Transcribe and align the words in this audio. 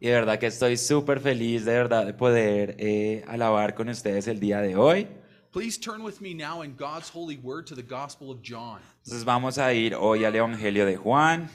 Y 0.00 0.06
de 0.06 0.12
verdad 0.12 0.38
que 0.38 0.46
estoy 0.46 0.76
súper 0.76 1.20
feliz 1.20 1.64
de 1.64 1.72
verdad 1.72 2.06
de 2.06 2.14
poder 2.14 2.76
eh, 2.78 3.24
alabar 3.28 3.74
con 3.74 3.88
ustedes 3.88 4.28
el 4.28 4.40
día 4.40 4.60
de 4.60 4.76
hoy. 4.76 5.08
Please 5.52 5.78
turn 5.78 6.02
with 6.02 6.20
me 6.20 6.34
now 6.34 6.62
in 6.62 6.74
God's 6.76 7.08
holy 7.08 7.36
word 7.36 7.66
to 7.66 7.76
the 7.76 7.82
Gospel 7.82 8.30
of 8.30 8.42
John. 8.42 8.80
Entonces 9.04 9.24
vamos 9.24 9.56
a 9.56 9.72
ir 9.72 9.94
hoy 9.94 10.24
al 10.24 10.34
Evangelio 10.34 10.84
de 10.84 10.96
Juan. 10.96 11.48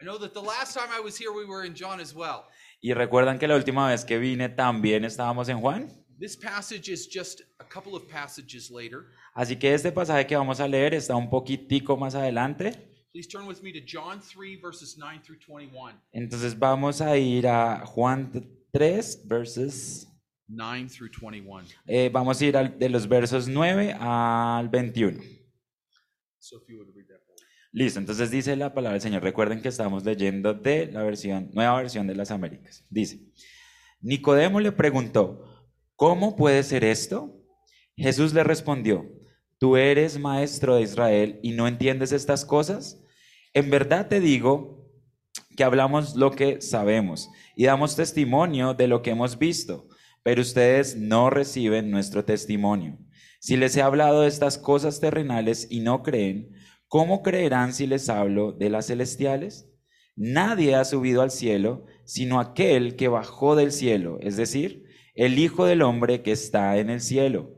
I 0.00 0.04
know 0.04 0.18
that 0.18 0.32
the 0.32 0.40
last 0.40 0.74
time 0.74 0.88
I 0.90 1.00
was 1.00 1.18
here, 1.18 1.32
we 1.32 1.44
were 1.44 1.66
in 1.66 1.74
John 1.74 2.00
as 2.00 2.14
well. 2.14 2.44
Y 2.80 2.94
recuerdan 2.94 3.38
que 3.38 3.46
la 3.46 3.56
última 3.56 3.88
vez 3.88 4.06
que 4.06 4.18
vine 4.18 4.48
también 4.48 5.04
estábamos 5.04 5.50
en 5.50 5.60
Juan. 5.60 5.90
This 6.18 6.34
passage 6.34 6.88
is 6.88 7.06
just 7.06 7.42
a 7.60 7.64
couple 7.64 7.94
of 7.94 8.08
passages 8.08 8.70
later. 8.70 9.08
Así 9.34 9.58
que 9.58 9.74
este 9.74 9.92
pasaje 9.92 10.26
que 10.26 10.34
vamos 10.34 10.60
a 10.60 10.66
leer 10.66 10.94
está 10.94 11.14
un 11.14 11.28
poquitico 11.28 11.98
más 11.98 12.14
adelante. 12.14 12.95
Please 13.16 13.28
turn 13.28 13.46
with 13.46 13.62
me 13.62 13.72
to 13.72 13.80
John 13.80 14.20
3, 14.20 14.60
verses 14.60 14.98
9 14.98 15.22
through 15.24 15.38
21. 15.38 15.94
Entonces 16.12 16.54
vamos 16.58 17.00
a 17.00 17.16
ir 17.16 17.46
a 17.46 17.86
Juan 17.86 18.30
3, 18.74 19.22
verses... 19.26 20.06
9 20.48 20.86
through 20.90 21.08
21. 21.08 21.64
eh, 21.86 22.10
vamos 22.12 22.38
a 22.42 22.44
ir 22.44 22.58
al- 22.58 22.78
de 22.78 22.90
los 22.90 23.08
versos 23.08 23.48
9 23.48 23.96
al 23.98 24.68
21. 24.68 25.18
So 26.38 26.58
if 26.58 26.68
you 26.68 26.76
would 26.76 26.94
read 26.94 27.06
that. 27.08 27.22
Listo, 27.72 28.00
entonces 28.00 28.30
dice 28.30 28.54
la 28.54 28.74
palabra 28.74 28.92
del 28.92 29.00
Señor. 29.00 29.22
Recuerden 29.22 29.62
que 29.62 29.68
estamos 29.68 30.04
leyendo 30.04 30.52
de 30.52 30.92
la 30.92 31.02
versión, 31.02 31.48
nueva 31.54 31.78
versión 31.78 32.06
de 32.06 32.16
las 32.16 32.30
Américas. 32.30 32.84
Dice, 32.90 33.18
Nicodemo 34.02 34.60
le 34.60 34.72
preguntó, 34.72 35.72
¿cómo 35.94 36.36
puede 36.36 36.62
ser 36.64 36.84
esto? 36.84 37.34
Jesús 37.96 38.34
le 38.34 38.44
respondió, 38.44 39.10
¿tú 39.56 39.78
eres 39.78 40.18
maestro 40.18 40.76
de 40.76 40.82
Israel 40.82 41.40
y 41.42 41.52
no 41.52 41.66
entiendes 41.66 42.12
estas 42.12 42.44
cosas? 42.44 43.02
En 43.56 43.70
verdad 43.70 44.08
te 44.08 44.20
digo 44.20 44.86
que 45.56 45.64
hablamos 45.64 46.14
lo 46.14 46.30
que 46.30 46.60
sabemos 46.60 47.30
y 47.56 47.64
damos 47.64 47.96
testimonio 47.96 48.74
de 48.74 48.86
lo 48.86 49.00
que 49.00 49.12
hemos 49.12 49.38
visto, 49.38 49.88
pero 50.22 50.42
ustedes 50.42 50.94
no 50.94 51.30
reciben 51.30 51.90
nuestro 51.90 52.22
testimonio. 52.22 52.98
Si 53.40 53.56
les 53.56 53.74
he 53.74 53.80
hablado 53.80 54.20
de 54.20 54.28
estas 54.28 54.58
cosas 54.58 55.00
terrenales 55.00 55.68
y 55.70 55.80
no 55.80 56.02
creen, 56.02 56.50
¿cómo 56.86 57.22
creerán 57.22 57.72
si 57.72 57.86
les 57.86 58.10
hablo 58.10 58.52
de 58.52 58.68
las 58.68 58.88
celestiales? 58.88 59.72
Nadie 60.16 60.74
ha 60.74 60.84
subido 60.84 61.22
al 61.22 61.30
cielo 61.30 61.86
sino 62.04 62.40
aquel 62.40 62.94
que 62.94 63.08
bajó 63.08 63.56
del 63.56 63.72
cielo, 63.72 64.18
es 64.20 64.36
decir, 64.36 64.84
el 65.14 65.38
Hijo 65.38 65.64
del 65.64 65.80
Hombre 65.80 66.20
que 66.20 66.32
está 66.32 66.76
en 66.76 66.90
el 66.90 67.00
cielo. 67.00 67.55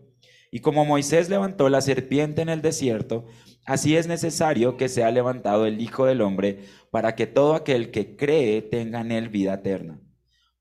Y 0.51 0.61
como 0.61 0.85
Moisés 0.85 1.29
levantó 1.29 1.69
la 1.69 1.81
serpiente 1.81 2.43
en 2.43 2.49
el 2.49 2.63
desierto, 2.63 3.27
así 3.67 3.97
es 3.97 4.07
necesario 4.07 4.77
que 4.77 4.89
sea 4.89 5.11
levantado 5.11 5.67
el 5.67 5.81
Hijo 5.81 6.07
del 6.07 6.23
Hombre 6.23 6.61
para 6.91 7.15
que 7.15 7.27
todo 7.27 7.55
aquel 7.55 7.91
que 7.91 8.17
cree 8.17 8.63
tenga 8.63 9.01
en 9.01 9.13
él 9.13 9.29
vida 9.29 9.55
eterna. 9.55 10.01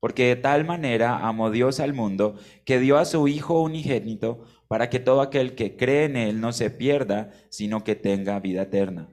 Porque 0.00 0.28
de 0.28 0.36
tal 0.36 0.64
manera 0.64 1.26
amó 1.26 1.50
Dios 1.50 1.80
al 1.80 1.94
mundo 1.94 2.36
que 2.64 2.78
dio 2.78 2.98
a 2.98 3.04
su 3.04 3.26
Hijo 3.28 3.62
unigénito 3.62 4.44
para 4.68 4.90
que 4.90 5.00
todo 5.00 5.22
aquel 5.22 5.54
que 5.54 5.76
cree 5.76 6.04
en 6.04 6.16
él 6.16 6.40
no 6.40 6.52
se 6.52 6.70
pierda, 6.70 7.30
sino 7.48 7.82
que 7.82 7.94
tenga 7.94 8.38
vida 8.38 8.62
eterna. 8.62 9.08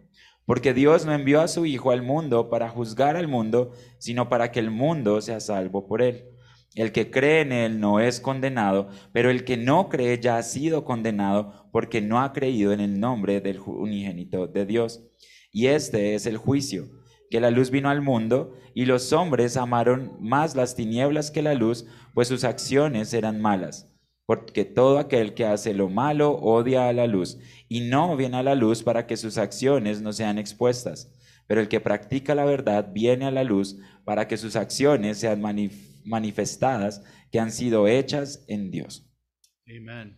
Porque 0.46 0.74
Dios 0.74 1.06
no 1.06 1.14
envió 1.14 1.42
a 1.42 1.48
su 1.48 1.66
Hijo 1.66 1.92
al 1.92 2.04
mundo 2.04 2.50
para 2.50 2.70
juzgar 2.70 3.16
al 3.16 3.28
mundo, 3.28 3.72
sino 3.98 4.30
para 4.30 4.52
que 4.52 4.60
el 4.60 4.70
mundo 4.70 5.22
sea 5.22 5.40
salvo 5.40 5.88
por 5.88 6.02
él. 6.02 6.35
El 6.76 6.92
que 6.92 7.10
cree 7.10 7.40
en 7.40 7.54
él 7.54 7.80
no 7.80 8.02
es 8.02 8.20
condenado, 8.20 8.90
pero 9.14 9.30
el 9.30 9.46
que 9.46 9.56
no 9.56 9.88
cree 9.88 10.20
ya 10.20 10.38
ha 10.38 10.44
sido 10.44 10.84
condenado 10.84 11.70
porque 11.72 12.02
no 12.02 12.22
ha 12.22 12.34
creído 12.34 12.74
en 12.74 12.82
el 12.82 13.00
nombre 13.00 13.40
del 13.40 13.62
unigénito 13.62 14.48
de 14.48 14.66
Dios. 14.66 15.02
Y 15.54 15.68
este 15.68 16.16
es 16.16 16.26
el 16.26 16.36
juicio, 16.36 16.90
que 17.30 17.40
la 17.40 17.50
luz 17.50 17.72
vino 17.72 17.90
al 17.90 18.02
mundo 18.02 18.56
y 18.74 18.86
los 18.86 19.14
hombres 19.14 19.56
amaron 19.56 20.18
más 20.20 20.54
las 20.54 20.76
tinieblas 20.76 21.32
que 21.32 21.42
la 21.42 21.54
luz, 21.54 21.86
pues 22.14 22.28
sus 22.28 22.44
acciones 22.44 23.14
eran 23.14 23.42
malas. 23.42 23.90
Porque 24.26 24.66
todo 24.66 25.00
aquel 25.00 25.34
que 25.34 25.46
hace 25.46 25.74
lo 25.74 25.88
malo 25.88 26.32
odia 26.32 26.90
a 26.90 26.94
la 26.94 27.08
luz 27.08 27.38
y 27.70 27.82
no 27.82 28.18
viene 28.18 28.38
a 28.38 28.44
la 28.44 28.56
luz 28.56 28.84
para 28.84 29.08
que 29.08 29.16
sus 29.16 29.38
acciones 29.38 30.02
no 30.02 30.12
sean 30.12 30.38
expuestas. 30.38 31.14
Pero 31.48 31.62
el 31.62 31.70
que 31.70 31.80
practica 31.80 32.36
la 32.36 32.44
verdad 32.44 32.90
viene 32.92 33.26
a 33.26 33.32
la 33.32 33.46
luz 33.46 33.78
para 34.04 34.28
que 34.28 34.36
sus 34.36 34.58
acciones 34.58 35.20
sean 35.20 35.42
manif- 35.42 35.95
manifestadas 36.06 37.02
que 37.32 37.40
han 37.40 37.52
sido 37.52 37.88
hechas 37.88 38.44
en 38.48 38.72
Dios. 38.72 39.06
Amen. 39.70 40.18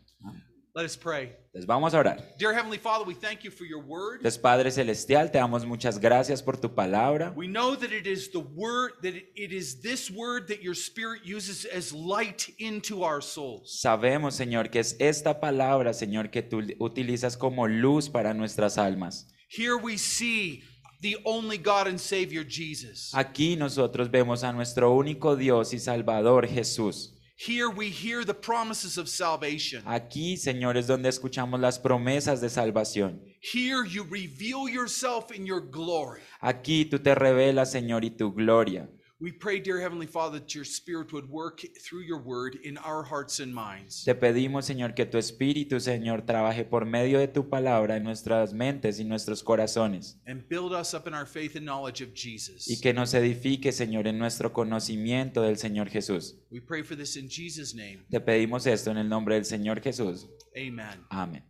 Let 0.76 0.86
us 0.86 0.96
pray. 0.96 1.32
Entonces 1.48 1.66
vamos 1.66 1.96
a 1.96 2.00
orar. 2.00 2.36
Dear 2.38 2.54
Heavenly 2.54 2.78
Father, 2.78 3.04
we 3.08 3.16
thank 3.16 3.42
you 3.42 3.50
for 3.50 3.66
your 3.66 3.84
word. 3.84 4.18
Entonces 4.18 4.38
Padre 4.40 4.70
Celestial, 4.70 5.32
te 5.32 5.40
damos 5.40 5.66
muchas 5.66 5.98
gracias 6.00 6.44
por 6.44 6.56
tu 6.58 6.70
palabra. 6.76 7.34
We 7.36 7.48
know 7.48 7.76
that 7.76 7.92
it 7.92 8.06
is 8.06 8.30
the 8.32 8.38
word, 8.54 8.92
that 9.02 9.16
it- 9.16 9.32
it 9.36 9.52
is 9.52 9.82
this 9.82 10.12
word 10.12 10.46
that 10.50 10.62
your 10.62 10.76
Spirit 10.76 11.24
uses 11.26 11.66
as 11.66 11.92
light 11.92 12.50
into 12.60 13.04
our 13.04 13.24
souls. 13.24 13.80
Sabemos, 13.82 14.36
Señor, 14.36 14.70
que 14.70 14.80
es 14.80 14.96
esta 15.00 15.40
palabra, 15.40 15.94
Señor, 15.96 16.30
que 16.30 16.44
tú 16.44 16.62
utilizas 16.78 17.36
como 17.38 17.66
luz 17.68 18.08
para 18.08 18.36
nuestras 18.36 18.78
almas. 18.78 19.28
Here 19.50 19.78
we 19.82 19.98
see 19.98 20.62
the 21.02 21.18
only 21.26 21.58
God 21.58 21.88
and 21.88 22.00
Savior, 22.00 22.44
Jesus. 22.44 23.12
Aquí 23.14 23.56
nosotros 23.56 24.10
vemos 24.10 24.44
a 24.44 24.52
nuestro 24.52 24.92
único 24.94 25.36
Dios 25.36 25.74
y 25.74 25.80
Salvador 25.80 26.48
Jesús. 26.48 27.14
Here 27.40 27.70
we 27.70 27.90
hear 27.90 28.26
the 28.26 28.34
promises 28.34 28.98
of 28.98 29.08
salvation. 29.08 29.84
Aquí, 29.86 30.38
Señor, 30.38 30.76
es 30.76 30.88
donde 30.88 31.10
escuchamos 31.10 31.60
las 31.60 31.78
promesas 31.78 32.42
de 32.42 32.50
salvación. 32.50 33.22
Here 33.42 33.86
you 33.86 34.04
reveal 34.04 34.68
yourself 34.68 35.32
in 35.32 35.46
your 35.46 35.62
glory. 35.62 36.22
Aquí 36.42 36.86
tú 36.86 36.98
te 36.98 37.14
revelas, 37.14 37.72
Señor, 37.72 38.04
y 38.04 38.10
tu 38.10 38.34
gloria. 38.34 38.90
We 39.20 39.32
pray, 39.32 39.60
dear 39.60 39.80
Heavenly 39.80 40.06
Father, 40.06 40.38
that 40.38 40.54
your 40.54 40.64
Spirit 40.64 41.12
would 41.12 41.28
work 41.28 41.62
through 41.82 42.02
your 42.02 42.20
word 42.22 42.56
in 42.64 42.78
our 42.78 43.02
hearts 43.02 43.40
and 43.40 43.52
minds. 43.52 44.04
Te 44.06 44.14
pedimos, 44.14 44.66
Señor, 44.66 44.94
que 44.94 45.08
tu 45.08 45.18
Espíritu, 45.18 45.80
Señor, 45.80 46.24
trabaje 46.24 46.64
por 46.64 46.86
medio 46.86 47.18
de 47.18 47.28
tu 47.28 47.50
palabra 47.50 47.96
en 47.96 48.04
nuestras 48.04 48.54
mentes 48.54 49.00
y 49.00 49.06
nuestros 49.06 49.42
corazones. 49.42 50.20
And 50.28 50.48
build 50.48 50.72
us 50.72 50.94
up 50.94 51.08
in 51.08 51.16
our 51.16 51.26
faith 51.26 51.56
and 51.56 51.66
knowledge 51.66 52.04
of 52.04 52.14
Jesus. 52.14 52.70
Y 52.70 52.80
que 52.80 52.94
nos 52.94 53.16
edifique, 53.16 53.72
Señor, 53.72 54.06
en 54.06 54.20
nuestro 54.20 54.54
conocimiento 54.54 55.42
del 55.42 55.58
Señor 55.58 55.90
Jesús. 55.90 56.36
We 56.52 56.62
pray 56.62 56.84
for 56.84 56.96
this 56.96 57.16
in 57.16 57.28
Jesus' 57.28 57.74
name. 57.74 58.06
Te 58.12 58.20
pedimos 58.20 58.68
esto 58.68 58.92
en 58.92 58.98
el 58.98 59.10
nombre 59.10 59.34
del 59.34 59.46
Señor 59.46 59.82
Jesús. 59.82 60.28
Amen. 60.56 61.04
Amén. 61.10 61.44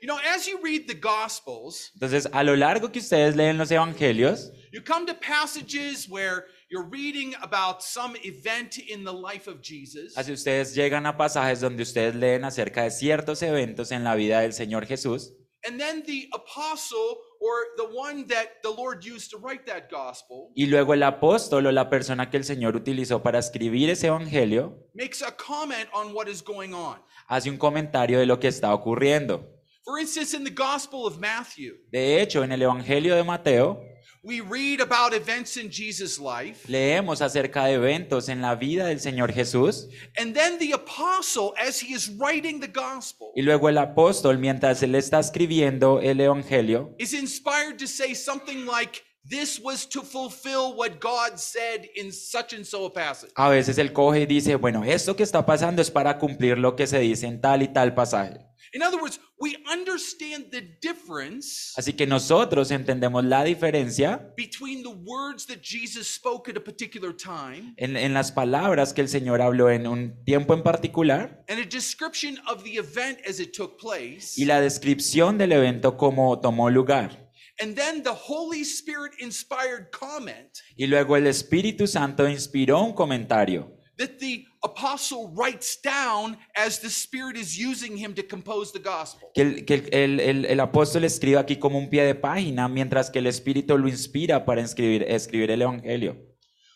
You 0.00 0.08
know, 0.08 0.18
as 0.18 0.46
you 0.46 0.60
read 0.62 0.86
the 0.88 0.94
Gospels, 0.94 1.90
Entonces, 1.94 2.28
a 2.30 2.42
lo 2.42 2.54
largo 2.54 2.90
que 2.90 2.98
ustedes 2.98 3.34
leen 3.34 3.56
los 3.56 3.70
evangelios, 3.70 4.50
you 4.72 4.82
come 4.82 5.06
to 5.06 5.14
passages 5.14 6.08
where 6.08 6.44
you're 6.68 6.88
reading 6.90 7.34
about 7.42 7.80
some 7.82 8.16
event 8.24 8.78
in 8.78 9.04
the 9.04 9.12
life 9.12 9.48
of 9.48 9.60
Jesus. 9.60 10.16
así 10.16 10.32
ustedes 10.32 10.74
llegan 10.74 11.06
a 11.06 11.16
pasajes 11.16 11.60
donde 11.60 11.82
ustedes 11.82 12.14
leen 12.14 12.44
acerca 12.44 12.82
de 12.82 12.90
ciertos 12.90 13.42
eventos 13.42 13.92
en 13.92 14.02
la 14.04 14.14
vida 14.14 14.40
del 14.40 14.52
Señor 14.52 14.86
Jesús. 14.86 15.32
And 15.64 15.80
then 15.80 16.02
the 16.04 16.28
apostle 16.32 17.18
or 17.40 17.54
the 17.76 17.84
one 17.92 18.24
that 18.28 18.60
the 18.62 18.70
Lord 18.70 19.04
used 19.04 19.30
to 19.32 19.38
write 19.38 19.64
that 19.66 19.90
gospel 19.90 20.50
Y 20.54 20.66
luego 20.66 20.94
el 20.94 21.02
apóstol 21.02 21.66
o 21.66 21.72
la 21.72 21.88
persona 21.90 22.30
que 22.30 22.36
el 22.36 22.44
Señor 22.44 22.76
utilizó 22.76 23.22
para 23.22 23.38
escribir 23.40 23.90
ese 23.90 24.06
evangelio 24.06 24.76
makes 24.94 25.22
a 25.22 25.34
comment 25.36 25.88
on 25.92 26.14
what 26.14 26.28
is 26.28 26.42
going 26.42 26.72
on. 26.72 26.98
hace 27.28 27.50
un 27.50 27.56
comentario 27.58 28.18
de 28.20 28.26
lo 28.26 28.38
que 28.38 28.48
está 28.48 28.72
ocurriendo. 28.74 29.44
For 29.84 30.00
instance, 30.00 30.36
in 30.36 30.42
the 30.44 30.50
Gospel 30.50 31.00
of 31.06 31.18
Matthew, 31.18 31.74
De 31.90 32.20
hecho, 32.20 32.42
en 32.44 32.52
el 32.52 32.62
evangelio 32.62 33.14
de 33.16 33.22
Mateo 33.24 33.80
we 34.26 34.40
read 34.40 34.80
about 34.80 35.14
events 35.14 35.56
in 35.56 35.70
Jesus' 35.70 36.18
life. 36.18 36.66
leemos 36.68 37.22
acerca 37.22 37.64
de 37.66 37.74
eventos 37.74 38.28
en 38.28 38.40
la 38.42 38.56
vida 38.56 38.86
del 38.86 38.98
Señor 39.00 39.32
Jesús 39.32 39.88
And 40.18 40.34
then 40.34 40.58
the 40.58 40.72
apostle, 40.72 41.52
as 41.56 41.80
he 41.80 41.94
is 41.94 42.10
writing 42.18 42.60
the 42.60 42.66
gospel, 42.66 43.28
y 43.36 43.42
luego 43.42 43.68
el 43.68 43.78
apóstol, 43.78 44.38
mientras 44.38 44.82
él 44.82 44.94
está 44.96 45.20
escribiendo 45.20 46.00
el 46.02 46.20
evangelio, 46.20 46.94
is 46.98 47.12
inspired 47.14 47.76
to 47.78 47.86
say 47.86 48.14
something 48.14 48.66
like, 48.66 49.02
This 49.28 49.58
was 49.60 49.88
to 49.88 50.02
fulfill 50.02 50.76
what 50.76 51.00
God 51.00 51.36
said 51.36 51.88
in 51.96 52.12
such 52.12 52.52
and 52.54 52.64
so 52.64 52.86
a 52.86 52.92
passage. 52.92 53.32
a 53.34 53.48
veces 53.48 53.76
él 53.78 53.92
coge 53.92 54.20
y 54.20 54.26
dice, 54.26 54.54
bueno, 54.54 54.84
esto 54.84 55.16
que 55.16 55.24
está 55.24 55.44
pasando 55.44 55.82
es 55.82 55.90
para 55.90 56.16
cumplir 56.18 56.58
lo 56.58 56.76
que 56.76 56.86
se 56.86 57.00
dice 57.00 57.26
en 57.26 57.40
tal 57.40 57.62
y 57.62 57.66
tal 57.66 57.92
pasaje. 57.92 58.38
In 58.76 58.82
other 58.82 59.00
words, 59.00 59.18
we 59.40 59.56
understand 59.72 60.50
the 60.50 60.60
difference 60.82 61.72
Así 61.78 61.94
que 61.94 62.06
nosotros 62.06 62.70
entendemos 62.70 63.24
la 63.24 63.42
diferencia 63.42 64.34
between 64.36 64.82
the 64.82 64.90
words 64.90 65.46
that 65.46 65.62
Jesus 65.62 66.06
spoke 66.06 66.50
at 66.50 66.58
a 66.58 66.60
particular 66.62 67.16
time 67.16 67.72
en, 67.78 67.96
en 67.96 68.12
las 68.12 68.30
palabras 68.32 68.92
que 68.92 69.00
el 69.00 69.08
Señor 69.08 69.40
habló 69.40 69.70
en 69.70 69.86
un 69.86 70.22
tiempo 70.26 70.52
en 70.52 70.62
particular 70.62 71.42
and 71.48 71.58
a 71.58 71.64
description 71.64 72.38
of 72.48 72.62
the 72.64 72.76
event 72.76 73.18
as 73.26 73.40
it 73.40 73.54
took 73.56 73.80
place, 73.80 74.34
y 74.36 74.44
la 74.44 74.60
descripción 74.60 75.38
del 75.38 75.52
evento 75.52 75.96
como 75.96 76.38
tomó 76.40 76.68
lugar. 76.68 77.30
and 77.58 77.74
then 77.76 78.02
the 78.02 78.12
Holy 78.12 78.60
Spirit 78.60 79.12
inspired 79.20 79.90
comment 79.90 80.50
Y 80.76 80.86
luego 80.86 81.16
el 81.16 81.26
Espíritu 81.26 81.86
Santo 81.86 82.28
inspiró 82.28 82.82
un 82.82 82.92
comentario 82.92 83.72
that 83.98 84.18
the 84.18 84.44
apostle 84.62 85.32
writes 85.34 85.78
down 85.82 86.36
as 86.54 86.80
the 86.80 86.88
Spirit 86.90 87.36
is 87.36 87.56
using 87.58 87.96
him 87.96 88.14
to 88.14 88.22
compose 88.22 88.72
the 88.72 88.78
gospel. 88.78 89.30
Que, 89.34 89.42
el, 89.42 89.64
que 89.64 89.88
el- 89.92 90.20
el- 90.20 90.44
el- 90.44 90.60
apóstol 90.60 91.04
escribe 91.04 91.38
aquí 91.38 91.56
como 91.58 91.78
un 91.78 91.88
pie 91.88 92.02
de 92.04 92.14
página, 92.14 92.68
mientras 92.68 93.10
que 93.10 93.20
el 93.20 93.26
Espíritu 93.26 93.78
lo 93.78 93.88
inspira 93.88 94.44
para 94.44 94.60
escribir, 94.60 95.02
escribir 95.08 95.50
el 95.50 95.62
Evangelio. 95.62 96.16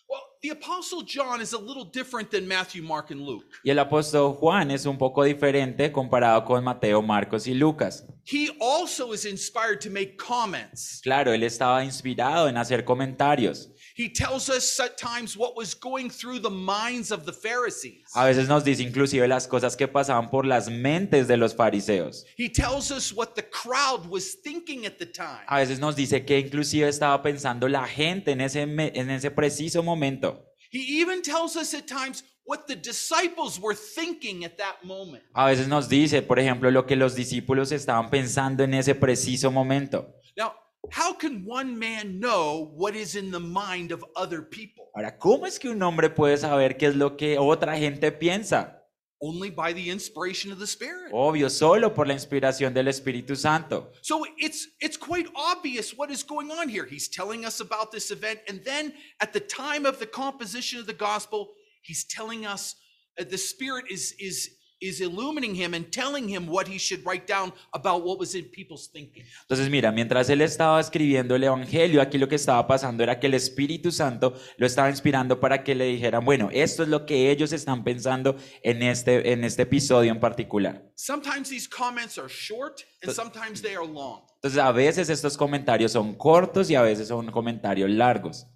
Well, 0.09 0.23
the 0.43 0.51
apostle 0.51 1.03
John 1.07 1.41
is 1.41 1.53
a 1.53 1.59
little 1.59 1.85
different 1.85 2.31
than 2.31 2.49
Matthew, 2.49 2.83
Mark, 2.83 3.11
and 3.13 3.21
Luke. 3.21 3.47
Y 3.63 3.71
el 3.71 3.79
apóstol 3.79 4.35
Juan 4.35 4.71
es 4.73 4.85
un 4.87 4.99
poco 4.99 5.23
diferente 5.23 5.93
comparado 5.93 6.45
con 6.45 6.65
Mateo, 6.65 7.01
Marcos 7.03 7.47
y 7.47 7.55
Lucas. 7.55 8.05
He 8.25 8.49
also 8.61 9.13
is 9.13 9.25
inspired 9.25 9.79
to 9.81 9.91
make 9.91 10.17
comments. 10.17 11.01
Claro, 11.03 11.33
él 11.33 11.43
estaba 11.45 11.85
inspirado 11.85 12.49
en 12.49 12.57
hacer 12.57 12.85
comentarios. 12.85 13.69
He 14.01 14.09
tells 14.09 14.49
us 14.49 14.81
at 14.81 14.97
times 14.97 15.37
what 15.37 15.55
was 15.55 15.75
going 15.75 16.09
through 16.09 16.39
the 16.39 16.49
minds 16.49 17.11
of 17.11 17.27
the 17.27 17.35
Pharisees. 17.35 18.07
A 18.15 18.25
veces 18.25 18.49
nos 18.49 18.65
dice 18.65 18.81
inclusive 18.81 19.29
las 19.29 19.47
cosas 19.47 19.77
que 19.77 19.89
pasaban 19.89 20.31
por 20.31 20.47
las 20.47 20.71
mentes 20.71 21.29
de 21.29 21.37
los 21.37 21.55
fariseos. 21.55 22.25
He 22.39 22.49
tells 22.49 22.91
us 22.91 23.13
what 23.13 23.35
the 23.35 23.43
crowd 23.43 24.07
was 24.09 24.37
thinking 24.43 24.87
at 24.87 24.99
the 24.99 25.05
time. 25.05 25.45
A 25.47 25.59
veces 25.59 25.81
nos 25.81 25.97
dice 25.97 26.25
que 26.25 26.39
inclusive 26.39 26.89
estaba 26.89 27.23
pensando 27.23 27.69
la 27.69 27.87
gente 27.87 28.31
en 28.31 28.41
ese, 28.41 28.63
en 28.63 29.11
ese 29.11 29.31
preciso 29.31 29.83
momento. 29.83 30.47
He 30.73 31.03
even 31.03 31.21
tells 31.21 31.55
us 31.57 31.75
at 31.75 31.87
times 31.87 32.25
what 32.47 32.67
the 32.69 32.77
disciples 32.77 33.61
were 33.61 33.75
thinking 33.75 34.47
at 34.47 34.57
that 34.57 34.83
moment. 34.83 35.25
A 35.35 35.45
veces 35.45 35.69
nos 35.69 35.91
dice, 35.91 36.23
por 36.23 36.39
ejemplo, 36.39 36.71
lo 36.71 36.87
que 36.87 36.97
los 36.97 37.15
discípulos 37.15 37.71
estaban 37.71 38.09
pensando 38.09 38.65
en 38.65 38.73
ese 38.73 38.95
preciso 38.95 39.51
momento. 39.51 40.15
Now, 40.39 40.55
how 40.91 41.13
can 41.13 41.45
one 41.45 41.79
man 41.79 42.19
know 42.19 42.73
what 42.75 42.97
is 42.97 43.15
in 43.15 43.31
the 43.31 43.41
mind 43.41 43.93
of 43.93 44.05
other 44.17 44.43
people? 44.43 44.91
Ahora, 44.95 45.19
¿cómo 45.19 45.47
es 45.47 45.59
que 45.59 45.71
un 45.71 45.83
hombre 45.83 46.11
puede 46.11 46.37
saber 46.39 46.77
qué 46.77 46.89
es 46.89 46.97
lo 46.97 47.17
que 47.17 47.39
otra 47.39 47.77
gente 47.77 48.11
piensa? 48.13 48.77
Only 49.23 49.51
by 49.51 49.75
the 49.75 49.91
inspiration 49.91 50.51
of 50.51 50.59
the 50.59 50.67
Spirit. 50.67 51.13
Obvio, 51.13 51.51
solo 51.51 51.91
por 51.93 52.07
la 52.07 52.15
inspiración 52.15 52.73
del 52.73 52.89
Espíritu 52.89 53.37
Santo. 53.37 53.93
So 54.01 54.25
it's 54.39 54.69
it's 54.81 54.97
quite 54.97 55.29
obvious 55.37 55.93
what 55.95 56.11
is 56.11 56.25
going 56.25 56.51
on 56.51 56.71
here. 56.71 56.87
He's 56.87 57.07
telling 57.09 57.45
us 57.45 57.61
about 57.61 57.93
this 57.93 58.11
event 58.11 58.41
and 58.49 58.65
then 58.65 58.95
at 59.21 59.35
the 59.35 59.41
time 59.41 59.85
of 59.85 59.99
the 59.99 60.07
composition 60.07 60.81
of 60.81 60.87
the 60.87 60.95
gospel, 60.95 61.51
he's 61.83 62.05
telling 62.05 62.47
us 62.47 62.77
uh, 63.21 63.25
the 63.29 63.37
spirit 63.37 63.85
is 63.91 64.15
is 64.19 64.57
is 64.81 65.01
illumining 65.01 65.55
him 65.55 65.75
and 65.75 65.91
telling 65.91 66.29
him 66.29 66.49
what 66.49 66.67
he 66.67 66.79
should 66.79 67.05
write 67.05 67.27
down 67.27 67.53
about 67.73 68.05
what 68.05 68.19
was 68.19 68.35
in 68.35 68.45
people's 68.51 68.91
thinking. 68.91 69.25
Entonces, 69.43 69.69
mira, 69.71 69.93
mientras 69.93 70.29
él 70.31 70.41
estaba 70.41 70.81
escribiendo 70.81 71.35
el 71.37 71.45
Evangelio, 71.45 72.01
aquí 72.01 72.19
lo 72.19 72.29
que 72.29 72.37
estaba 72.37 72.67
pasando 72.67 73.03
era 73.03 73.21
que 73.21 73.27
el 73.27 73.35
Espíritu 73.35 73.93
Santo 73.93 74.35
lo 74.57 74.67
estaba 74.67 74.91
inspirando 74.91 75.39
para 75.39 75.63
que 75.63 75.75
le 75.75 75.85
dijeran, 75.85 76.25
bueno, 76.25 76.49
esto 76.53 76.83
es 76.83 76.89
lo 76.89 77.05
que 77.07 77.31
ellos 77.31 77.53
están 77.53 77.85
pensando 77.85 78.37
en 78.63 78.83
este, 78.83 79.33
en 79.33 79.45
este 79.45 79.63
episodio 79.63 80.11
en 80.11 80.21
particular. 80.21 80.83
Sometimes 80.97 81.49
these 81.49 81.69
comments 81.69 82.19
are 82.19 82.29
short 82.29 82.83
and 83.03 83.13
sometimes 83.13 83.63
they 83.63 83.75
are 83.75 83.87
long. 83.87 84.23
Entonces, 84.37 84.59
a 84.59 84.73
veces 84.73 85.11
estos 85.11 85.37
comentarios 85.37 85.93
son 85.93 86.15
cortos 86.15 86.71
y 86.71 86.75
a 86.75 86.83
veces 86.83 87.09
son 87.09 87.31
comentarios 87.31 87.91
largos. 87.91 88.47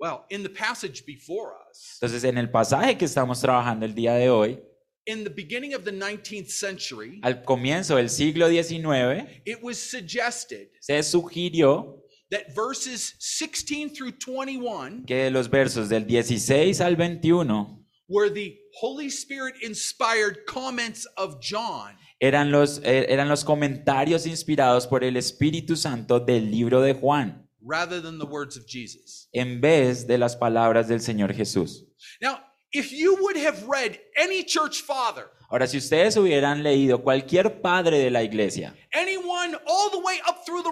Well, 0.00 0.24
in 0.30 0.42
the 0.42 0.48
passage 0.48 1.04
before 1.06 1.52
us, 1.70 1.98
Entonces, 2.00 2.24
en 2.24 2.38
el 2.38 2.50
pasaje 2.50 2.96
que 2.96 3.04
estamos 3.04 3.40
trabajando 3.40 3.84
el 3.84 3.94
día 3.94 4.14
de 4.14 4.30
hoy, 4.30 4.58
in 5.06 5.24
the 5.24 5.30
beginning 5.30 5.74
of 5.74 5.84
the 5.84 5.92
19th 5.92 6.50
century, 6.50 7.20
al 7.22 7.42
comienzo 7.42 7.96
del 7.96 8.08
siglo 8.08 8.48
XIX, 8.48 9.26
it 9.44 9.62
was 9.62 9.78
suggested 9.78 10.68
se 10.80 11.02
sugirió 11.02 12.00
that 12.30 12.54
verses 12.54 13.14
16 13.18 13.90
through 13.90 14.12
21 14.12 15.04
que 15.06 15.30
los 15.30 15.48
versos 15.48 15.88
del 15.88 16.06
16 16.06 16.80
al 16.80 16.96
21 16.96 17.84
were 18.08 18.28
the 18.28 18.56
Holy 18.80 19.08
Spirit 19.08 19.54
inspired 19.62 20.46
comments 20.46 21.06
of 21.16 21.40
John 21.40 21.96
eran 22.20 22.50
los, 22.50 22.80
eh, 22.84 23.06
eran 23.08 23.28
los 23.28 23.44
comentarios 23.44 24.26
inspirados 24.26 24.86
por 24.86 25.02
el 25.04 25.16
Espíritu 25.16 25.74
Santo 25.74 26.20
del 26.20 26.50
libro 26.50 26.82
de 26.82 26.92
Juan, 26.92 27.48
rather 27.66 28.02
than 28.02 28.18
the 28.18 28.26
words 28.26 28.56
of 28.56 28.66
Jesus. 28.66 29.28
en 29.32 29.60
vez 29.60 30.06
de 30.06 30.18
las 30.18 30.36
palabras 30.36 30.86
del 30.86 31.00
Señor 31.00 31.32
Jesús. 31.32 31.86
Now, 32.20 32.38
if 32.72 32.92
you 32.92 33.16
would 33.20 33.36
have 33.36 33.66
read 33.66 33.98
any 34.16 34.44
church 34.44 34.82
father, 34.82 35.30
Ahora, 35.52 35.66
si 35.66 35.78
ustedes 35.78 36.16
hubieran 36.16 36.62
leído 36.62 37.02
cualquier 37.02 37.60
padre 37.60 37.98
de 37.98 38.08
la 38.08 38.22
iglesia, 38.22 38.72
anyone 38.92 39.56
all 39.66 39.90
the 39.90 39.98
way 39.98 40.20
up 40.28 40.44
through 40.46 40.62
the, 40.62 40.70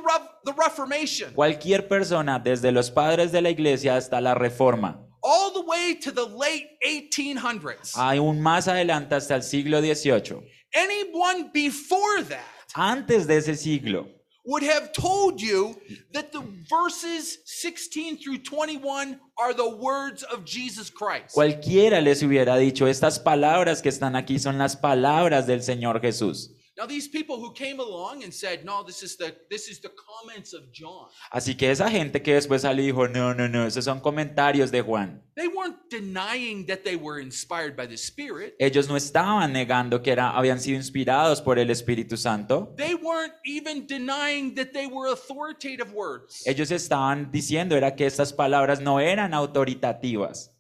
Reformation, 0.53 1.33
cualquier 1.35 1.89
persona, 1.89 2.39
desde 2.39 2.71
los 2.71 2.89
padres 2.89 3.33
de 3.33 3.43
la 3.43 3.51
iglesia 3.51 3.97
hasta 3.97 4.21
la 4.21 4.35
reforma, 4.35 5.05
all 5.21 5.53
the 5.53 5.63
way 5.67 5.97
to 5.97 6.13
the 6.13 6.27
late 6.27 6.79
1800s, 6.87 7.97
aún 7.97 8.41
más 8.41 8.69
adelante 8.69 9.17
hasta 9.17 9.35
el 9.35 9.43
siglo 9.43 9.81
XVIII, 9.81 10.49
anyone 10.75 11.51
before 11.53 12.23
that 12.23 12.59
antes 12.75 13.27
de 13.27 13.39
ese 13.39 13.57
siglo, 13.57 14.07
would 14.49 14.63
have 14.63 14.93
told 14.95 15.43
you 15.43 15.77
that 16.15 16.33
the 16.33 16.43
verses 16.71 17.39
16 17.45 18.17
through 18.17 18.39
21 18.39 19.21
are 19.37 19.53
the 19.53 19.69
words 19.69 20.23
of 20.23 20.47
Jesus 20.47 20.89
Christ. 20.89 21.35
cualquiera 21.35 22.01
les 22.01 22.23
hubiera 22.23 22.57
dicho, 22.57 22.87
estas 22.87 23.19
palabras 23.19 23.83
que 23.83 23.91
están 23.91 24.17
aquí 24.17 24.39
son 24.39 24.57
las 24.57 24.75
palabras 24.75 25.47
del 25.47 25.61
Señor 25.61 26.01
Jesús. 26.01 26.51
Now 26.79 26.87
these 26.87 27.09
people 27.09 27.39
who 27.41 27.53
came 27.53 27.81
along 27.81 28.23
and 28.23 28.33
said, 28.33 28.65
"No, 28.65 28.85
this 28.85 29.03
is 29.03 29.17
the 29.17 29.35
this 29.51 29.69
is 29.69 29.81
the 29.81 29.91
comments 29.91 30.55
of 30.55 30.71
John." 30.71 31.09
Así 31.33 31.57
que 31.57 31.73
esa 31.73 31.91
gente 31.91 32.23
que 32.23 32.35
después 32.35 32.63
salió 32.63 32.85
dijo, 32.85 33.09
no, 33.09 33.35
no, 33.35 33.49
no, 33.49 33.67
esos 33.67 33.85
son 33.85 33.99
comentarios 33.99 34.71
de 34.71 34.81
Juan. 34.81 35.21
They 35.35 35.49
weren't 35.49 35.91
denying 35.91 36.67
that 36.67 36.85
they 36.85 36.95
were 36.95 37.21
inspired 37.21 37.75
by 37.77 37.89
the 37.89 37.97
Spirit. 37.97 38.55
Ellos 38.61 38.89
no 38.89 38.97
estaban 38.97 39.53
negando 39.53 40.03
que 40.03 40.13
era, 40.13 40.31
habían 40.31 40.61
sido 40.61 40.77
inspirados 40.77 41.43
por 41.43 41.59
el 41.59 41.71
Espíritu 41.71 42.17
Santo. 42.17 42.73
They 42.77 42.95
weren't 42.95 43.35
even 43.45 43.85
denying 43.89 44.55
that 44.55 44.69
they 44.73 44.87
were 44.87 45.11
authoritative 45.11 45.93
words. 45.93 46.47
Ellos 46.47 46.71
estaban 46.71 47.33
diciendo 47.33 47.75
era 47.75 47.97
que 47.97 48.07
estas 48.07 48.33
palabras 48.33 48.81
no 48.81 49.01
eran 49.01 49.35
autoritativas. 49.35 50.55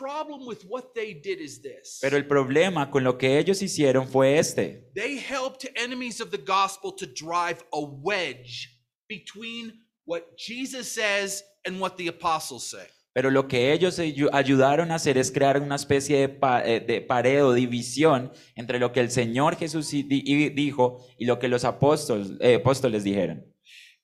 Problem 0.00 0.46
with 0.46 0.64
what 0.66 0.94
they 0.94 1.12
did 1.12 1.40
is 1.42 1.60
this. 1.60 1.98
Pero 2.00 2.16
el 2.16 2.26
problema 2.26 2.90
con 2.90 3.04
lo 3.04 3.18
que 3.18 3.38
ellos 3.38 3.60
hicieron 3.60 4.08
fue 4.08 4.38
este. 4.38 4.90
They 4.94 5.18
helped 5.18 5.70
enemies 5.76 6.22
of 6.22 6.30
the 6.30 6.38
gospel 6.38 6.90
to 6.96 7.04
drive 7.06 7.58
a 7.72 7.80
wedge 7.80 8.70
between 9.10 9.84
what 10.06 10.22
Jesus 10.38 10.88
says 10.90 11.44
and 11.66 11.78
what 11.82 11.96
the 11.98 12.08
apostles 12.08 12.64
say. 12.70 12.86
Pero 13.12 13.30
lo 13.30 13.46
que 13.46 13.72
ellos 13.72 13.98
ayu- 13.98 14.30
ayudaron 14.32 14.90
a 14.90 14.94
hacer 14.94 15.18
es 15.18 15.30
crear 15.30 15.60
una 15.60 15.74
especie 15.74 16.16
de, 16.20 16.28
pa- 16.30 16.62
eh, 16.64 16.80
de 16.80 17.02
pared 17.02 17.44
o 17.44 17.52
división 17.52 18.32
entre 18.54 18.78
lo 18.78 18.92
que 18.92 19.00
el 19.00 19.10
Señor 19.10 19.56
Jesús 19.56 19.90
dijo 19.90 21.04
y 21.18 21.26
lo 21.26 21.38
que 21.38 21.48
los 21.48 21.64
apóstoles, 21.64 22.30
eh, 22.40 22.54
apóstoles 22.54 23.04
dijeron. 23.04 23.49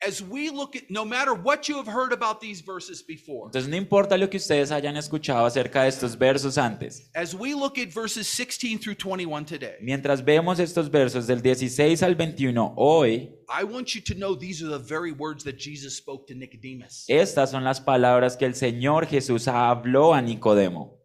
As 0.06 0.20
we 0.22 0.50
look 0.50 0.76
at 0.76 0.90
no 0.90 1.04
matter 1.06 1.32
what 1.32 1.68
you 1.68 1.76
have 1.78 1.86
heard 1.90 2.12
about 2.12 2.38
these 2.40 2.60
verses 2.62 3.02
before, 3.02 3.46
Entonces 3.46 3.68
no 3.68 3.76
importa 3.76 4.18
lo 4.18 4.28
que 4.28 4.36
ustedes 4.36 4.70
hayan 4.70 4.94
escuchado 4.96 5.46
acerca 5.46 5.82
de 5.84 5.88
estos 5.88 6.16
versos 6.18 6.58
antes. 6.58 7.08
as 7.14 7.34
we 7.34 7.54
look 7.54 7.78
at 7.78 7.88
verses 7.92 8.26
16 8.28 8.78
through 8.78 8.94
21 8.96 9.46
today, 9.46 9.76
Mientras 9.80 10.22
vemos 10.22 10.58
estos 10.60 10.90
versos 10.90 11.26
del 11.26 11.40
16 11.40 12.02
al 12.02 12.14
21 12.14 12.74
hoy, 12.76 13.30
I 13.48 13.64
want 13.64 13.94
you 13.94 14.02
to 14.02 14.14
know 14.14 14.36
these 14.36 14.62
are 14.62 14.68
the 14.68 14.78
very 14.78 15.12
words 15.12 15.42
that 15.44 15.56
Jesus 15.58 15.96
spoke 15.96 16.26
to 16.26 16.34
Nicodemus. 16.34 17.04
estas 17.08 17.50
son 17.50 17.64
las 17.64 17.80
palabras 17.80 18.36
que 18.36 18.44
el 18.44 18.54
Señor 18.54 19.06
Jesús 19.06 19.48
habló 19.48 20.12
a 20.12 20.20
Nicodemo. 20.20 20.95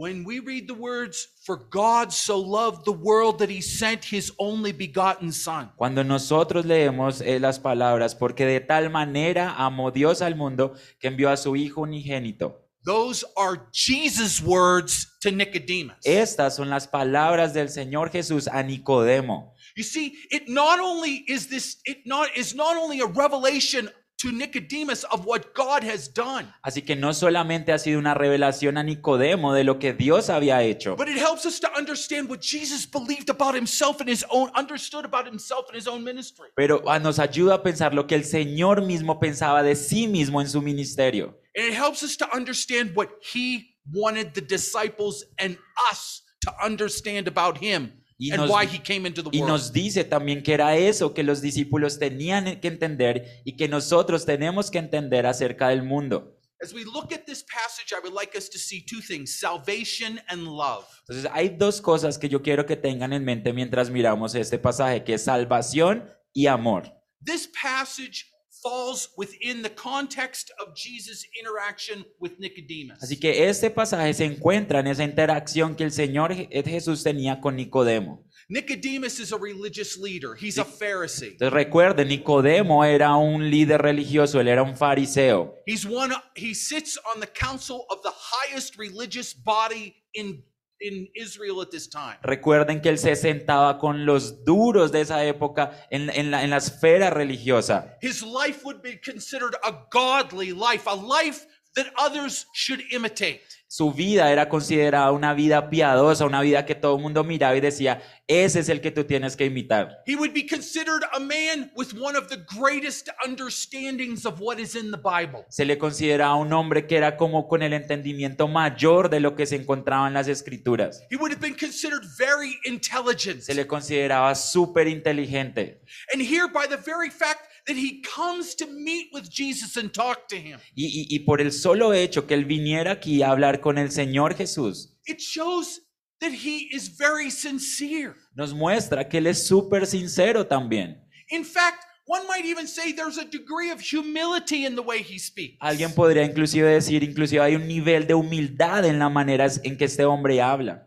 When 0.00 0.24
we 0.24 0.40
read 0.40 0.66
the 0.66 0.72
words, 0.72 1.28
For 1.44 1.58
God 1.58 2.10
so 2.10 2.38
loved 2.38 2.86
the 2.86 2.90
world 2.90 3.38
that 3.40 3.50
he 3.50 3.60
sent 3.60 4.02
his 4.02 4.32
only 4.38 4.72
begotten 4.72 5.30
Son, 5.30 5.72
Cuando 5.76 6.02
nosotros 6.02 6.64
leemos 6.64 7.20
eh, 7.20 7.38
las 7.38 7.58
palabras, 7.58 8.14
porque 8.14 8.46
de 8.46 8.60
tal 8.60 8.88
manera 8.88 9.56
amó 9.58 9.90
Dios 9.90 10.22
al 10.22 10.36
mundo 10.36 10.72
que 10.98 11.08
envió 11.08 11.28
a 11.28 11.36
su 11.36 11.54
Hijo 11.54 11.82
unigénito. 11.82 12.56
those 12.82 13.24
are 13.36 13.68
Jesus' 13.72 14.40
words 14.40 15.06
to 15.20 15.30
Nicodemus. 15.30 15.98
Estas 16.06 16.56
son 16.56 16.70
las 16.70 16.86
palabras 16.86 17.52
del 17.52 17.68
Señor 17.68 18.10
Jesús 18.10 18.48
a 18.50 18.62
Nicodemo. 18.62 19.52
You 19.76 19.82
see, 19.82 20.14
it 20.30 20.48
not 20.48 20.80
only 20.80 21.24
is 21.28 21.48
this, 21.48 21.76
it 21.84 22.06
not 22.06 22.28
is 22.34 22.54
not 22.54 22.78
only 22.78 23.00
a 23.00 23.06
revelation 23.06 23.90
to 24.20 24.30
Nicodemus 24.30 25.04
of 25.04 25.24
what 25.24 25.54
God 25.54 25.82
has 25.82 26.12
done, 26.12 26.52
Así 26.62 26.82
que 26.82 26.94
no 26.94 27.14
solamente 27.14 27.72
ha 27.72 27.78
sido 27.78 27.98
una 27.98 28.14
revelación 28.14 28.76
a 28.76 28.82
Nicodemo 28.82 29.54
de 29.54 29.64
lo 29.64 29.78
que 29.78 29.94
Dios 29.94 30.28
había 30.28 30.62
hecho, 30.62 30.94
but 30.96 31.08
it 31.08 31.16
helps 31.16 31.46
us 31.46 31.58
to 31.58 31.68
understand 31.76 32.28
what 32.28 32.40
Jesus 32.40 32.86
believed 32.86 33.30
about 33.30 33.54
himself 33.54 34.00
and 34.00 34.10
his 34.10 34.24
own, 34.30 34.50
understood 34.54 35.04
about 35.04 35.26
himself 35.26 35.66
and 35.68 35.76
his 35.76 35.88
own 35.88 36.04
ministry. 36.04 36.48
pero 36.54 36.82
ah, 36.86 36.98
nos 36.98 37.18
ayuda 37.18 37.54
a 37.54 37.62
pensar 37.62 37.94
lo 37.94 38.06
que 38.06 38.14
el 38.14 38.24
Señor 38.24 38.82
mismo 38.82 39.18
pensaba 39.18 39.62
de 39.62 39.74
sí 39.74 40.06
mismo 40.06 40.40
en 40.40 40.48
su 40.48 40.60
ministerio. 40.60 41.34
And 41.56 41.66
it 41.66 41.74
helps 41.74 42.02
us 42.02 42.16
to 42.18 42.28
understand 42.34 42.94
what 42.94 43.08
he 43.22 43.74
wanted 43.90 44.34
the 44.34 44.40
disciples 44.42 45.24
and 45.38 45.56
us 45.90 46.22
to 46.42 46.52
understand 46.62 47.26
about 47.26 47.58
him 47.58 47.99
Y 48.22 48.30
and 48.32 48.42
nos- 48.42 48.50
why 48.50 48.66
he 48.66 48.78
came 48.78 49.08
into 49.08 49.22
the 49.22 49.30
Y 49.32 49.40
world. 49.40 49.52
nos 49.52 49.72
dice 49.72 50.04
también 50.04 50.42
que 50.42 50.52
era 50.52 50.76
eso 50.76 51.14
que 51.14 51.22
los 51.22 51.40
discípulos 51.40 51.98
tenían 51.98 52.60
que 52.60 52.68
entender 52.68 53.42
y 53.46 53.56
que 53.56 53.66
nosotros 53.66 54.26
tenemos 54.26 54.70
que 54.70 54.76
entender 54.78 55.24
acerca 55.26 55.68
del 55.68 55.82
mundo. 55.82 56.36
As 56.62 56.74
we 56.74 56.84
look 56.84 57.14
at 57.14 57.24
this 57.24 57.42
passage, 57.42 57.92
I 57.92 58.00
would 58.04 58.12
like 58.14 58.36
us 58.36 58.50
to 58.50 58.58
see 58.58 58.84
two 58.84 59.00
things 59.00 59.38
salvation 59.40 60.20
and 60.28 60.42
love. 60.44 60.84
Entonces 61.08 61.30
hay 61.32 61.48
dos 61.48 61.80
cosas 61.80 62.18
que 62.18 62.28
yo 62.28 62.42
quiero 62.42 62.66
que 62.66 62.76
tengan 62.76 63.14
en 63.14 63.24
mente 63.24 63.54
mientras 63.54 63.88
miramos 63.88 64.34
este 64.34 64.58
pasaje, 64.58 65.02
que 65.02 65.14
es 65.14 65.24
salvación 65.24 66.04
y 66.34 66.46
amor. 66.48 66.92
This 67.24 67.48
passage 67.62 68.26
falls 68.62 69.10
within 69.16 69.62
the 69.62 69.70
context 69.70 70.50
of 70.60 70.74
Jesus' 70.74 71.24
interaction 71.40 72.04
with 72.20 72.32
Nicodemus. 72.38 73.02
Así 73.02 73.18
que 73.18 73.48
este 73.48 73.70
pasaje 73.70 74.12
se 74.14 74.24
encuentra 74.24 74.80
en 74.80 74.86
esa 74.88 75.04
interacción 75.04 75.74
que 75.76 75.84
el 75.84 75.92
Señor 75.92 76.34
Je- 76.34 76.48
Jesús 76.64 77.02
tenía 77.02 77.40
con 77.40 77.56
Nicodemo. 77.56 78.24
Nicodemus 78.48 79.20
is 79.20 79.32
a 79.32 79.36
religious 79.38 79.96
leader, 79.96 80.34
he's 80.34 80.58
a 80.58 80.64
Pharisee. 80.64 81.32
Entonces 81.32 81.52
recuerden, 81.52 82.08
Nicodemo 82.08 82.84
era 82.84 83.14
un 83.16 83.48
líder 83.48 83.80
religioso, 83.80 84.40
él 84.40 84.48
era 84.48 84.62
un 84.62 84.76
fariseo. 84.76 85.54
He's 85.66 85.86
one 85.86 86.12
he 86.34 86.54
sits 86.54 86.98
on 87.14 87.20
the 87.20 87.28
council 87.28 87.84
of 87.90 88.00
the 88.02 88.10
highest 88.10 88.76
religious 88.76 89.32
body 89.34 89.94
in 90.14 90.44
in 90.80 91.08
Israel 91.14 91.60
at 91.62 91.70
this 91.70 91.88
time. 91.88 92.18
Recuerden 92.22 92.80
que 92.80 92.88
él 92.88 92.98
se 92.98 93.14
sentaba 93.16 93.78
con 93.78 94.06
los 94.06 94.44
duros 94.44 94.90
de 94.92 95.02
esa 95.02 95.24
época 95.24 95.86
en, 95.90 96.10
en 96.10 96.30
la, 96.30 96.42
en 96.42 96.50
la 96.50 96.56
esfera 96.56 97.10
religiosa. 97.10 97.98
His 98.00 98.22
life 98.22 98.64
would 98.64 98.82
be 98.82 98.98
considered 98.98 99.54
a 99.62 99.72
godly 99.90 100.52
life, 100.52 100.86
a 100.86 100.94
life 100.94 101.46
that 101.74 101.86
others 101.96 102.46
should 102.52 102.80
imitate. 102.90 103.42
Su 103.72 103.92
vida 103.92 104.32
era 104.32 104.48
considerada 104.48 105.12
una 105.12 105.32
vida 105.32 105.70
piadosa, 105.70 106.24
una 106.24 106.40
vida 106.40 106.66
que 106.66 106.74
todo 106.74 106.96
el 106.96 107.02
mundo 107.02 107.22
miraba 107.22 107.54
y 107.54 107.60
decía, 107.60 108.02
ese 108.26 108.58
es 108.58 108.68
el 108.68 108.80
que 108.80 108.90
tú 108.90 109.04
tienes 109.04 109.36
que 109.36 109.44
imitar. 109.44 110.02
He 110.08 110.16
would 110.16 110.32
be 110.32 110.44
considered 110.44 111.04
a 111.12 111.20
man 111.20 111.70
with 111.76 111.94
one 111.96 112.18
of 112.18 112.26
the 112.26 112.44
greatest 112.58 113.10
understandings 113.24 114.26
of 114.26 114.40
what 114.40 114.58
is 114.58 114.74
in 114.74 114.90
the 114.90 114.96
Bible. 114.96 115.44
Se 115.50 115.64
le 115.64 115.78
consideraba 115.78 116.34
un 116.34 116.52
hombre 116.52 116.88
que 116.88 116.96
era 116.96 117.16
como 117.16 117.46
con 117.46 117.62
el 117.62 117.72
entendimiento 117.72 118.48
mayor 118.48 119.08
de 119.08 119.20
lo 119.20 119.36
que 119.36 119.46
se 119.46 119.54
encontraba 119.54 120.08
en 120.08 120.14
las 120.14 120.26
escrituras. 120.26 121.06
He 121.08 121.14
would 121.14 121.30
have 121.30 121.40
been 121.40 121.54
considered 121.54 122.02
very 122.18 122.58
intelligent. 122.64 123.40
Se 123.42 123.54
le 123.54 123.68
consideraba 123.68 124.34
súper 124.34 124.88
inteligente. 124.88 125.80
And 126.12 126.20
here, 126.20 126.48
by 126.52 126.66
the 126.66 126.76
very 126.76 127.08
fact 127.08 127.49
that 127.66 127.76
he 127.76 128.02
comes 128.02 128.54
to 128.56 128.66
meet 128.66 129.08
with 129.12 129.28
Jesus 129.30 129.76
and 129.76 129.92
talk 129.92 130.28
to 130.28 130.36
him, 130.36 130.58
Y, 130.74 130.86
y- 130.86 131.06
y 131.10 131.18
por 131.20 131.40
el 131.40 131.52
solo 131.52 131.92
hecho 131.92 132.26
que 132.26 132.34
él 132.34 132.44
viniera 132.44 132.92
aquí 132.92 133.22
a 133.22 133.30
hablar 133.30 133.60
con 133.60 133.78
el 133.78 133.90
Señor 133.90 134.34
Jesús, 134.36 134.96
it 135.06 135.18
shows 135.18 135.80
that 136.20 136.32
he 136.32 136.68
is 136.72 136.88
very 136.98 137.30
sincere. 137.30 138.14
nos 138.34 138.52
muestra 138.54 139.08
que 139.08 139.18
él 139.18 139.26
es 139.26 139.46
súper 139.46 139.86
sincero 139.86 140.46
también. 140.46 141.02
In 141.30 141.44
fact, 141.44 141.84
one 142.06 142.26
might 142.26 142.44
even 142.44 142.66
say 142.66 142.92
there's 142.92 143.18
a 143.18 143.24
degree 143.24 143.70
of 143.70 143.80
humility 143.80 144.64
in 144.66 144.74
the 144.74 144.82
way 144.82 145.00
he 145.02 145.18
speaks. 145.18 145.56
Alguien 145.60 145.92
podría 145.94 146.24
inclusive 146.24 146.66
decir, 146.66 147.02
inclusive 147.04 147.40
hay 147.40 147.54
un 147.54 147.68
nivel 147.68 148.06
de 148.06 148.14
humildad 148.14 148.84
en 148.84 148.98
la 148.98 149.08
manera 149.08 149.46
en 149.62 149.76
que 149.76 149.84
este 149.84 150.04
hombre 150.04 150.40
habla. 150.42 150.86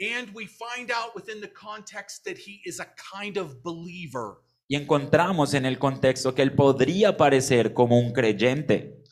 And 0.00 0.30
we 0.34 0.46
find 0.46 0.90
out 0.90 1.14
within 1.14 1.40
the 1.40 1.48
context 1.52 2.24
that 2.24 2.36
he 2.38 2.60
is 2.64 2.78
a 2.80 2.86
kind 3.12 3.36
of 3.38 3.62
believer. 3.62 4.38
Y 4.70 4.76
encontramos 4.76 5.54
en 5.54 5.66
el 5.66 5.80
contexto 5.80 6.32
que 6.32 6.42
él 6.42 6.52
podría 6.52 7.16
parecer 7.16 7.74
como 7.74 7.98
un 7.98 8.12
creyente. 8.12 9.02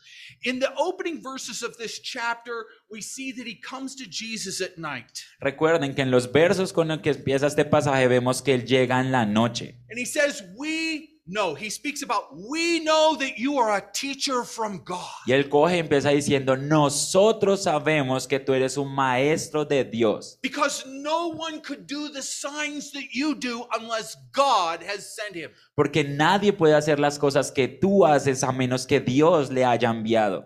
In 0.43 0.61
the 0.61 0.69
opening 0.77 1.21
verses 1.21 1.61
of 1.61 1.75
this 1.75 2.01
chapter, 2.01 2.65
we 2.89 3.01
see 3.01 3.33
that 3.33 3.45
he 3.45 3.59
comes 3.59 3.93
to 3.97 4.05
Jesus 4.09 4.61
at 4.61 4.77
night. 4.77 5.19
Recuerden 5.41 5.93
que 5.93 6.01
en 6.01 6.11
los 6.11 6.31
versos 6.31 6.71
con 6.71 6.87
los 6.87 6.99
que 6.99 7.09
empieza 7.09 7.45
este 7.47 7.65
pasaje 7.65 8.07
vemos 8.07 8.41
que 8.41 8.53
él 8.53 8.65
llega 8.65 9.01
en 9.01 9.11
la 9.11 9.25
noche. 9.25 9.75
And 9.89 9.99
he 9.99 10.05
says, 10.05 10.45
We 10.55 11.18
know, 11.29 11.53
he 11.55 11.69
speaks 11.69 12.01
about, 12.01 12.35
we 12.35 12.79
know 12.79 13.15
that 13.15 13.37
you 13.37 13.57
are 13.57 13.77
a 13.77 13.83
teacher 13.93 14.43
from 14.43 14.83
God. 14.83 15.05
Y 15.27 15.33
él 15.33 15.49
coge 15.49 15.75
y 15.75 15.79
empieza 15.79 16.09
diciendo, 16.09 16.57
nosotros 16.57 17.63
sabemos 17.63 18.27
que 18.27 18.39
tú 18.39 18.53
eres 18.53 18.77
un 18.77 18.93
maestro 18.93 19.65
de 19.65 19.83
Dios. 19.83 20.39
Because 20.41 20.83
no 20.87 21.27
one 21.29 21.61
could 21.61 21.87
do 21.87 22.09
the 22.09 22.21
signs 22.21 22.91
that 22.91 23.13
you 23.13 23.35
do 23.35 23.65
unless 23.79 24.17
God 24.33 24.83
has 24.83 25.15
sent 25.15 25.35
him. 25.35 25.51
Porque 25.75 26.03
nadie 26.03 26.53
puede 26.53 26.75
hacer 26.75 26.99
las 26.99 27.19
cosas 27.19 27.51
que 27.51 27.67
tú 27.67 28.05
haces 28.05 28.43
a 28.43 28.51
menos 28.51 28.85
que 28.85 28.99
Dios 28.99 29.49
le 29.51 29.63
haya 29.65 29.89
enviado. 29.89 30.45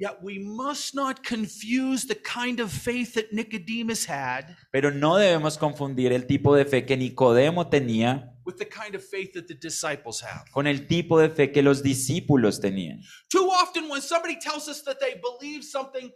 Yet 0.00 0.22
we 0.22 0.38
must 0.38 0.94
not 0.94 1.22
confuse 1.22 2.06
the 2.06 2.14
kind 2.14 2.58
of 2.58 2.72
faith 2.72 3.12
that 3.16 3.32
Nicodemus 3.32 4.08
had 4.08 4.56
Pero 4.72 4.90
no 4.90 5.16
debemos 5.16 5.58
confundir 5.58 6.14
el 6.14 6.26
tipo 6.26 6.56
de 6.56 6.64
fe 6.64 6.86
que 6.86 6.96
Nicodemo 6.96 7.68
tenía 7.68 8.29
with 8.44 8.56
the 8.58 8.64
kind 8.66 8.94
of 8.94 9.02
faith 9.04 9.32
that 9.34 9.46
the 9.48 9.54
disciples 9.54 10.20
have. 10.22 10.44
con 10.52 10.66
el 10.66 10.86
tipo 10.86 11.18
de 11.20 11.28
fe 11.28 11.50
que 11.52 11.62
los 11.62 11.82
discípulos 11.82 12.60
tenían. 12.60 13.00
Too 13.28 13.48
often, 13.50 13.88
when 13.90 14.00
somebody 14.02 14.38
tells 14.38 14.68
us 14.68 14.82
that 14.84 14.98
they 15.00 15.20
believe 15.20 15.62
something, 15.62 16.10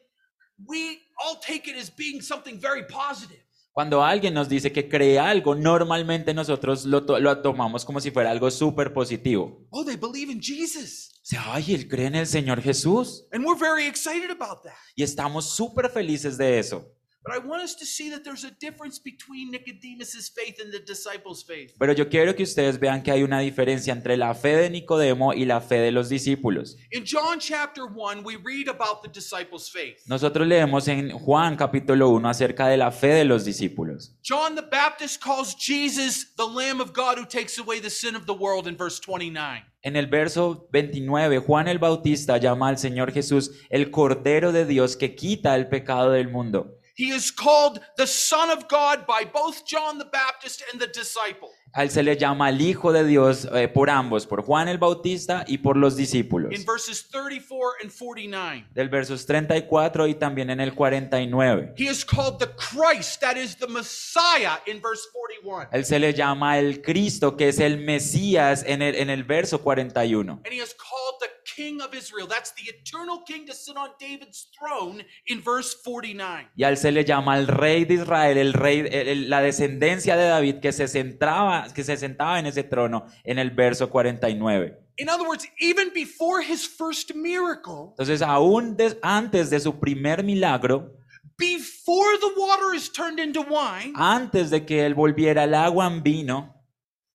we 0.66 1.00
all 1.24 1.38
take 1.40 1.68
it 1.70 1.76
as 1.76 1.90
being 1.90 2.20
something 2.22 2.58
very 2.60 2.84
positive. 2.86 3.40
Cuando 3.72 4.04
alguien 4.04 4.34
nos 4.34 4.48
dice 4.48 4.70
que 4.70 4.88
cree 4.88 5.18
algo, 5.18 5.56
normalmente 5.56 6.32
nosotros 6.32 6.84
lo, 6.84 7.04
to- 7.04 7.18
lo 7.18 7.42
tomamos 7.42 7.84
como 7.84 8.00
si 8.00 8.12
fuera 8.12 8.30
algo 8.30 8.48
súper 8.50 8.92
positivo. 8.92 9.66
Oh, 9.70 9.84
they 9.84 9.96
believe 9.96 10.30
in 10.30 10.40
Jesus. 10.40 11.10
Ay, 11.36 11.74
él 11.74 11.88
cree 11.88 12.06
en 12.06 12.14
el 12.14 12.26
Señor 12.28 12.62
Jesús. 12.62 13.26
And 13.32 13.44
we're 13.44 13.58
very 13.58 13.86
excited 13.86 14.30
about 14.30 14.62
that. 14.62 14.74
Y 14.94 15.02
estamos 15.02 15.56
súper 15.56 15.90
felices 15.90 16.38
de 16.38 16.60
eso. 16.60 16.86
But 17.24 17.34
I 17.34 17.38
want 17.38 17.62
us 17.62 17.74
to 17.76 17.86
see 17.86 18.10
that 18.10 18.22
there's 18.22 18.44
a 18.44 18.50
difference 18.50 18.98
between 18.98 19.50
Nicodemus's 19.50 20.28
faith 20.28 20.60
and 20.60 20.70
the 20.70 20.80
disciples' 20.80 21.42
faith. 21.42 21.74
Pero 21.78 21.94
yo 21.94 22.06
quiero 22.10 22.34
que 22.34 22.42
ustedes 22.42 22.78
vean 22.78 23.02
que 23.02 23.12
hay 23.12 23.22
una 23.22 23.40
diferencia 23.40 23.94
entre 23.94 24.18
la 24.18 24.34
fe 24.34 24.56
de 24.56 24.68
Nicodemo 24.68 25.32
y 25.32 25.46
la 25.46 25.62
fe 25.62 25.76
de 25.76 25.90
los 25.90 26.10
discípulos. 26.10 26.76
In 26.90 27.04
John 27.06 27.38
chapter 27.38 27.86
1, 27.86 28.24
we 28.24 28.36
read 28.36 28.68
about 28.68 29.02
the 29.02 29.08
disciples' 29.08 29.70
faith. 29.70 29.96
Nosotros 30.06 30.46
leemos 30.46 30.86
en 30.88 31.12
Juan 31.12 31.56
capítulo 31.56 32.10
1 32.10 32.28
acerca 32.28 32.68
de 32.68 32.76
la 32.76 32.90
fe 32.90 33.14
de 33.14 33.24
los 33.24 33.46
discípulos. 33.46 34.14
John 34.22 34.54
the 34.54 34.60
Baptist 34.70 35.22
calls 35.22 35.56
Jesus 35.56 36.34
the 36.36 36.46
Lamb 36.46 36.82
of 36.82 36.92
God 36.92 37.16
who 37.16 37.24
takes 37.24 37.58
away 37.58 37.80
the 37.80 37.88
sin 37.88 38.16
of 38.16 38.26
the 38.26 38.34
world 38.34 38.68
in 38.68 38.76
verse 38.76 39.00
29. 39.00 39.64
En 39.80 39.96
el 39.96 40.08
verso 40.08 40.68
29, 40.72 41.38
Juan 41.38 41.68
el 41.68 41.78
Bautista 41.78 42.36
llama 42.36 42.68
al 42.68 42.76
Señor 42.76 43.12
Jesús 43.12 43.50
el 43.70 43.90
Cordero 43.90 44.52
de 44.52 44.66
Dios 44.66 44.96
que 44.96 45.14
quita 45.14 45.54
el 45.54 45.68
pecado 45.68 46.10
del 46.10 46.28
mundo. 46.28 46.78
He 46.96 47.10
is 47.10 47.32
called 47.32 47.80
the 47.96 48.06
Son 48.06 48.50
of 48.50 48.68
God 48.68 49.04
by 49.04 49.24
both 49.24 49.66
John 49.66 49.98
the 49.98 50.04
Baptist 50.04 50.62
and 50.72 50.80
the 50.80 50.86
disciple. 50.86 51.50
A 51.76 51.82
él 51.82 51.90
se 51.90 52.04
le 52.04 52.16
llama 52.16 52.50
el 52.50 52.60
Hijo 52.60 52.92
de 52.92 53.04
Dios 53.04 53.48
eh, 53.52 53.66
por 53.66 53.90
ambos, 53.90 54.28
por 54.28 54.44
Juan 54.44 54.68
el 54.68 54.78
Bautista 54.78 55.44
y 55.48 55.58
por 55.58 55.76
los 55.76 55.96
discípulos. 55.96 56.52
In 56.52 56.64
verses 56.64 57.08
34 57.10 57.78
and 57.82 57.90
49. 57.90 58.66
Del 58.72 58.88
versos 58.88 59.26
34 59.26 60.06
y 60.06 60.14
también 60.14 60.50
en 60.50 60.60
el 60.60 60.72
49. 60.72 61.74
He 61.76 61.88
is 61.90 62.04
called 62.04 62.38
the 62.38 62.46
Christ, 62.54 63.20
that 63.20 63.36
is 63.36 63.56
the 63.56 63.66
Messiah, 63.66 64.58
in 64.66 64.80
verse 64.80 65.08
41. 65.12 65.70
Él 65.72 65.84
se 65.84 65.98
le 65.98 66.14
llama 66.14 66.60
el 66.60 66.80
Cristo, 66.80 67.36
que 67.36 67.48
es 67.48 67.58
el 67.58 67.78
Mesías 67.78 68.62
en 68.64 68.80
el, 68.80 68.94
en 68.94 69.10
el 69.10 69.24
verso 69.24 69.60
41. 69.60 70.42
And 70.44 70.54
he 70.54 70.60
is 70.62 70.72
called 70.74 71.18
the 71.18 71.28
King 71.54 71.80
of 71.80 71.94
Israel. 71.94 72.26
That's 72.28 72.52
the 72.54 72.62
eternal 72.70 73.22
king 73.26 73.46
to 73.46 73.52
sit 73.54 73.76
on 73.76 73.90
David's 73.98 74.48
throne 74.58 75.04
in 75.26 75.42
verse 75.42 75.76
49. 75.84 76.48
Y 76.56 76.64
a 76.64 76.68
él 76.70 76.76
se 76.76 76.90
le 76.92 77.04
llama 77.04 77.38
el 77.38 77.46
Rey 77.46 77.84
de 77.84 77.94
Israel, 77.94 78.38
el 78.38 78.52
rey, 78.52 78.86
el- 78.90 79.30
la 79.30 79.40
descendencia 79.40 80.16
de 80.16 80.24
David 80.26 80.56
que 80.60 80.72
se, 80.72 80.88
centraba, 80.88 81.66
que 81.74 81.84
se 81.84 81.96
sentaba 81.96 82.38
en 82.38 82.46
ese 82.46 82.62
trono 82.64 83.06
en 83.24 83.38
el 83.38 83.50
verso 83.50 83.88
49. 83.90 84.78
In 84.96 85.08
other 85.08 85.26
words, 85.26 85.44
even 85.60 85.90
before 85.92 86.40
his 86.40 86.66
first 86.68 87.14
miracle, 87.14 87.90
Entonces, 87.98 88.22
aún 88.22 88.76
des- 88.76 88.96
antes 89.02 89.50
de 89.50 89.58
su 89.58 89.78
primer 89.80 90.22
milagro, 90.22 90.92
before 91.36 92.16
the 92.20 92.32
water 92.40 92.74
is 92.74 92.90
turned 92.92 93.18
into 93.18 93.40
wine, 93.42 93.92
antes 93.96 94.50
de 94.50 94.64
que 94.64 94.86
él 94.86 94.94
volviera 94.94 95.44
el 95.44 95.54
agua 95.54 95.86
en 95.88 96.02
vino, 96.02 96.53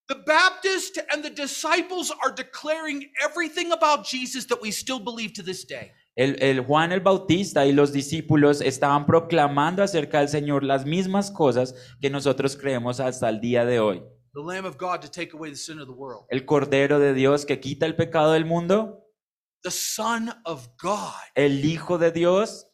the 0.10 0.16
Baptist 0.25 1.00
and 1.13 1.24
the 1.24 1.30
disciples 1.30 2.12
are 2.24 2.32
declaring 2.34 3.10
everything 3.24 3.72
about 3.72 4.06
Jesus 4.06 4.46
that 4.48 4.60
we 4.62 4.72
still 4.72 5.00
believe 5.00 5.34
to 5.34 5.44
this 5.44 5.63
day. 5.66 5.92
el, 6.18 6.36
el 6.42 6.62
Juan 6.66 6.92
el 6.92 7.00
Bautista 7.00 7.66
y 7.66 7.72
los 7.72 7.94
discípulos 7.94 8.60
estaban 8.62 9.06
proclamando 9.06 9.84
acerca 9.84 10.20
del 10.20 10.28
Señor 10.30 10.63
las 10.63 10.86
mismas 10.86 11.32
cosas 11.32 11.74
que 12.01 12.10
nosotros 12.10 12.58
creemos 12.58 13.00
hasta 13.00 13.30
el 13.30 13.39
día 13.39 13.63
de 13.66 13.80
hoy. 13.80 14.04
The 14.34 14.42
Lamb 14.42 14.66
of 14.66 14.78
God 14.78 15.01
to 15.01 15.10
take 15.10 15.34
away 15.34 15.50
the 15.50 15.56
sin 15.56 15.80
of 15.80 15.88
the 15.88 15.94
world. 15.94 16.25
El 16.30 16.46
Cordero 16.46 17.00
de 17.00 17.13
Dios 17.13 17.46
que 17.46 17.60
quita 17.60 17.86
el 17.86 17.96
pecado 17.96 18.34
del 18.34 18.46
mundo, 18.46 19.06
The 19.63 19.72
Son 19.72 20.32
of 20.46 20.68
God. 20.82 21.13
el 21.36 21.63
Hijo 21.63 21.98
de 21.98 22.12
Dios, 22.12 22.66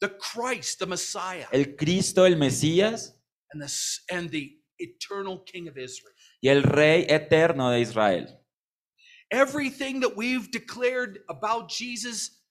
The 0.00 0.10
Christ, 0.18 0.78
the 0.78 0.86
Messiah. 0.86 1.46
el 1.52 1.74
Cristo, 1.76 2.24
el 2.26 2.36
Mesías 2.36 3.14
And 3.52 3.62
the, 3.62 4.14
and 4.14 4.30
the 4.30 4.58
eternal 4.78 5.42
King 5.44 5.68
of 5.68 5.76
Israel. 5.76 6.14
Y 6.42 6.48
el 6.48 6.64
Rey 6.64 7.06
eterno 7.08 7.70
de 7.70 7.80
Israel. 7.80 8.26
Everything 9.30 10.00
that 10.00 10.14
we've 10.16 10.50
declared 10.50 11.20
about 11.30 11.70
Jesus, 11.70 12.41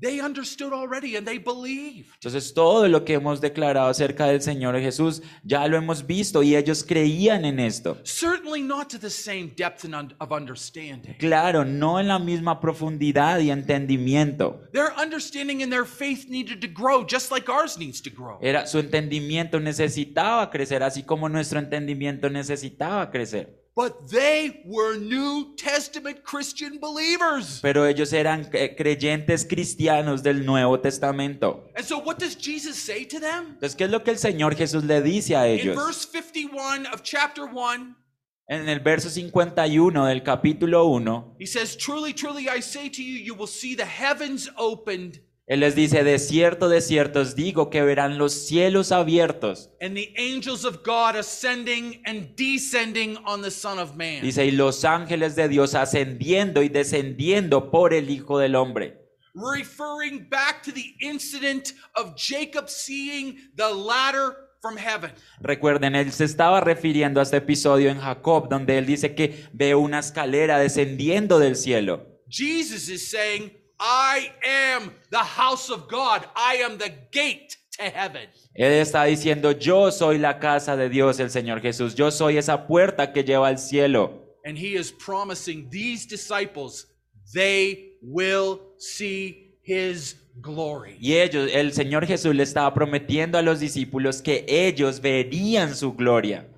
they 0.00 0.20
understood 0.20 0.72
already 0.72 1.16
and 1.16 1.26
they 1.26 1.38
believed. 1.38 2.10
Entonces 2.14 2.52
todo 2.54 2.88
lo 2.88 3.04
que 3.04 3.14
hemos 3.14 3.40
declarado 3.40 3.88
acerca 3.88 4.26
del 4.26 4.40
Señor 4.40 4.78
Jesús 4.80 5.22
ya 5.42 5.66
lo 5.66 5.76
hemos 5.76 6.06
visto 6.06 6.42
y 6.42 6.56
ellos 6.56 6.84
creían 6.84 7.44
en 7.44 7.60
esto. 7.60 7.98
Certainly 8.04 8.62
not 8.62 8.88
to 8.88 8.98
the 8.98 9.10
same 9.10 9.52
depth 9.56 9.84
and 9.84 10.14
of 10.18 10.32
understanding. 10.32 11.14
Claro, 11.18 11.64
no 11.64 11.98
en 11.98 12.08
la 12.08 12.18
misma 12.18 12.60
profundidad 12.60 13.40
y 13.40 13.50
entendimiento. 13.50 14.60
Their 14.72 14.92
understanding 14.96 15.62
and 15.62 15.72
their 15.72 15.86
faith 15.86 16.28
needed 16.28 16.60
to 16.60 16.68
grow 16.68 17.04
just 17.04 17.30
like 17.30 17.50
ours 17.50 17.78
needs 17.78 18.00
to 18.02 18.10
grow. 18.10 18.38
Era 18.40 18.66
su 18.66 18.78
entendimiento 18.78 19.60
necesitaba 19.60 20.50
crecer, 20.50 20.82
así 20.82 21.02
como 21.02 21.28
nuestro 21.28 21.58
entendimiento 21.58 22.30
necesitaba 22.30 23.10
crecer. 23.10 23.57
But 23.78 24.08
they 24.10 24.60
were 24.64 24.98
New 24.98 25.54
Testament 25.54 26.24
Christian 26.24 26.80
believers. 26.80 27.60
Pero 27.62 27.86
ellos 27.86 28.12
eran 28.12 28.50
eh, 28.52 28.74
creyentes 28.76 29.44
cristianos 29.44 30.24
del 30.24 30.44
Nuevo 30.44 30.80
Testamento. 30.80 31.70
And 31.76 31.86
so 31.86 31.98
what 32.00 32.18
does 32.18 32.34
Jesus 32.36 32.74
say 32.74 33.04
to 33.04 33.20
them? 33.20 33.52
Entonces, 33.52 33.76
¿qué 33.76 33.84
es 33.84 33.90
lo 33.92 34.02
que 34.02 34.10
el 34.10 34.18
Señor 34.18 34.56
Jesús 34.56 34.82
le 34.82 35.00
dice 35.00 35.36
a 35.36 35.46
ellos? 35.46 35.76
In 35.76 35.80
verse 35.80 36.08
51 36.10 36.88
of 36.92 37.04
chapter 37.04 37.44
1, 37.44 37.94
En 38.48 38.68
el 38.68 38.80
verso 38.80 39.10
51 39.10 40.06
del 40.06 40.24
capítulo 40.24 40.86
1, 40.86 41.36
he 41.38 41.46
says, 41.46 41.76
Truly, 41.76 42.12
truly, 42.12 42.48
I 42.48 42.60
say 42.60 42.88
to 42.88 43.00
you, 43.00 43.16
you 43.16 43.34
will 43.36 43.46
see 43.46 43.76
the 43.76 43.84
heavens 43.84 44.50
opened 44.56 45.20
Él 45.48 45.60
les 45.60 45.74
dice, 45.74 46.04
de 46.04 46.18
cierto, 46.18 46.68
de 46.68 46.82
cierto 46.82 47.20
os 47.20 47.34
digo 47.34 47.70
que 47.70 47.82
verán 47.82 48.18
los 48.18 48.34
cielos 48.34 48.92
abiertos. 48.92 49.70
and 49.80 49.94
the 49.96 50.12
angels 50.18 50.66
of 50.66 50.82
God 50.84 51.16
ascending 51.16 52.02
and 52.04 52.36
descending 52.36 53.16
on 53.24 53.40
the 53.40 53.50
Son 53.50 53.78
of 53.78 53.96
Man. 53.96 54.20
Dice, 54.20 54.44
y 54.44 54.50
los 54.50 54.84
ángeles 54.84 55.36
de 55.36 55.48
Dios 55.48 55.74
ascendiendo 55.74 56.62
y 56.62 56.68
descendiendo 56.68 57.70
por 57.70 57.94
el 57.94 58.10
Hijo 58.10 58.38
del 58.38 58.56
Hombre. 58.56 58.98
Referring 59.34 60.28
back 60.28 60.62
to 60.64 60.72
the 60.72 60.94
incident 61.00 61.72
of 61.94 62.14
Jacob 62.16 62.68
seeing 62.68 63.36
the 63.56 63.72
ladder 63.72 64.36
from 64.60 64.76
heaven. 64.76 65.12
Recuerden, 65.40 65.94
él 65.94 66.12
se 66.12 66.24
estaba 66.24 66.60
refiriendo 66.60 67.20
a 67.20 67.22
este 67.22 67.38
episodio 67.38 67.88
en 67.88 68.00
Jacob, 68.00 68.48
donde 68.50 68.76
él 68.76 68.84
dice 68.84 69.14
que 69.14 69.46
ve 69.52 69.74
una 69.74 70.00
escalera 70.00 70.58
descendiendo 70.58 71.38
del 71.38 71.56
cielo. 71.56 72.04
Jesus 72.28 72.88
is 72.90 73.08
saying, 73.08 73.52
I 73.80 74.32
am 74.44 74.92
the 75.10 75.18
house 75.18 75.70
of 75.70 75.88
God. 75.88 76.26
I 76.34 76.56
am 76.64 76.78
the 76.78 76.92
gate 77.12 77.56
to 77.78 77.84
heaven. 77.84 78.28
Él 78.54 78.72
está 78.72 79.04
diciendo, 79.04 79.52
yo 79.52 79.90
soy 79.90 80.18
la 80.18 80.38
casa 80.40 80.76
de 80.76 80.88
Dios, 80.88 81.20
el 81.20 81.30
Señor 81.30 81.60
Jesús. 81.60 81.94
Yo 81.94 82.10
soy 82.10 82.38
esa 82.38 82.66
puerta 82.66 83.12
que 83.12 83.22
lleva 83.22 83.48
al 83.48 83.58
cielo. 83.58 84.24
And 84.44 84.56
he 84.58 84.74
is 84.76 84.90
promising 84.90 85.68
these 85.70 86.06
disciples, 86.06 86.86
they 87.32 87.96
will 88.02 88.60
see 88.78 89.58
his 89.62 90.16
glory. 90.40 90.96
Y 91.00 91.14
ellos, 91.14 91.50
el 91.52 91.72
Señor 91.72 92.06
Jesús 92.06 92.34
le 92.34 92.42
estaba 92.42 92.72
prometiendo 92.74 93.38
a 93.38 93.42
los 93.42 93.60
discípulos 93.60 94.22
que 94.22 94.44
ellos 94.48 95.00
verían 95.00 95.74
su 95.74 95.94
gloria. 95.94 96.48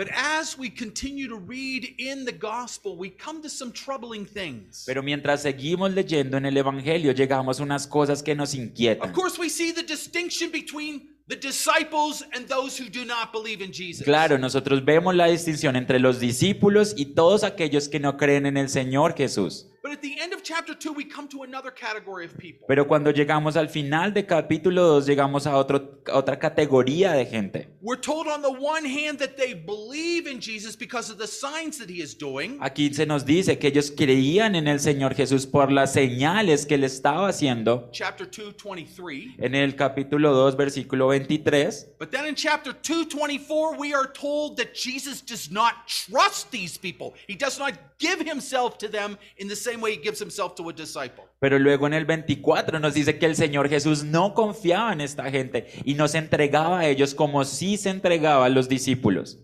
But 0.00 0.08
as 0.16 0.56
we 0.56 0.70
continue 0.70 1.28
to 1.28 1.36
read 1.36 1.94
in 1.98 2.24
the 2.24 2.32
gospel, 2.32 2.96
we 2.96 3.10
come 3.10 3.42
to 3.42 3.50
some 3.50 3.70
troubling 3.70 4.24
things. 4.24 4.84
Pero 4.86 5.02
mientras 5.02 5.42
seguimos 5.42 5.92
leyendo 5.92 6.38
en 6.38 6.46
el 6.46 6.56
Evangelio, 6.56 7.12
llegamos 7.12 7.60
a 7.60 7.62
unas 7.62 7.86
cosas 7.86 8.22
que 8.22 8.34
nos 8.34 8.54
Of 8.54 8.60
inquietan. 8.60 9.12
course, 9.12 9.38
we 9.38 9.50
see 9.50 9.72
the 9.72 9.82
distinction 9.82 10.50
between 10.50 11.10
the 11.28 11.36
disciples 11.36 12.24
and 12.34 12.48
those 12.48 12.80
who 12.80 12.88
do 12.88 13.04
not 13.04 13.30
believe 13.30 13.62
in 13.62 13.72
Jesus. 13.74 14.02
Claro, 14.02 14.38
nosotros 14.38 14.82
vemos 14.82 15.14
la 15.14 15.26
distinción 15.26 15.76
entre 15.76 15.98
los 15.98 16.18
discípulos 16.18 16.94
y 16.96 17.14
todos 17.14 17.44
aquellos 17.44 17.90
que 17.90 18.00
no 18.00 18.16
creen 18.16 18.46
en 18.46 18.56
el 18.56 18.70
Señor 18.70 19.14
Jesús. 19.14 19.66
But 19.90 19.96
at 19.96 20.02
the 20.02 20.20
end 20.20 20.32
of 20.32 20.44
chapter 20.44 20.72
2, 20.72 20.92
we 20.92 21.04
come 21.04 21.26
to 21.30 21.42
another 21.42 21.72
category 21.72 22.24
of 22.24 22.38
people. 22.38 22.64
Pero 22.68 22.86
cuando 22.86 23.10
llegamos 23.10 23.56
al 23.56 23.68
final 23.68 24.14
de 24.14 24.24
capítulo 24.24 24.84
2, 24.84 25.04
llegamos 25.04 25.48
a, 25.48 25.56
otro, 25.56 26.00
a 26.06 26.16
otra 26.16 26.38
categoría 26.38 27.10
de 27.14 27.26
gente. 27.26 27.68
We're 27.82 28.00
told 28.00 28.28
on 28.28 28.40
the 28.40 28.52
one 28.52 28.84
hand 28.84 29.18
that 29.18 29.36
they 29.36 29.52
believe 29.52 30.28
in 30.30 30.40
Jesus 30.40 30.76
because 30.76 31.10
of 31.10 31.18
the 31.18 31.26
signs 31.26 31.76
that 31.78 31.90
he 31.90 32.00
is 32.00 32.16
doing. 32.16 32.58
Aquí 32.60 32.94
se 32.94 33.04
nos 33.04 33.24
dice 33.24 33.58
que 33.58 33.66
ellos 33.66 33.90
creían 33.90 34.54
en 34.54 34.68
el 34.68 34.78
Señor 34.78 35.16
Jesús 35.16 35.44
por 35.44 35.72
las 35.72 35.92
señales 35.92 36.66
que 36.66 36.76
él 36.76 36.84
estaba 36.84 37.28
haciendo. 37.28 37.88
Chapter 37.90 38.28
2, 38.30 38.54
23. 38.62 39.38
En 39.38 39.56
el 39.56 39.74
capítulo 39.74 40.32
2, 40.32 40.56
versículo 40.56 41.08
23. 41.08 41.96
But 41.98 42.12
then 42.12 42.26
in 42.26 42.36
chapter 42.36 42.72
2, 42.72 43.06
24, 43.06 43.76
we 43.76 43.92
are 43.92 44.06
told 44.06 44.56
that 44.58 44.72
Jesus 44.72 45.20
does 45.20 45.50
not 45.50 45.88
trust 45.88 46.52
these 46.52 46.78
people. 46.78 47.14
He 47.26 47.34
does 47.34 47.58
not 47.58 47.72
give 47.98 48.20
himself 48.20 48.78
to 48.78 48.88
them 48.88 49.18
in 49.36 49.48
the 49.48 49.56
same 49.56 49.79
way 49.80 49.96
he 49.96 50.02
gives 50.02 50.20
himself 50.20 50.54
to 50.54 50.68
a 50.68 50.72
disciple. 50.72 51.24
Pero 51.40 51.58
luego 51.58 51.86
en 51.86 51.94
el 51.94 52.04
24 52.04 52.78
nos 52.78 52.94
dice 52.94 53.18
que 53.18 53.26
el 53.26 53.36
Señor 53.36 53.68
Jesús 53.68 54.04
no 54.04 54.34
confiaba 54.34 54.92
en 54.92 55.00
esta 55.00 55.30
gente 55.30 55.66
y 55.84 55.94
no 55.94 56.08
se 56.08 56.18
entregaba 56.18 56.80
a 56.80 56.88
ellos 56.88 57.14
como 57.14 57.44
si 57.44 57.76
se 57.76 57.90
entregaba 57.90 58.46
a 58.46 58.48
los 58.48 58.68
discípulos. 58.68 59.38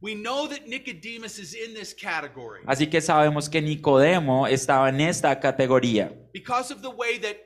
We 0.00 0.14
know 0.14 0.46
that 0.46 0.66
Nicodemus 0.68 1.38
is 1.40 1.54
in 1.54 1.74
this 1.74 1.92
category 1.92 2.60
Así 2.66 2.86
que 2.86 3.00
sabemos 3.00 3.48
que 3.48 3.60
Nicodemo 3.60 4.46
estaba 4.46 4.88
en 4.90 5.00
esta 5.00 5.40
categoría, 5.40 6.12
because 6.32 6.72
of 6.72 6.82
the 6.82 6.88
way 6.88 7.18
that 7.18 7.36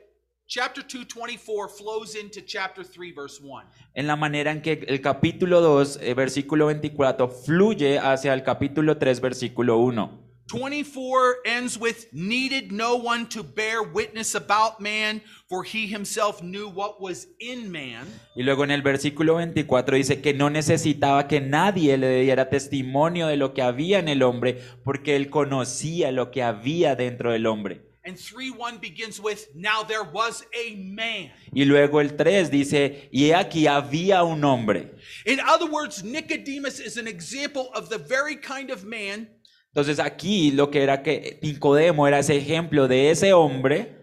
chapter 0.45 0.83
2, 0.83 1.05
24 1.07 1.67
flows 1.67 2.15
into 2.15 2.41
chapter 2.41 2.83
3, 2.83 3.11
verse 3.15 3.41
1. 3.41 3.63
en 3.95 4.05
la 4.05 4.15
manera 4.15 4.51
en 4.51 4.61
que 4.61 4.85
el 4.87 5.01
capítulo 5.01 5.61
2, 5.61 5.99
eh, 6.01 6.13
versículo 6.13 6.67
24, 6.67 7.27
fluye 7.27 7.97
hacia 7.97 8.33
el 8.33 8.43
capítulo 8.43 8.97
3, 8.99 9.19
versículo 9.19 9.77
1. 9.77 10.32
24 10.53 11.37
ends 11.45 11.79
with 11.79 12.05
needed 12.13 12.71
no 12.71 12.95
one 12.95 13.25
to 13.27 13.41
bear 13.41 13.81
witness 13.81 14.35
about 14.35 14.79
man, 14.79 15.19
for 15.49 15.63
he 15.63 15.87
himself 15.87 16.43
knew 16.43 16.69
what 16.69 17.01
was 17.01 17.25
in 17.39 17.71
man. 17.71 18.05
Y 18.35 18.43
luego 18.43 18.63
en 18.63 18.69
el 18.69 18.83
versículo 18.83 19.37
24 19.37 19.97
dice 19.97 20.21
que 20.21 20.35
no 20.35 20.51
necesitaba 20.51 21.27
que 21.27 21.41
nadie 21.41 21.97
le 21.97 22.21
diera 22.21 22.51
testimonio 22.51 23.25
de 23.25 23.35
lo 23.35 23.55
que 23.55 23.63
había 23.63 23.97
en 23.97 24.07
el 24.07 24.21
hombre, 24.21 24.61
porque 24.83 25.15
él 25.15 25.31
conocía 25.31 26.11
lo 26.11 26.29
que 26.29 26.43
había 26.43 26.95
dentro 26.95 27.31
del 27.31 27.47
hombre. 27.47 27.81
And 28.05 28.15
3 28.15 28.51
1 28.51 28.79
begins 28.79 29.19
with, 29.19 29.47
Now 29.55 29.81
there 29.81 30.03
was 30.03 30.45
a 30.53 30.75
man. 30.75 31.31
Y 31.51 31.65
luego 31.65 31.99
el 31.99 32.15
3 32.15 32.51
dice, 32.51 33.09
y 33.11 33.31
aquí 33.31 33.65
había 33.65 34.23
un 34.23 34.43
hombre. 34.43 34.91
In 35.25 35.39
other 35.39 35.67
words, 35.67 36.03
Nicodemus 36.03 36.79
is 36.79 36.97
an 36.97 37.07
example 37.07 37.71
of 37.73 37.89
the 37.89 37.97
very 37.97 38.35
kind 38.35 38.69
of 38.69 38.83
man 38.83 39.29
Entonces 39.75 39.99
aquí 39.99 40.51
lo 40.51 40.69
que 40.69 40.83
era 40.83 41.01
que 41.01 41.39
Nicodemo 41.41 42.07
era 42.07 42.19
ese 42.19 42.37
ejemplo 42.37 42.87
de 42.87 43.09
ese 43.09 43.33
hombre 43.33 43.99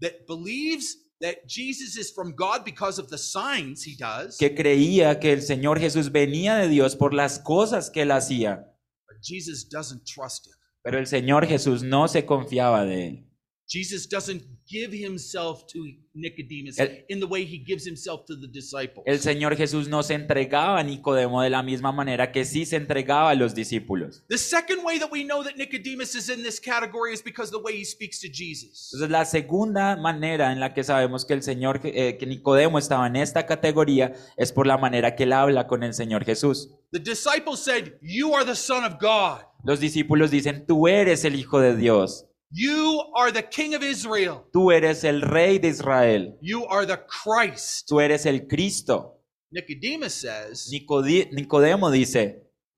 that 0.00 0.12
believes 0.28 0.96
that 1.20 1.34
Jesus 1.46 1.96
is 1.96 2.12
from 2.14 2.32
God 2.36 2.64
because 2.64 3.00
of 3.00 3.08
the 3.08 3.18
signs 3.18 3.84
he 3.84 3.96
does, 3.98 4.36
que 4.38 4.54
creía 4.54 5.18
que 5.18 5.32
el 5.32 5.42
Señor 5.42 5.80
Jesús 5.80 6.12
venía 6.12 6.56
de 6.56 6.68
Dios 6.68 6.94
por 6.94 7.14
las 7.14 7.40
cosas 7.40 7.90
que 7.90 8.02
él 8.02 8.12
hacía, 8.12 8.64
but 9.08 9.16
Jesus 9.20 9.68
doesn't 9.68 10.04
trust 10.04 10.46
him. 10.46 10.54
pero 10.82 10.98
el 10.98 11.06
Señor 11.08 11.46
Jesús 11.46 11.82
no 11.82 12.06
se 12.06 12.24
confiaba 12.24 12.84
de 12.84 13.08
él. 13.08 13.27
Jesus 13.68 14.08
doesn't 14.08 14.42
give 14.66 14.92
himself 14.92 15.66
to 15.66 15.84
Nicodemus 16.14 16.78
El- 16.78 16.88
in 17.08 17.20
the 17.20 17.26
way 17.26 17.44
he 17.44 17.58
gives 17.58 17.84
himself 17.86 18.24
to 18.26 18.34
the 18.34 18.48
disciples. 18.48 19.04
El 19.06 19.20
Señor 19.20 19.56
Jesús 19.56 19.88
no 19.88 20.02
se 20.02 20.14
entregaba 20.14 20.78
a 20.80 20.82
Nicodemo 20.82 21.42
de 21.42 21.50
la 21.50 21.62
misma 21.62 21.92
manera 21.92 22.32
que 22.32 22.44
sí 22.46 22.64
se 22.64 22.76
entregaba 22.76 23.30
a 23.30 23.34
los 23.34 23.54
discípulos. 23.54 24.24
The 24.28 24.38
second 24.38 24.84
way 24.84 24.98
that 24.98 25.10
we 25.12 25.22
know 25.22 25.44
that 25.44 25.56
Nicodemus 25.56 26.14
is 26.14 26.30
in 26.30 26.42
this 26.42 26.58
category 26.58 27.12
is 27.12 27.22
because 27.22 27.50
the 27.50 27.60
way 27.60 27.78
he 27.78 27.84
speaks 27.84 28.20
to 28.20 28.28
Jesus. 28.28 28.90
Entonces 28.94 29.10
la 29.10 29.24
segunda 29.26 29.96
manera 29.96 30.50
en 30.52 30.60
la 30.60 30.72
que 30.72 30.82
sabemos 30.82 31.26
que 31.26 31.34
el 31.34 31.42
Señor, 31.42 31.80
eh, 31.84 32.16
que 32.18 32.26
Nicodemo 32.26 32.78
estaba 32.78 33.06
en 33.06 33.16
esta 33.16 33.44
categoría 33.44 34.14
es 34.38 34.50
por 34.50 34.66
la 34.66 34.78
manera 34.78 35.14
que 35.14 35.24
él 35.24 35.32
habla 35.34 35.66
con 35.66 35.82
el 35.82 35.92
Señor 35.92 36.24
Jesús. 36.24 36.70
The 36.90 37.00
disciples 37.00 37.60
said, 37.60 37.98
You 38.00 38.34
are 38.34 38.46
the 38.46 38.56
Son 38.56 38.84
of 38.84 38.94
God. 38.98 39.42
Los 39.64 39.80
discípulos 39.80 40.30
dicen, 40.30 40.64
tú 40.66 40.88
eres 40.88 41.24
el 41.24 41.34
Hijo 41.34 41.60
de 41.60 41.76
Dios, 41.76 42.27
You 42.50 43.02
are 43.14 43.30
the 43.30 43.42
King 43.42 43.74
of 43.74 43.82
Israel. 43.82 44.46
tú 44.54 44.72
eres 44.72 45.04
el 45.04 45.20
Rey 45.20 45.58
de 45.58 45.68
Israel, 45.68 46.36
You 46.40 46.64
are 46.66 46.86
the 46.86 46.96
Christ. 46.96 47.88
tú 47.88 48.00
eres 48.02 48.24
el 48.26 48.46
Cristo. 48.48 49.16
Nicodemus 49.52 50.14
says, 50.14 50.70
Nicodi- 50.72 51.30
Nicodemo 51.32 51.90
dice, 51.90 52.36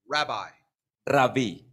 Rabbi. 0.09 0.49
Rabí. 1.09 1.65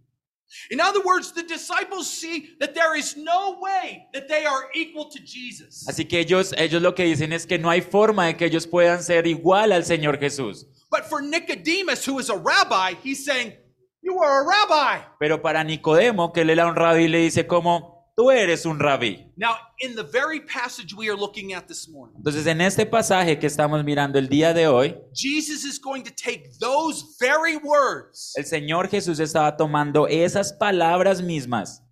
In 0.71 0.79
other 0.79 1.01
words, 1.03 1.33
the 1.33 1.43
disciples 1.43 2.07
see 2.09 2.51
that 2.59 2.73
there 2.73 2.95
is 2.95 3.17
no 3.17 3.57
way 3.59 4.07
that 4.13 4.27
they 4.29 4.45
are 4.45 4.69
equal 4.73 5.09
to 5.09 5.19
Jesus. 5.19 5.85
Así 5.87 6.07
que 6.07 6.19
ellos, 6.19 6.53
ellos 6.57 6.81
lo 6.81 6.93
que 6.95 7.03
dicen 7.03 7.33
es 7.33 7.45
que 7.45 7.57
no 7.57 7.69
hay 7.69 7.81
forma 7.81 8.27
de 8.27 8.37
que 8.37 8.45
ellos 8.45 8.65
puedan 8.65 9.03
ser 9.03 9.27
igual 9.27 9.71
al 9.73 9.83
Señor 9.83 10.17
Jesús. 10.19 10.65
But 10.89 11.03
for 11.05 11.21
Nicodemus, 11.21 12.05
who 12.07 12.17
is 12.19 12.29
a 12.29 12.37
rabbi, 12.37 12.93
he's 13.03 13.25
saying, 13.25 13.53
You 14.01 14.21
are 14.21 14.41
a 14.41 14.45
rabbi. 14.45 15.03
Pero 15.19 15.41
para 15.41 15.63
Nicodemo, 15.63 16.31
que 16.31 16.41
él 16.41 16.49
era 16.49 16.67
un 16.67 16.75
rabí, 16.75 17.07
le 17.07 17.19
dice 17.19 17.45
como, 17.47 17.97
tú 18.15 18.31
eres 18.31 18.65
un 18.65 18.79
rabí. 18.79 19.31
Now, 19.35 19.55
in 19.79 19.95
the 19.95 20.03
very 20.03 20.39
passage 20.39 20.93
we 20.95 21.09
are 21.09 21.17
looking 21.17 21.53
at 21.53 21.67
this 21.67 21.87
morning, 21.89 22.15
Entonces, 22.17 22.47
en 22.47 22.61
este 22.61 22.85
pasaje 22.85 23.37
que 23.37 23.47
estamos 23.47 23.83
mirando 23.83 24.17
el 24.17 24.27
día 24.27 24.53
de 24.53 24.67
hoy, 24.67 24.95
Jesus 25.13 25.63
is 25.63 25.79
going 25.79 26.03
to 26.03 26.11
take 26.11 26.49
those 26.59 27.15
very 27.19 27.57
words, 27.57 28.33
el 28.37 28.45
Señor 28.45 28.89
Jesús 28.89 29.19
estaba 29.19 29.55
tomando 29.55 30.07
esas 30.07 30.51
palabras 30.53 31.21
mismas, 31.21 31.83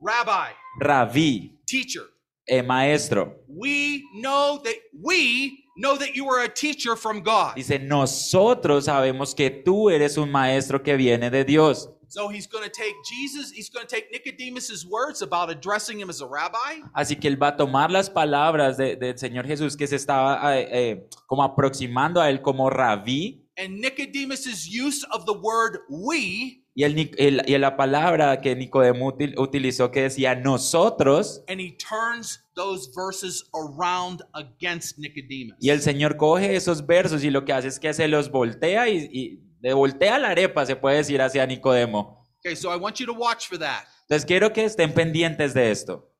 rabbi, 0.00 0.52
rabí, 0.80 1.60
teacher, 1.66 2.04
eh, 2.46 2.62
maestro. 2.62 3.34
We 3.48 4.02
know 4.14 4.58
that 4.62 4.76
we 4.92 5.65
know 5.76 5.96
that 5.96 6.14
you 6.14 6.28
are 6.30 6.42
a 6.44 6.48
teacher 6.48 6.96
from 6.96 7.22
God. 7.22 7.54
Dice, 7.56 7.78
nosotros 7.78 8.86
sabemos 8.86 9.34
que 9.34 9.50
tú 9.50 9.90
eres 9.90 10.16
un 10.16 10.30
maestro 10.30 10.82
que 10.82 10.96
viene 10.96 11.30
de 11.30 11.44
Dios. 11.44 11.88
So 12.08 12.28
he's 12.28 12.46
going 12.46 12.62
to 12.62 12.70
take 12.70 12.94
Jesus, 13.04 13.50
he's 13.50 13.68
going 13.68 13.84
to 13.84 13.92
take 13.92 14.12
Nicodemus's 14.12 14.86
words 14.86 15.22
about 15.22 15.50
addressing 15.50 15.98
him 16.00 16.08
as 16.08 16.20
a 16.20 16.26
rabbi, 16.26 16.80
Así 16.94 17.16
que 17.20 17.28
él 17.28 17.36
va 17.36 17.48
a 17.48 17.56
tomar 17.56 17.90
las 17.90 18.08
palabras 18.08 18.76
de- 18.76 18.94
del 18.96 19.18
Señor 19.18 19.44
Jesús 19.44 19.76
que 19.76 19.86
se 19.88 19.96
estaba 19.96 20.56
eh, 20.56 20.68
eh, 20.70 21.08
como 21.26 21.42
aproximando 21.42 22.20
a 22.20 22.30
él 22.30 22.40
como 22.42 22.70
rabí 22.70 23.42
and 23.58 23.80
Nicodemus's 23.80 24.68
use 24.68 25.04
of 25.12 25.24
the 25.26 25.32
word 25.32 25.80
we, 25.90 26.62
y, 26.76 26.84
el, 26.84 27.10
el- 27.18 27.42
y 27.46 27.58
la 27.58 27.76
palabra 27.76 28.40
que 28.40 28.54
Nicodemo 28.54 29.10
util- 29.10 29.34
utilizó 29.38 29.90
que 29.90 30.02
decía 30.02 30.34
nosotros 30.36 31.42
and 31.48 31.60
he 31.60 31.72
turns 31.76 32.44
those 32.54 32.88
verses 32.94 33.48
around 33.54 34.22
against 34.34 34.98
Nicodemus. 34.98 35.56
y 35.58 35.70
el 35.70 35.80
Señor 35.80 36.16
coge 36.16 36.54
esos 36.54 36.86
versos 36.86 37.24
y 37.24 37.30
lo 37.30 37.44
que 37.44 37.52
hace 37.52 37.68
es 37.68 37.80
que 37.80 37.92
se 37.94 38.06
los 38.08 38.30
voltea 38.30 38.88
y, 38.88 39.08
y 39.10 39.40
le 39.60 39.72
voltea 39.72 40.18
la 40.18 40.28
arepa, 40.28 40.64
se 40.66 40.76
puede 40.76 40.98
decir 40.98 41.20
hacia 41.22 41.46
Nicodemo. 41.46 42.24
Okay, 42.40 42.54
so 42.54 42.72
I 42.72 42.78
want 42.78 42.96
you 43.00 43.06
to 43.06 43.14
watch 43.14 43.48
for 43.48 43.58
that. 43.58 43.84
Entonces 44.02 44.24
quiero 44.26 44.52
que 44.52 44.64
estén 44.64 44.92
pendientes 44.92 45.54
de 45.54 45.70
esto. 45.70 46.12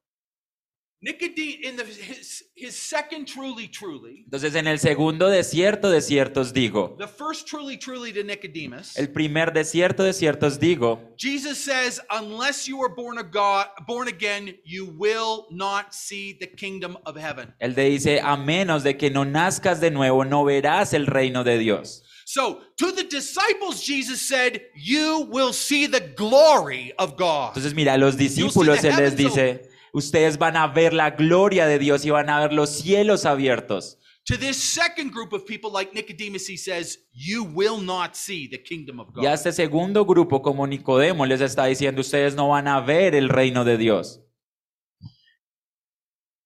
Entonces 4.24 4.54
en 4.54 4.66
el 4.66 4.78
segundo 4.78 5.28
desierto 5.28 5.90
de 5.90 6.00
ciertos 6.00 6.52
digo, 6.54 6.96
the 6.98 7.06
first 7.06 7.46
truly, 7.46 7.76
truly 7.76 8.12
to 8.12 8.24
Nicodemus, 8.24 8.96
el 8.96 9.10
primer 9.10 9.52
desierto 9.52 10.02
de 10.02 10.14
ciertos 10.14 10.58
digo, 10.58 11.14
Jesus 11.18 11.58
says, 11.58 12.00
unless 12.10 12.66
you 12.66 12.82
are 12.82 12.92
born 12.94 13.18
of 13.18 13.30
God, 13.30 13.66
born 13.86 14.08
again, 14.08 14.56
you 14.64 14.86
will 14.86 15.46
not 15.50 15.92
see 15.92 16.32
the 16.32 16.46
kingdom 16.46 16.96
of 17.04 17.16
heaven. 17.16 17.54
él 17.58 17.74
te 17.74 17.82
dice, 17.82 18.20
a 18.22 18.36
menos 18.36 18.82
de 18.82 18.96
que 18.96 19.10
no 19.10 19.24
nazcas 19.24 19.80
de 19.80 19.90
nuevo, 19.90 20.24
no 20.24 20.44
verás 20.44 20.94
el 20.94 21.06
reino 21.06 21.44
de 21.44 21.58
Dios. 21.58 22.02
So 22.28 22.60
to 22.78 22.90
the 22.90 23.04
disciples, 23.04 23.80
Jesus 23.82 24.20
said, 24.20 24.60
you 24.74 25.28
will 25.30 25.52
see 25.52 25.86
the 25.86 26.00
glory 26.00 26.92
of 26.98 27.16
God. 27.16 27.50
Entonces 27.54 27.72
mira, 27.74 27.94
a 27.94 27.98
los 27.98 28.16
discípulos 28.16 28.82
él 28.82 28.96
les 28.96 29.14
dice, 29.16 29.65
ustedes 29.96 30.36
van 30.36 30.56
a 30.56 30.66
ver 30.66 30.92
la 30.92 31.12
gloria 31.12 31.66
de 31.66 31.78
Dios 31.78 32.04
y 32.04 32.10
van 32.10 32.28
a 32.28 32.40
ver 32.40 32.52
los 32.52 32.68
cielos 32.68 33.24
abiertos. 33.24 33.98
To 34.26 34.36
this 34.36 34.56
second 34.56 35.12
group 35.12 35.32
of 35.32 35.46
people 35.46 35.70
like 35.72 35.94
Nicodemus, 35.94 36.48
he 36.48 36.56
says, 36.56 36.98
you 37.12 37.44
will 37.44 37.80
not 37.80 38.14
see 38.14 38.48
the 38.48 38.60
kingdom 38.62 39.00
of 39.00 39.12
God. 39.14 39.22
Y 39.22 39.26
a 39.26 39.32
este 39.32 39.52
segundo 39.52 40.04
grupo, 40.04 40.42
como 40.42 40.66
Nicodemo, 40.66 41.24
les 41.24 41.40
está 41.40 41.64
diciendo, 41.66 42.00
ustedes 42.00 42.34
no 42.34 42.48
van 42.48 42.68
a 42.68 42.80
ver 42.80 43.14
el 43.14 43.28
reino 43.28 43.64
de 43.64 43.78
Dios. 43.78 44.20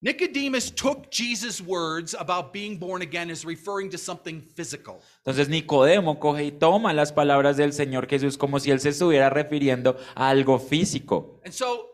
Nicodemus 0.02 0.74
took 0.74 1.10
Jesus' 1.10 1.60
words 1.60 2.14
about 2.14 2.52
being 2.52 2.78
born 2.78 3.02
again 3.02 3.30
as 3.30 3.44
referring 3.44 3.90
to 3.90 3.98
something 3.98 4.40
physical. 4.40 5.00
Entonces 5.24 5.48
Nicodemo 5.48 6.20
coge 6.20 6.44
y 6.44 6.52
toma 6.52 6.92
las 6.92 7.12
palabras 7.12 7.56
del 7.56 7.72
Señor 7.72 8.08
Jesús 8.08 8.38
como 8.38 8.60
si 8.60 8.70
él 8.70 8.80
se 8.80 8.90
estuviera 8.90 9.28
refiriendo 9.28 9.96
a 10.14 10.28
algo 10.30 10.58
físico. 10.58 11.40
And 11.44 11.52
so 11.52 11.89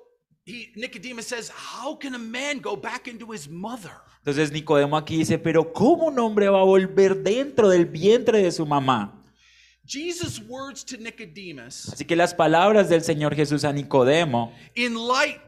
he, 0.47 0.73
Nicodemus 0.77 1.27
says, 1.27 1.51
How 1.51 1.97
can 1.99 2.15
a 2.15 2.19
man 2.19 2.61
go 2.61 2.77
back 2.77 3.09
into 3.09 3.33
his 3.33 3.49
mother? 3.49 3.93
Entonces 4.25 4.51
Nicodemo 4.51 4.97
aquí 4.97 5.19
dice, 5.19 5.39
pero 5.39 5.73
¿cómo 5.73 6.07
un 6.07 6.19
hombre 6.19 6.49
va 6.49 6.61
a 6.61 6.65
volver 6.65 7.23
dentro 7.23 7.69
del 7.69 7.87
vientre 7.87 8.43
de 8.43 8.51
su 8.51 8.67
mamá? 8.67 9.13
Jesus' 9.87 10.41
words 10.49 10.85
to 10.85 10.97
Nicodemus, 10.97 11.93
Así 11.93 12.05
que 12.05 12.17
las 12.17 12.35
palabras 12.35 12.89
del 12.89 13.03
Señor 13.03 13.37
Jesús 13.37 13.63
a 13.63 13.73
Nicodemo, 13.73 14.53
in 14.75 14.95
light, 14.97 15.39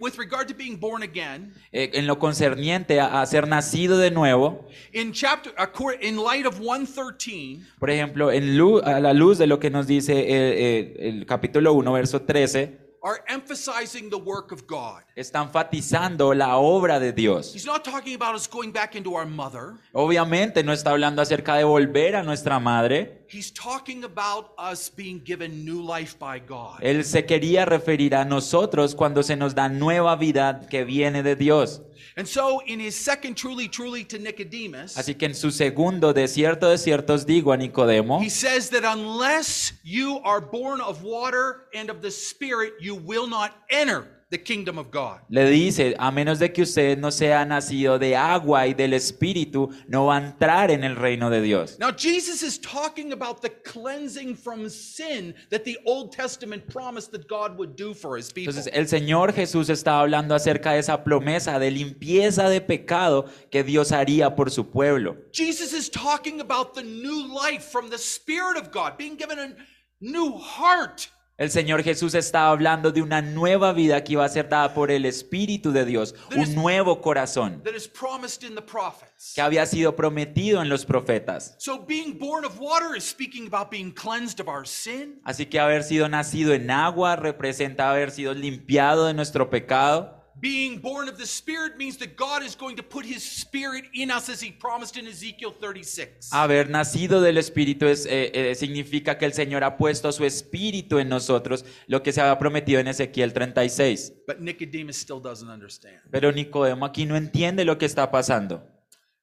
with 0.00 0.18
regard 0.18 0.46
to 0.48 0.54
being 0.54 0.78
born 0.78 1.02
again, 1.02 1.54
eh, 1.72 1.90
en 1.94 2.06
lo 2.06 2.18
concerniente 2.18 3.00
a, 3.00 3.22
a 3.22 3.26
ser 3.26 3.48
nacido 3.48 3.96
de 3.96 4.10
nuevo, 4.10 4.68
in 4.92 5.12
chapter, 5.12 5.54
accor- 5.56 5.96
in 6.02 6.16
light 6.18 6.44
of 6.44 6.60
113, 6.60 7.60
por 7.78 7.88
ejemplo, 7.88 8.30
en 8.30 8.60
a 8.84 9.00
la 9.00 9.14
luz 9.14 9.38
de 9.38 9.46
lo 9.46 9.58
que 9.58 9.70
nos 9.70 9.86
dice 9.86 10.12
eh, 10.14 10.94
el 10.98 11.24
capítulo 11.24 11.72
1, 11.72 11.90
verso 11.94 12.20
13, 12.20 12.85
are 13.02 13.22
emphasizing 13.28 14.10
the 14.10 14.18
work 14.18 14.52
of 14.52 14.66
God. 14.66 15.02
está 15.14 15.42
enfatizando 15.42 16.34
la 16.34 16.56
obra 16.58 16.98
de 16.98 17.12
Dios. 17.12 17.54
He's 17.54 17.66
not 17.66 17.84
talking 17.84 18.14
about 18.14 18.34
us 18.34 18.48
going 18.48 18.72
back 18.72 18.94
into 18.94 19.14
our 19.16 19.26
mother. 19.26 19.74
Obviamente 19.92 20.62
no 20.62 20.72
está 20.72 20.90
hablando 20.90 21.22
acerca 21.22 21.56
de 21.56 21.64
volver 21.64 22.16
a 22.16 22.22
nuestra 22.22 22.58
madre. 22.58 23.25
He's 23.28 23.52
talking 23.52 24.04
about 24.04 24.52
us 24.58 24.88
being 24.88 25.20
given 25.24 25.64
new 25.64 25.82
life 25.82 26.18
by 26.18 26.38
God. 26.38 26.80
Él 26.80 27.04
se 27.04 27.24
quería 27.24 27.64
referir 27.64 28.14
a 28.14 28.24
nosotros 28.24 28.94
cuando 28.94 29.22
se 29.22 29.36
nos 29.36 29.54
da 29.54 29.68
nueva 29.68 30.16
vida 30.16 30.66
que 30.70 30.84
viene 30.84 31.22
de 31.22 31.36
Dios. 31.36 31.82
And 32.16 32.26
so, 32.26 32.62
in 32.66 32.80
his 32.80 32.94
second 32.94 33.36
truly, 33.36 33.68
truly 33.68 34.04
to 34.04 34.18
Nicodemus, 34.18 34.96
Así 34.96 35.14
que 35.14 35.26
en 35.26 35.34
su 35.34 35.50
segundo 35.50 36.14
desierto 36.14 36.68
de 36.68 36.78
ciertos 36.78 37.26
digo 37.26 37.52
a 37.52 37.56
Nicodemo, 37.56 38.20
he 38.22 38.30
says 38.30 38.70
that 38.70 38.84
unless 38.84 39.74
you 39.82 40.20
are 40.24 40.40
born 40.40 40.80
of 40.80 41.02
water 41.02 41.66
and 41.74 41.90
of 41.90 42.00
the 42.00 42.10
Spirit, 42.10 42.74
you 42.80 42.94
will 42.94 43.26
not 43.26 43.52
enter 43.70 44.15
the 44.30 44.38
kingdom 44.38 44.76
of 44.78 44.90
God. 44.90 45.20
le 45.28 45.48
dice, 45.48 45.94
a 45.98 46.10
menos 46.10 46.38
de 46.40 46.52
que 46.52 46.62
usted 46.62 46.98
no 46.98 47.10
sea 47.10 47.44
nacido 47.44 47.98
de 47.98 48.16
agua 48.16 48.66
y 48.66 48.74
del 48.74 48.92
Espíritu, 48.92 49.70
no 49.86 50.06
va 50.06 50.16
a 50.16 50.26
entrar 50.26 50.70
en 50.70 50.82
el 50.82 50.96
reino 50.96 51.30
de 51.30 51.40
Dios. 51.40 51.78
Now, 51.78 51.92
Jesus 51.92 52.42
is 52.42 52.58
talking 52.58 53.12
about 53.12 53.40
the 53.40 53.50
cleansing 53.50 54.34
from 54.36 54.68
sin 54.68 55.34
that 55.50 55.62
the 55.64 55.78
Old 55.86 56.10
Testament 56.10 56.66
promised 56.66 57.12
that 57.12 57.28
God 57.28 57.56
would 57.56 57.76
do 57.76 57.94
for 57.94 58.16
his 58.16 58.32
people. 58.32 58.52
Entonces 58.52 58.72
el 58.72 58.88
Señor 58.88 59.32
Jesús 59.32 59.68
está 59.70 60.00
hablando 60.00 60.34
acerca 60.34 60.72
de 60.72 60.80
esa 60.80 61.04
promesa 61.04 61.58
de 61.58 61.70
limpieza 61.70 62.48
de 62.48 62.60
pecado 62.60 63.26
que 63.50 63.62
Dios 63.62 63.92
haría 63.92 64.34
por 64.34 64.50
su 64.50 64.70
pueblo. 64.70 65.16
Jesus 65.32 65.72
is 65.72 65.88
talking 65.88 66.40
about 66.40 66.74
the 66.74 66.82
new 66.82 67.28
life 67.28 67.70
from 67.70 67.90
the 67.90 67.98
Spirit 67.98 68.56
of 68.56 68.72
God, 68.72 68.96
being 68.98 69.16
given 69.16 69.38
a 69.38 69.54
new 70.00 70.36
heart. 70.36 71.10
El 71.38 71.50
Señor 71.50 71.82
Jesús 71.82 72.14
está 72.14 72.48
hablando 72.48 72.92
de 72.92 73.02
una 73.02 73.20
nueva 73.20 73.74
vida 73.74 74.02
que 74.02 74.14
iba 74.14 74.24
a 74.24 74.28
ser 74.30 74.48
dada 74.48 74.72
por 74.72 74.90
el 74.90 75.04
Espíritu 75.04 75.70
de 75.70 75.84
Dios, 75.84 76.14
un 76.34 76.54
nuevo 76.54 77.02
corazón 77.02 77.62
that 77.62 77.74
is 77.74 77.86
promised 77.86 78.42
in 78.42 78.54
the 78.54 78.62
prophets. 78.62 79.34
que 79.34 79.42
había 79.42 79.66
sido 79.66 79.94
prometido 79.94 80.62
en 80.62 80.70
los 80.70 80.86
profetas. 80.86 81.54
So, 81.58 81.84
being 81.84 82.18
born 82.18 82.46
of 82.46 82.58
water 82.58 82.96
is 82.96 83.04
speaking 83.04 83.46
about 83.46 83.70
being 83.70 83.92
cleansed 83.92 84.40
of 84.40 84.48
our 84.48 84.66
sin. 84.66 85.20
Así 85.24 85.44
que 85.44 85.60
haber 85.60 85.82
sido 85.82 86.08
nacido 86.08 86.54
en 86.54 86.70
agua 86.70 87.16
representa 87.16 87.90
haber 87.90 88.12
sido 88.12 88.32
limpiado 88.32 89.04
de 89.04 89.12
nuestro 89.12 89.50
pecado. 89.50 90.15
Being 90.38 90.80
born 90.80 91.08
of 91.08 91.16
the 91.16 91.26
Spirit 91.26 91.78
means 91.78 91.96
that 91.98 92.14
God 92.14 92.42
is 92.42 92.54
going 92.54 92.76
to 92.76 92.82
put 92.82 93.06
His 93.06 93.22
Spirit 93.22 93.86
in 93.94 94.10
us 94.10 94.28
as 94.28 94.42
He 94.42 94.52
promised 94.52 94.98
in 94.98 95.06
Ezekiel 95.06 95.50
36. 95.58 96.30
Haber 96.30 96.68
nacido 96.68 97.22
del 97.22 97.38
Espíritu 97.38 97.86
es, 97.86 98.04
eh, 98.04 98.30
eh, 98.34 98.54
significa 98.54 99.16
que 99.16 99.24
el 99.24 99.32
Señor 99.32 99.64
ha 99.64 99.78
puesto 99.78 100.12
su 100.12 100.26
Espíritu 100.26 100.98
en 100.98 101.08
nosotros, 101.08 101.64
lo 101.86 102.02
que 102.02 102.12
se 102.12 102.20
había 102.20 102.38
prometido 102.38 102.80
en 102.80 102.88
Ezequiel 102.88 103.32
36. 103.32 104.12
But 104.26 104.40
Nicodemus 104.40 104.96
still 104.96 105.22
doesn't 105.22 105.48
understand. 105.48 106.02
Pero 106.10 106.30
Nicodemo 106.30 106.84
aquí 106.84 107.06
no 107.06 107.16
entiende 107.16 107.64
lo 107.64 107.78
que 107.78 107.86
está 107.86 108.10
pasando. 108.10 108.62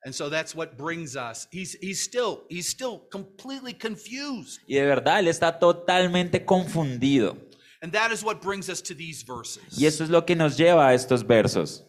And 0.06 0.14
so 0.14 0.30
that's 0.30 0.56
what 0.56 0.76
brings 0.78 1.16
us. 1.16 1.48
He's, 1.52 1.78
he's 1.80 2.02
still 2.02 2.46
he's 2.50 2.68
still 2.68 3.08
completely 3.12 3.74
confused. 3.74 4.62
Y 4.68 4.76
de 4.76 4.86
verdad, 4.86 5.20
él 5.20 5.28
está 5.28 5.60
totalmente 5.60 6.44
confundido. 6.44 7.38
And 7.84 7.92
that 7.92 8.14
is 8.14 8.24
what 8.24 8.42
brings 8.42 8.70
us 8.70 8.82
to 8.84 8.94
these 8.96 9.24
verses. 9.24 9.78
Y 9.78 9.86
eso 9.86 10.06
es 10.06 10.10
lo 10.10 10.22
que 10.22 10.36
nos 10.36 10.58
lleva 10.58 10.88
a 10.88 10.94
estos 10.94 11.24
versos. 11.24 11.84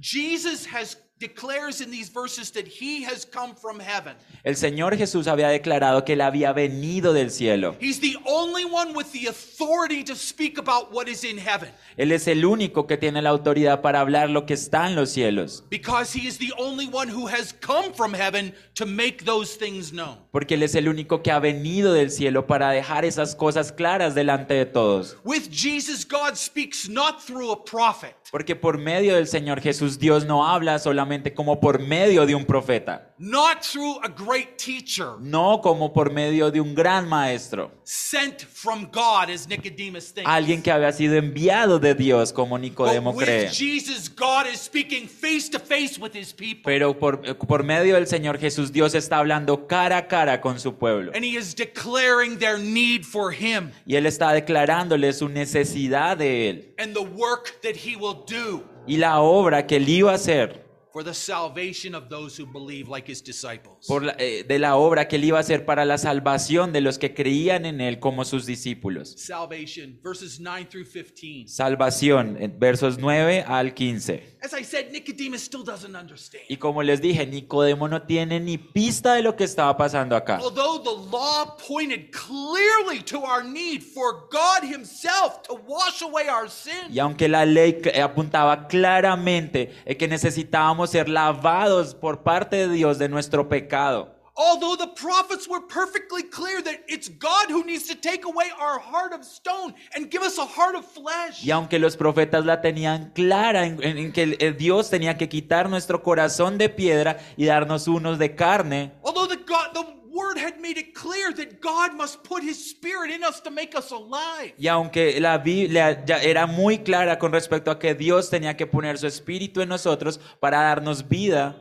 Jesus 0.00 0.64
has 0.64 0.96
declares 1.20 1.80
in 1.80 1.90
these 1.90 2.08
verses 2.08 2.50
that 2.52 2.66
he 2.66 3.04
has 3.04 3.24
come 3.24 3.54
from 3.54 3.78
heaven. 3.78 4.16
El 4.42 4.56
Señor 4.56 4.96
Jesús 4.96 5.26
había 5.26 5.48
declarado 5.48 6.04
que 6.04 6.14
él 6.14 6.22
había 6.22 6.52
venido 6.52 7.12
del 7.12 7.30
cielo. 7.30 7.76
He's 7.78 8.00
the 8.00 8.16
only 8.24 8.64
one 8.64 8.94
with 8.94 9.12
the 9.12 9.26
authority 9.28 10.02
to 10.04 10.16
speak 10.16 10.58
about 10.58 10.90
what 10.92 11.06
is 11.08 11.22
in 11.22 11.36
heaven 11.38 11.68
Él 11.98 12.10
es 12.12 12.26
el 12.26 12.44
único 12.46 12.86
que 12.86 12.96
tiene 12.96 13.20
la 13.20 13.28
autoridad 13.30 13.82
para 13.82 14.00
hablar 14.00 14.30
lo 14.30 14.46
que 14.46 14.54
está 14.54 14.86
en 14.88 14.96
los 14.96 15.10
cielos. 15.10 15.62
because 15.68 16.12
he 16.16 16.26
is 16.26 16.38
the 16.38 16.52
only 16.58 16.88
one 16.90 17.08
who 17.08 17.26
has 17.28 17.52
come 17.60 17.92
from 17.92 18.14
heaven 18.14 18.54
to 18.74 18.86
make 18.86 19.24
those 19.26 19.56
things 19.58 19.92
known. 19.92 20.16
Porque 20.32 20.54
Él 20.54 20.62
es 20.62 20.74
el 20.74 20.88
único 20.88 21.22
que 21.22 21.30
ha 21.30 21.38
venido 21.38 21.92
del 21.92 22.10
cielo 22.10 22.46
para 22.46 22.70
dejar 22.70 23.04
esas 23.04 23.34
cosas 23.34 23.72
claras 23.72 24.14
delante 24.14 24.54
de 24.54 24.64
todos. 24.64 25.18
With 25.24 25.50
Jesus, 25.50 26.06
God 26.08 26.36
speaks 26.36 26.88
not 26.88 27.20
through 27.20 27.52
a 27.52 27.62
prophet, 27.62 28.14
Porque 28.30 28.56
por 28.56 28.78
medio 28.78 29.16
del 29.16 29.26
Señor 29.26 29.60
Jesús 29.60 29.98
Dios 29.98 30.24
no 30.24 30.46
habla 30.46 30.78
solamente 30.78 31.09
solamente 31.10 31.34
como 31.34 31.58
por 31.58 31.80
medio 31.80 32.24
de 32.24 32.34
un 32.34 32.44
profeta, 32.44 33.12
not 33.18 33.62
through 33.62 33.98
a 34.04 34.08
great 34.08 34.56
teacher 34.56 35.16
no 35.20 35.60
como 35.60 35.92
por 35.92 36.12
medio 36.12 36.50
de 36.50 36.60
un 36.60 36.74
gran 36.74 37.08
maestro, 37.08 37.70
sent 37.82 38.42
from 38.42 38.86
God, 38.92 39.30
as 39.30 39.48
Nicodemus 39.48 40.12
thinks. 40.12 40.30
alguien 40.30 40.62
que 40.62 40.70
había 40.70 40.92
sido 40.92 41.16
enviado 41.16 41.78
de 41.80 41.94
Dios 41.94 42.32
como 42.32 42.56
Nicodemo 42.58 43.12
But 43.12 43.24
cree. 43.24 43.44
with 43.44 43.52
Jesus, 43.52 44.08
God 44.08 44.46
is 44.46 44.60
speaking 44.60 45.08
face 45.08 45.50
to 45.50 45.58
face 45.58 45.98
with 45.98 46.14
his 46.14 46.32
people. 46.32 46.62
Pero 46.64 46.96
por, 46.96 47.20
eh, 47.24 47.34
por 47.34 47.64
medio 47.64 47.96
del 47.96 48.06
Señor 48.06 48.38
Jesús, 48.38 48.72
Dios 48.72 48.94
está 48.94 49.18
hablando 49.18 49.66
cara 49.66 49.96
a 49.96 50.06
cara 50.06 50.40
con 50.40 50.60
su 50.60 50.74
pueblo. 50.76 51.12
And 51.14 51.24
he 51.24 51.36
is 51.36 51.54
declaring 51.54 52.38
their 52.38 52.58
need 52.58 53.04
for 53.04 53.32
him 53.32 53.70
Y 53.86 53.96
Él 53.96 54.06
está 54.06 54.32
declarándole 54.32 55.12
su 55.12 55.28
necesidad 55.28 56.16
de 56.16 56.50
Él 56.50 56.74
and 56.78 56.94
the 56.94 57.02
work 57.02 57.60
that 57.62 57.74
he 57.74 57.96
will 57.96 58.24
do 58.26 58.62
y 58.86 58.96
la 58.96 59.20
obra 59.20 59.66
que 59.66 59.76
Él 59.76 59.88
iba 59.88 60.12
a 60.12 60.14
hacer, 60.14 60.64
for 60.92 61.04
the 61.04 61.14
salvation 61.14 61.94
of 61.94 62.08
those 62.08 62.40
who 62.40 62.46
believe, 62.46 62.88
like 62.88 63.10
his 63.10 63.22
disciples. 63.22 63.86
por 63.86 64.02
la- 64.04 64.14
eh, 64.18 64.44
de 64.46 64.58
la 64.58 64.76
obra 64.76 65.06
que 65.08 65.16
Él 65.16 65.24
iba 65.24 65.38
a 65.38 65.40
hacer 65.40 65.64
para 65.64 65.84
la 65.84 65.98
salvación 65.98 66.72
de 66.72 66.80
los 66.80 66.98
que 66.98 67.14
creían 67.14 67.64
en 67.66 67.80
Él 67.80 67.98
como 68.00 68.24
sus 68.24 68.44
discípulos. 68.46 69.14
Salvation, 69.16 69.98
verses 70.02 70.40
9 70.40 70.66
through 70.70 70.86
15. 70.86 71.46
Salvación, 71.48 72.36
en 72.40 72.58
versos 72.58 72.98
9 72.98 73.44
al 73.46 73.74
15. 73.74 74.36
As 74.42 74.52
I 74.58 74.64
said, 74.64 74.90
Nicodemus 74.90 75.42
still 75.42 75.62
doesn't 75.64 75.94
understand. 75.94 76.44
Y 76.48 76.56
como 76.56 76.82
les 76.82 77.00
dije, 77.00 77.26
Nicodemo 77.26 77.86
no 77.88 78.02
tiene 78.02 78.40
ni 78.40 78.56
pista 78.58 79.14
de 79.14 79.22
lo 79.22 79.36
que 79.36 79.44
estaba 79.44 79.76
pasando 79.76 80.16
acá. 80.16 80.38
Although 80.40 80.82
the 80.82 81.10
law 81.10 81.56
pointed 81.68 82.10
clearly 82.10 83.02
to 83.04 83.20
our 83.20 83.44
need 83.44 83.82
for 83.82 84.28
God 84.30 84.64
Himself 84.64 85.42
to 85.46 85.54
wash 85.66 86.02
away 86.02 86.24
our 86.28 86.48
sin, 86.48 86.90
Y 86.90 86.98
aunque 86.98 87.28
la 87.28 87.44
ley 87.44 87.78
c- 87.84 88.00
apuntaba 88.00 88.66
claramente 88.66 89.72
en 89.84 89.96
que 89.98 90.08
necesitábamos 90.08 90.79
ser 90.86 91.08
lavados 91.08 91.94
por 91.94 92.22
parte 92.22 92.56
de 92.56 92.68
Dios 92.68 92.98
de 92.98 93.08
nuestro 93.08 93.48
pecado, 93.48 94.14
although 94.36 94.76
the 94.76 94.88
prophets 94.94 95.46
were 95.48 95.60
perfectly 95.66 96.22
clear 96.22 96.62
that 96.62 96.80
it's 96.88 97.08
God 97.08 97.50
who 97.50 97.62
needs 97.64 97.86
to 97.88 97.94
take 97.94 98.24
away 98.24 98.46
our 98.58 98.78
heart 98.80 99.12
of 99.12 99.24
stone 99.24 99.74
and 99.94 100.10
give 100.10 100.22
us 100.22 100.38
a 100.38 100.46
heart 100.46 100.74
of 100.74 100.84
flesh, 100.86 101.44
y 101.44 101.50
aunque 101.50 101.78
los 101.78 101.96
profetas 101.96 102.46
la 102.46 102.60
tenían 102.62 103.10
clara 103.14 103.66
en, 103.66 103.82
en- 103.82 103.98
en 103.98 104.12
que 104.12 104.22
el 104.40 104.56
Dios 104.56 104.88
tenía 104.88 105.18
que 105.18 105.28
quitar 105.28 105.68
nuestro 105.68 106.02
corazón 106.02 106.56
de 106.58 106.68
piedra 106.70 107.18
y 107.36 107.44
darnos 107.46 107.86
unos 107.88 108.18
de 108.18 108.34
carne, 108.34 108.92
although 109.02 109.28
the 109.28 109.36
God, 109.36 109.72
the 109.74 109.99
Word 110.12 110.38
had 110.38 110.58
made 110.60 110.76
it 110.76 110.92
clear 110.92 111.32
that 111.34 111.60
God 111.60 111.94
must 111.96 112.24
put 112.24 112.42
His 112.42 112.70
Spirit 112.70 113.10
in 113.10 113.22
us 113.22 113.40
to 113.42 113.50
make 113.50 113.76
us 113.76 113.92
alive. 113.92 114.54
y 114.58 114.66
aunque 114.66 115.20
la 115.20 115.38
Biblia 115.38 116.04
ya 116.04 116.18
era 116.18 116.46
muy 116.46 116.78
clara 116.78 117.18
con 117.18 117.32
respecto 117.32 117.70
a 117.70 117.78
que 117.78 117.94
Dios 117.94 118.28
tenía 118.28 118.56
que 118.56 118.66
poner 118.66 118.98
su 118.98 119.06
espíritu 119.06 119.60
en 119.60 119.68
nosotros 119.68 120.18
para 120.40 120.58
darnos 120.62 121.08
vida, 121.08 121.56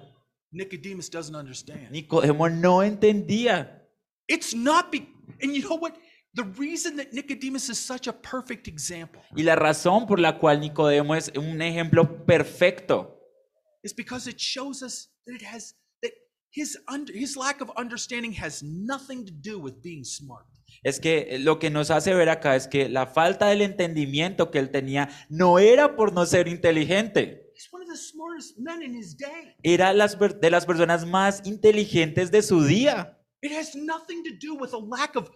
Nicodemus 0.51 1.09
doesn't 1.11 1.35
understand. 1.35 1.91
Nicodemo 1.91 2.49
no 2.49 2.81
entendía. 2.81 3.85
It's 4.27 4.55
not 4.55 4.91
be, 4.91 5.07
and 5.41 5.53
you 5.53 5.61
know 5.61 5.77
what? 5.77 5.93
The 6.33 6.43
reason 6.43 6.95
that 6.97 7.11
Nicodemus 7.13 7.69
is 7.69 7.77
such 7.79 8.07
a 8.07 8.13
perfect 8.13 8.67
example 8.67 9.21
Y 9.35 9.43
la 9.43 9.55
razón 9.55 10.05
por 10.07 10.19
la 10.19 10.37
cual 10.39 10.59
Nicodemo 10.59 11.15
es 11.15 11.31
un 11.35 11.61
ejemplo 11.61 12.25
perfecto 12.25 13.15
is 13.83 13.93
because 13.93 14.27
it 14.27 14.39
shows 14.39 14.81
us 14.83 15.09
that 15.25 15.35
it 15.35 15.43
has 15.43 15.73
his 16.51 16.77
under, 16.87 17.13
his 17.13 17.35
lack 17.35 17.61
of 17.61 17.71
understanding 17.77 18.33
has 18.33 18.63
nothing 18.63 19.25
to 19.25 19.31
do 19.31 19.59
with 19.59 19.81
being 19.81 20.03
smart. 20.03 20.45
es 20.83 20.99
que 20.99 21.37
lo 21.39 21.59
que 21.59 21.69
nos 21.69 21.91
hace 21.91 22.13
ver 22.13 22.29
acá 22.29 22.55
es 22.55 22.67
que 22.67 22.89
la 22.89 23.07
falta 23.07 23.47
del 23.47 23.61
entendimiento 23.61 24.51
que 24.51 24.59
él 24.59 24.69
tenía 24.69 25.09
no 25.29 25.59
era 25.59 25.95
por 25.95 26.13
no 26.13 26.25
ser 26.25 26.47
inteligente, 26.47 27.51
era 29.63 29.93
las 29.93 30.17
de 30.17 30.49
las 30.49 30.65
personas 30.65 31.05
más 31.05 31.41
inteligentes 31.45 32.31
de 32.31 32.41
su 32.41 32.63
día. 32.63 33.17
It 33.41 33.53
has 33.53 33.73
nothing 33.75 34.23
to 34.23 34.31
do 34.39 34.55
with 34.55 34.73
a 34.73 34.79
lack 34.79 35.15
of 35.15 35.29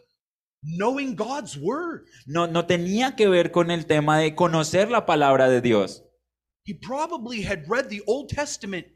knowing 0.62 1.16
God's 1.16 1.58
word. 1.58 2.06
No, 2.26 2.48
no 2.48 2.66
tenía 2.66 3.16
que 3.16 3.30
ver 3.30 3.52
con 3.52 3.72
el 3.72 3.86
tema 3.86 4.20
de 4.20 4.36
conocer 4.36 4.90
la 4.90 5.06
palabra 5.06 5.50
de 5.50 5.62
Dios. 5.62 6.04
He 6.66 6.74
probably 6.74 7.44
had 7.44 7.66
read 7.68 7.90
the 7.90 8.02
Old 8.06 8.30
Testament 8.30 8.88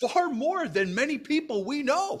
far 0.00 0.28
more 0.30 0.68
than 0.68 0.94
many 0.94 1.18
people 1.18 1.64
we 1.64 1.82
know. 1.82 2.18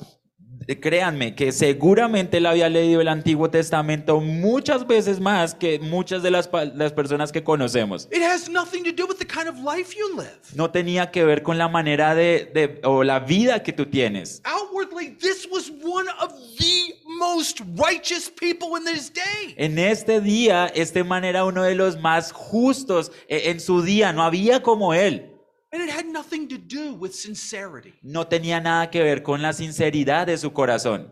Eh, 0.68 0.78
Créanme 0.78 1.34
que 1.34 1.50
seguramente 1.50 2.36
él 2.36 2.46
había 2.46 2.68
leído 2.68 3.00
el 3.00 3.08
Antiguo 3.08 3.50
Testamento 3.50 4.20
muchas 4.20 4.86
veces 4.86 5.18
más 5.18 5.54
que 5.56 5.80
muchas 5.80 6.22
de 6.22 6.30
las, 6.30 6.48
las 6.76 6.92
personas 6.92 7.32
que 7.32 7.42
conocemos. 7.42 8.06
It 8.12 8.22
has 8.22 8.48
nothing 8.48 8.84
to 8.84 8.92
do 8.92 9.06
with 9.08 9.16
the 9.18 9.26
kind 9.26 9.48
of 9.48 9.56
life 9.58 9.96
you 9.96 10.14
live. 10.16 10.38
No 10.54 10.70
tenía 10.70 11.10
que 11.10 11.24
ver 11.24 11.42
con 11.42 11.58
la 11.58 11.68
manera 11.68 12.14
de, 12.14 12.48
de- 12.54 12.80
o 12.84 13.02
la 13.02 13.18
vida 13.18 13.62
que 13.64 13.72
tú 13.72 13.86
tienes. 13.86 14.40
Outwardly, 14.44 15.16
this 15.18 15.48
was 15.50 15.68
one 15.82 16.06
of 16.20 16.32
the 16.58 16.94
most 17.18 17.60
righteous 17.76 18.30
people 18.30 18.76
in 18.78 18.84
this 18.84 19.10
day. 19.12 19.54
En 19.56 19.78
este 19.80 20.20
día, 20.20 20.66
este 20.76 21.02
man 21.02 21.24
era 21.24 21.44
uno 21.44 21.64
de 21.64 21.74
los 21.74 21.98
más 21.98 22.30
justos 22.30 23.10
eh, 23.26 23.50
en 23.50 23.58
su 23.58 23.82
día, 23.82 24.12
no 24.12 24.22
había 24.22 24.62
como 24.62 24.94
él. 24.94 25.28
And 25.72 25.82
it 25.82 25.90
had 25.90 26.06
nothing 26.06 26.48
to 26.48 26.58
do 26.58 26.94
with 26.94 27.12
sincerity. 27.12 27.94
No 28.02 28.26
tenía 28.26 28.60
nada 28.60 28.90
que 28.90 29.02
ver 29.02 29.22
con 29.22 29.40
la 29.40 29.52
sinceridad 29.52 30.26
de 30.26 30.36
su 30.36 30.52
corazón. 30.52 31.10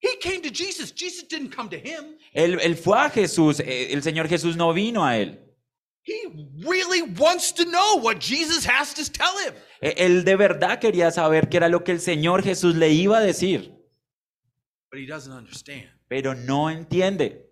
He 0.00 0.16
came 0.20 0.40
to 0.42 0.50
Jesus. 0.50 0.92
Jesus 0.94 1.26
didn't 1.26 1.50
come 1.50 1.68
to 1.70 1.76
him. 1.76 2.16
Él, 2.32 2.60
él 2.60 2.76
fue 2.76 2.96
a 2.96 3.10
Jesús, 3.10 3.58
eh, 3.60 3.92
el 3.92 4.02
Señor 4.02 4.28
Jesús 4.28 4.56
no 4.56 4.72
vino 4.72 5.04
a 5.04 5.16
él. 5.18 5.40
He 6.04 6.26
really 6.64 7.02
wants 7.02 7.52
to 7.52 7.64
know 7.64 7.96
what 7.96 8.18
Jesus 8.20 8.64
has 8.64 8.94
to 8.94 9.10
tell 9.10 9.36
him. 9.38 9.54
Eh, 9.82 9.94
Él 9.98 10.24
de 10.24 10.36
verdad 10.36 10.78
quería 10.78 11.10
saber 11.10 11.48
qué 11.48 11.58
era 11.58 11.68
lo 11.68 11.84
que 11.84 11.92
el 11.92 12.00
Señor 12.00 12.42
Jesús 12.42 12.76
le 12.76 12.90
iba 12.90 13.18
a 13.18 13.20
decir, 13.20 13.74
But 14.90 15.00
he 15.00 15.06
doesn't 15.06 15.32
understand 15.32 15.90
pero 16.08 16.34
no 16.34 16.70
entiende, 16.70 17.46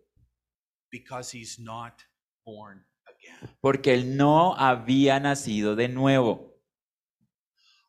because 0.91 1.31
he's 1.31 1.59
not 1.59 2.03
born. 2.45 2.85
Porque 3.61 3.95
él 3.95 4.17
no 4.17 4.55
había 4.57 5.19
nacido 5.21 5.77
de 5.77 5.89
nuevo. 5.89 6.55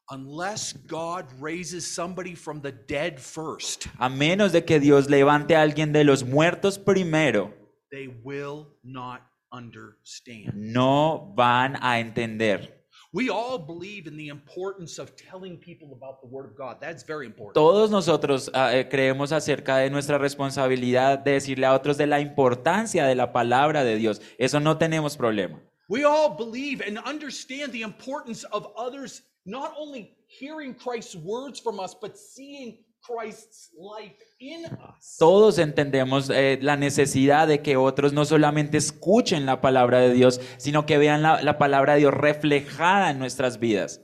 Unless 0.10 0.74
God 0.88 1.26
raises 1.40 1.86
somebody 1.86 2.34
from 2.34 2.62
the 2.62 2.72
dead 2.72 3.20
first, 3.20 3.88
A 4.00 4.08
menos 4.08 4.54
de 4.54 4.64
que 4.64 4.80
Dios 4.80 5.10
levante 5.10 5.54
a 5.56 5.62
alguien 5.62 5.92
de 5.92 6.06
los 6.06 6.24
muertos 6.24 6.80
primero, 6.80 7.54
they 7.92 8.08
will 8.24 8.68
not 8.84 9.22
understand. 9.52 10.54
no 10.54 11.34
van 11.36 11.76
a 11.82 12.00
entender. 12.00 12.77
We 13.14 13.30
all 13.30 13.58
believe 13.58 14.06
in 14.06 14.18
the 14.18 14.28
importance 14.28 15.00
of 15.00 15.16
telling 15.16 15.58
people 15.58 15.94
about 15.94 16.20
the 16.22 16.28
Word 16.28 16.46
of 16.46 16.58
God. 16.58 16.82
That's 16.82 17.04
very 17.04 17.26
important. 17.26 17.54
Todos 17.54 17.90
nosotros 17.90 18.52
eh, 18.54 18.88
creemos 18.90 19.32
acerca 19.32 19.78
de 19.78 19.90
nuestra 19.90 20.18
responsabilidad 20.18 21.20
de 21.20 21.32
decirle 21.32 21.66
a 21.66 21.74
otros 21.74 21.98
de 21.98 22.06
la 22.06 22.20
importancia 22.20 23.06
de 23.06 23.16
la 23.16 23.32
palabra 23.32 23.86
de 23.86 23.96
Dios. 23.96 24.22
Eso 24.38 24.60
no 24.60 24.78
tenemos 24.78 25.16
problema. 25.16 25.62
We 25.88 26.04
all 26.04 26.36
believe 26.36 26.82
and 26.82 26.98
understand 26.98 27.72
the 27.72 27.82
importance 27.82 28.44
of 28.52 28.68
others 28.76 29.24
not 29.46 29.74
only 29.80 30.18
hearing 30.28 30.74
Christ's 30.74 31.16
words 31.16 31.62
from 31.62 31.80
us, 31.80 31.96
but 31.96 32.18
seeing 32.18 32.80
Christ's 33.08 33.72
life 33.74 34.16
in 34.40 34.66
us. 34.66 35.16
Todos 35.18 35.58
entendemos 35.58 36.30
eh, 36.30 36.60
la 36.62 36.76
necesidad 36.76 37.48
de 37.48 37.62
que 37.62 37.78
otros 37.78 38.12
no 38.14 38.26
solamente 38.26 38.78
escuchen 38.78 39.46
la 39.46 39.62
palabra 39.62 40.00
de 40.00 40.14
Dios, 40.14 40.42
sino 40.58 40.86
que 40.86 40.98
vean 40.98 41.22
la, 41.22 41.42
la 41.42 41.58
palabra 41.58 41.94
de 41.94 42.00
Dios 42.00 42.14
reflejada 42.14 43.12
en 43.12 43.20
nuestras 43.20 43.60
vidas. 43.60 44.02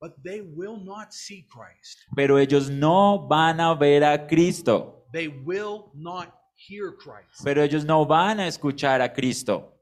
But 0.00 0.12
they 0.22 0.40
will 0.40 0.82
not 0.82 1.12
see 1.12 1.46
Christ. 1.46 2.00
Pero 2.16 2.38
ellos 2.38 2.70
no 2.70 3.26
van 3.28 3.60
a 3.60 3.74
ver 3.74 4.04
a 4.04 4.26
Cristo, 4.26 5.06
They 5.12 5.28
will 5.28 5.90
not 5.94 6.28
hear 6.68 6.94
Christ 6.96 7.42
pero 7.42 7.62
ellos 7.62 7.84
no 7.84 8.04
van 8.06 8.38
a 8.38 8.46
escuchar 8.46 9.00
a 9.02 9.12
Cristo, 9.12 9.74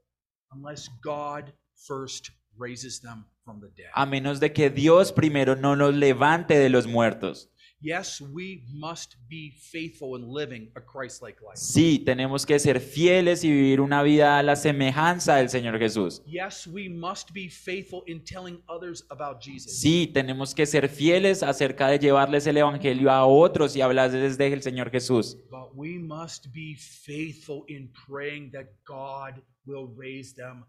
unless 0.51 0.89
God 1.03 1.53
first 1.75 2.29
raises 2.57 2.99
them 3.01 3.25
from 3.43 3.59
the 3.59 3.67
dead. 3.75 3.91
a 3.93 4.05
menos 4.05 4.39
de 4.39 4.51
que 4.51 4.69
Dios 4.69 5.11
primero 5.11 5.55
no 5.55 5.75
los 5.75 5.93
levante 5.93 6.57
de 6.57 6.69
los 6.69 6.87
muertos. 6.87 7.49
Yes, 7.81 8.19
we 8.19 8.65
must 8.73 9.15
be 9.29 9.51
faithful 9.51 10.17
in 10.17 10.27
living 10.27 10.69
a 10.75 10.81
Christ 10.81 11.21
like 11.21 11.39
life. 11.41 11.55
Sí, 11.55 11.99
tenemos 11.99 12.45
que 12.45 12.59
ser 12.59 12.81
fieles 12.81 13.45
y 13.45 13.49
vivir 13.49 13.79
una 13.79 14.03
vida 14.03 14.37
a 14.37 14.43
la 14.43 14.57
semejanza 14.57 15.37
del 15.37 15.49
Señor 15.49 15.79
Jesús. 15.79 16.21
Yes, 16.25 16.67
we 16.67 16.89
must 16.89 17.31
be 17.31 17.49
faithful 17.49 18.03
in 18.05 18.21
telling 18.21 18.61
others 18.67 19.05
about 19.09 19.41
Jesus. 19.41 19.79
Sí, 19.79 20.07
tenemos 20.13 20.53
que 20.53 20.65
ser 20.65 20.89
fieles 20.89 21.41
acerca 21.41 21.87
de 21.87 21.99
llevarles 21.99 22.45
el 22.47 22.57
Evangelio 22.57 23.11
a 23.11 23.25
otros 23.25 23.73
y 23.77 23.81
hablarles 23.81 24.37
del 24.37 24.61
Señor 24.61 24.91
Jesús. 24.91 25.37
But 25.49 25.73
we 25.73 25.97
must 25.99 26.51
be 26.51 26.75
faithful 26.75 27.63
in 27.69 27.93
praying 28.07 28.51
that 28.51 28.67
God 28.85 29.41
will 29.65 29.87
raise 29.95 30.35
them. 30.35 30.65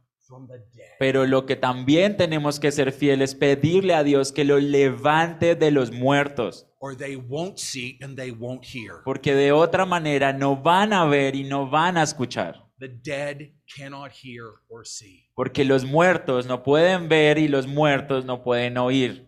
Pero 0.98 1.26
lo 1.26 1.46
que 1.46 1.56
también 1.56 2.16
tenemos 2.16 2.60
que 2.60 2.70
ser 2.72 2.92
fieles, 2.92 3.34
pedirle 3.34 3.94
a 3.94 4.02
Dios 4.04 4.32
que 4.32 4.44
lo 4.44 4.58
levante 4.58 5.54
de 5.54 5.70
los 5.70 5.90
muertos, 5.92 6.66
Or 6.78 6.96
they 6.96 7.16
won't 7.16 7.58
see 7.58 7.98
and 8.02 8.16
they 8.16 8.30
won't 8.30 8.64
hear. 8.64 9.02
porque 9.04 9.34
de 9.34 9.52
otra 9.52 9.84
manera 9.84 10.32
no 10.32 10.56
van 10.56 10.92
a 10.92 11.04
ver 11.04 11.36
y 11.36 11.44
no 11.44 11.68
van 11.68 11.96
a 11.98 12.02
escuchar. 12.02 12.66
the 12.78 12.88
dead 12.88 13.50
cannot 13.76 14.10
hear 14.10 14.44
or 14.68 14.86
see. 14.86 15.26
Porque 15.34 15.64
los 15.66 15.84
muertos 15.84 16.46
no 16.46 16.62
pueden 16.62 17.08
ver 17.10 17.36
y 17.36 17.48
los 17.48 17.66
muertos 17.66 18.24
no 18.24 18.42
pueden 18.42 18.78
oír. 18.78 19.26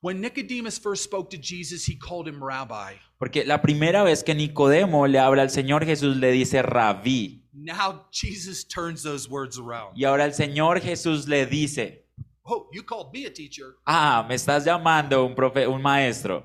When 0.00 0.20
Nicodemus 0.20 0.78
first 0.78 1.02
spoke 1.04 1.30
to 1.30 1.38
Jesus, 1.42 1.88
he 1.88 1.96
called 1.98 2.28
him 2.28 2.40
rabbi. 2.42 2.94
Porque 3.18 3.44
la 3.44 3.62
primera 3.62 4.02
vez 4.02 4.22
que 4.22 4.34
Nicodemo 4.34 5.06
le 5.06 5.18
habla 5.18 5.42
al 5.42 5.50
Señor 5.50 5.84
Jesús 5.86 6.16
le 6.18 6.30
dice 6.30 6.62
rabí. 6.62 7.43
Now 7.56 8.06
Jesus 8.10 8.64
turns 8.64 9.02
those 9.02 9.28
words 9.28 9.58
around. 9.58 9.96
Y 9.96 10.04
ahora 10.04 10.24
el 10.24 10.32
Señor 10.32 10.80
Jesús 10.80 11.28
le 11.28 11.46
dice, 11.46 12.00
Oh, 12.46 12.68
you 12.72 12.82
called 12.82 13.12
me 13.12 13.24
a 13.26 13.30
teacher, 13.30 13.76
ah, 13.86 14.24
me 14.28 14.34
estás 14.34 14.64
llamando 14.66 15.24
un, 15.26 15.34
profe 15.34 15.66
un 15.66 15.80
maestro. 15.80 16.44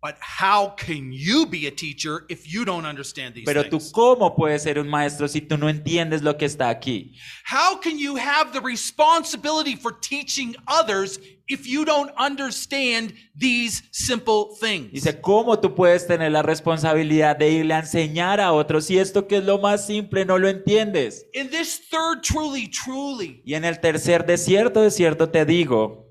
but 0.00 0.16
how 0.20 0.68
can 0.76 1.10
you 1.10 1.44
be 1.46 1.66
a 1.66 1.70
teacher 1.72 2.24
if 2.28 2.46
you 2.46 2.64
don't 2.64 2.84
understand 2.86 3.34
these 3.34 3.44
Pero 3.44 3.64
tú 3.64 3.78
things? 3.80 3.90
cómo 3.92 4.36
puedes 4.36 4.62
ser 4.62 4.78
un 4.78 4.88
maestro 4.88 5.26
si 5.26 5.40
tú 5.40 5.58
no 5.58 5.66
entiendes 5.68 6.22
lo 6.22 6.34
que 6.34 6.46
está 6.46 6.68
aquí? 6.68 7.14
How 7.44 7.76
can 7.76 7.98
you 7.98 8.16
have 8.16 8.52
the 8.52 8.60
responsibility 8.60 9.74
for 9.74 9.90
teaching 9.92 10.54
others 10.68 11.18
if 11.48 11.66
you 11.66 11.84
don't 11.84 12.10
understand 12.18 13.14
these 13.34 13.82
simple 13.90 14.48
things? 14.60 14.92
Dice, 14.92 15.20
¿cómo 15.20 15.58
tú 15.58 15.74
puedes 15.74 16.06
tener 16.06 16.30
la 16.32 16.42
responsabilidad 16.42 17.36
de 17.36 17.50
irle 17.50 17.74
a 17.74 17.80
enseñar 17.80 18.40
a 18.40 18.52
otros 18.52 18.86
si 18.86 18.98
esto 18.98 19.26
que 19.26 19.38
es 19.38 19.44
lo 19.44 19.58
más 19.58 19.86
simple 19.86 20.24
no 20.24 20.38
lo 20.38 20.48
entiendes? 20.48 21.26
In 21.32 21.48
this 21.50 21.80
third 21.90 22.22
truly, 22.22 22.68
truly, 22.68 23.42
Y 23.44 23.54
en 23.54 23.64
el 23.64 23.80
tercer 23.80 24.24
desierto, 24.26 24.82
desierto 24.82 25.30
te 25.30 25.44
digo, 25.44 26.06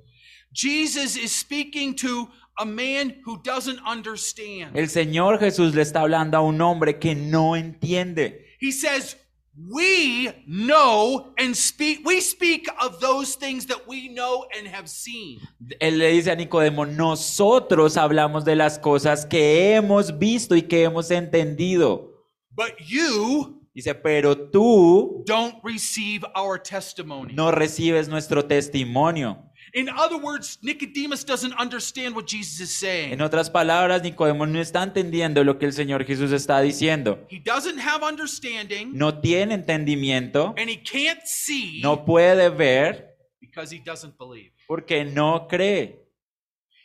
Jesus 0.54 1.16
is 1.16 1.32
speaking 1.32 1.96
to 1.96 2.30
a 2.58 2.66
man 2.66 3.22
who 3.26 3.40
doesn't 3.44 3.80
understand. 3.86 4.76
el 4.76 4.90
Señor 4.90 5.40
Jesús 5.40 5.76
le 5.76 5.84
está 5.84 6.02
hablando 6.02 6.38
a 6.38 6.42
un 6.42 6.60
hombre 6.62 6.98
que 6.98 7.14
no 7.14 7.56
entiende. 7.56 8.48
He 8.60 8.72
says, 8.72 9.18
We 9.60 10.30
know 10.46 11.34
and 11.38 11.56
speak, 11.56 12.06
we 12.06 12.22
speak 12.22 12.68
of 12.80 13.00
those 13.00 13.36
things 13.36 13.66
that 13.68 13.88
we 13.88 14.08
know 14.08 14.46
and 14.56 14.68
have 14.68 14.88
seen. 14.88 15.40
Él 15.80 15.98
le 15.98 16.12
dice 16.12 16.30
a 16.30 16.36
Nicodemo, 16.36 16.86
nosotros 16.86 17.98
hablamos 17.98 18.46
de 18.46 18.56
las 18.56 18.78
cosas 18.78 19.26
que 19.26 19.74
hemos 19.74 20.18
visto 20.20 20.56
y 20.56 20.62
que 20.62 20.84
hemos 20.84 21.10
entendido. 21.10 22.12
But 22.56 22.74
you 22.80 23.58
Dice, 23.78 23.94
pero 23.94 24.36
tú 24.36 25.24
don't 25.28 25.64
receive 25.64 26.26
our 26.36 26.58
testimony. 26.60 27.34
no 27.36 27.52
recibes 27.52 28.08
nuestro 28.10 28.44
testimonio. 28.44 29.47
In 29.78 29.90
other 29.90 30.18
words, 30.18 30.58
Nicodemus 30.64 31.24
doesn't 31.24 31.54
understand 31.54 32.16
what 32.16 32.26
Jesus 32.28 32.60
is 32.60 32.74
saying. 32.80 33.14
En 33.14 33.22
otras 33.22 33.48
palabras, 33.48 34.02
Nicodemo 34.02 34.48
no 34.48 34.60
está 34.60 34.82
entendiendo 34.82 35.44
lo 35.44 35.60
que 35.60 35.68
el 35.68 35.74
Señor 35.74 36.04
Jesús 36.04 36.32
está 36.32 36.60
diciendo. 36.62 37.20
He 37.30 37.40
doesn't 37.40 37.78
have 37.80 38.04
understanding 38.04 38.90
No 38.98 39.20
tiene 39.20 39.54
entendimiento, 39.54 40.56
and 40.58 40.68
he 40.68 40.78
can't 40.82 41.22
see 41.26 41.80
no 41.84 42.04
puede 42.06 42.50
ver 42.50 43.16
because 43.40 43.72
he 43.72 43.80
doesn't 43.80 44.18
believe. 44.18 44.52
porque 44.68 45.06
no 45.06 45.48
cree. 45.48 46.07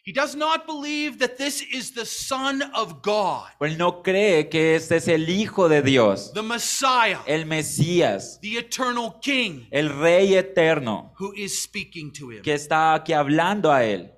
He 0.05 0.12
does 0.12 0.35
not 0.35 0.67
believe 0.67 1.21
that 1.21 1.38
this 1.38 1.62
is 1.62 1.93
the 1.93 2.05
Son 2.05 2.61
of 2.75 3.03
God, 3.03 3.47
Él 3.61 3.79
no 3.79 4.03
cree 4.03 4.49
que 4.49 4.75
este 4.75 4.97
es 4.97 5.07
el 5.07 5.29
Hijo 5.29 5.69
de 5.69 5.81
Dios, 5.81 6.33
the 6.33 6.43
Messiah, 6.43 7.21
el 7.25 7.45
Mesías, 7.47 8.41
the 8.41 8.59
eternal 8.59 9.21
King 9.23 9.69
el 9.71 9.91
Rey 9.91 10.35
eterno 10.35 11.12
who 11.21 11.33
is 11.37 11.62
speaking 11.62 12.12
to 12.12 12.33
him. 12.33 12.43
que 12.43 12.53
está 12.53 12.95
aquí 12.95 13.12
hablando 13.12 13.71
a 13.71 13.85
él. 13.85 14.11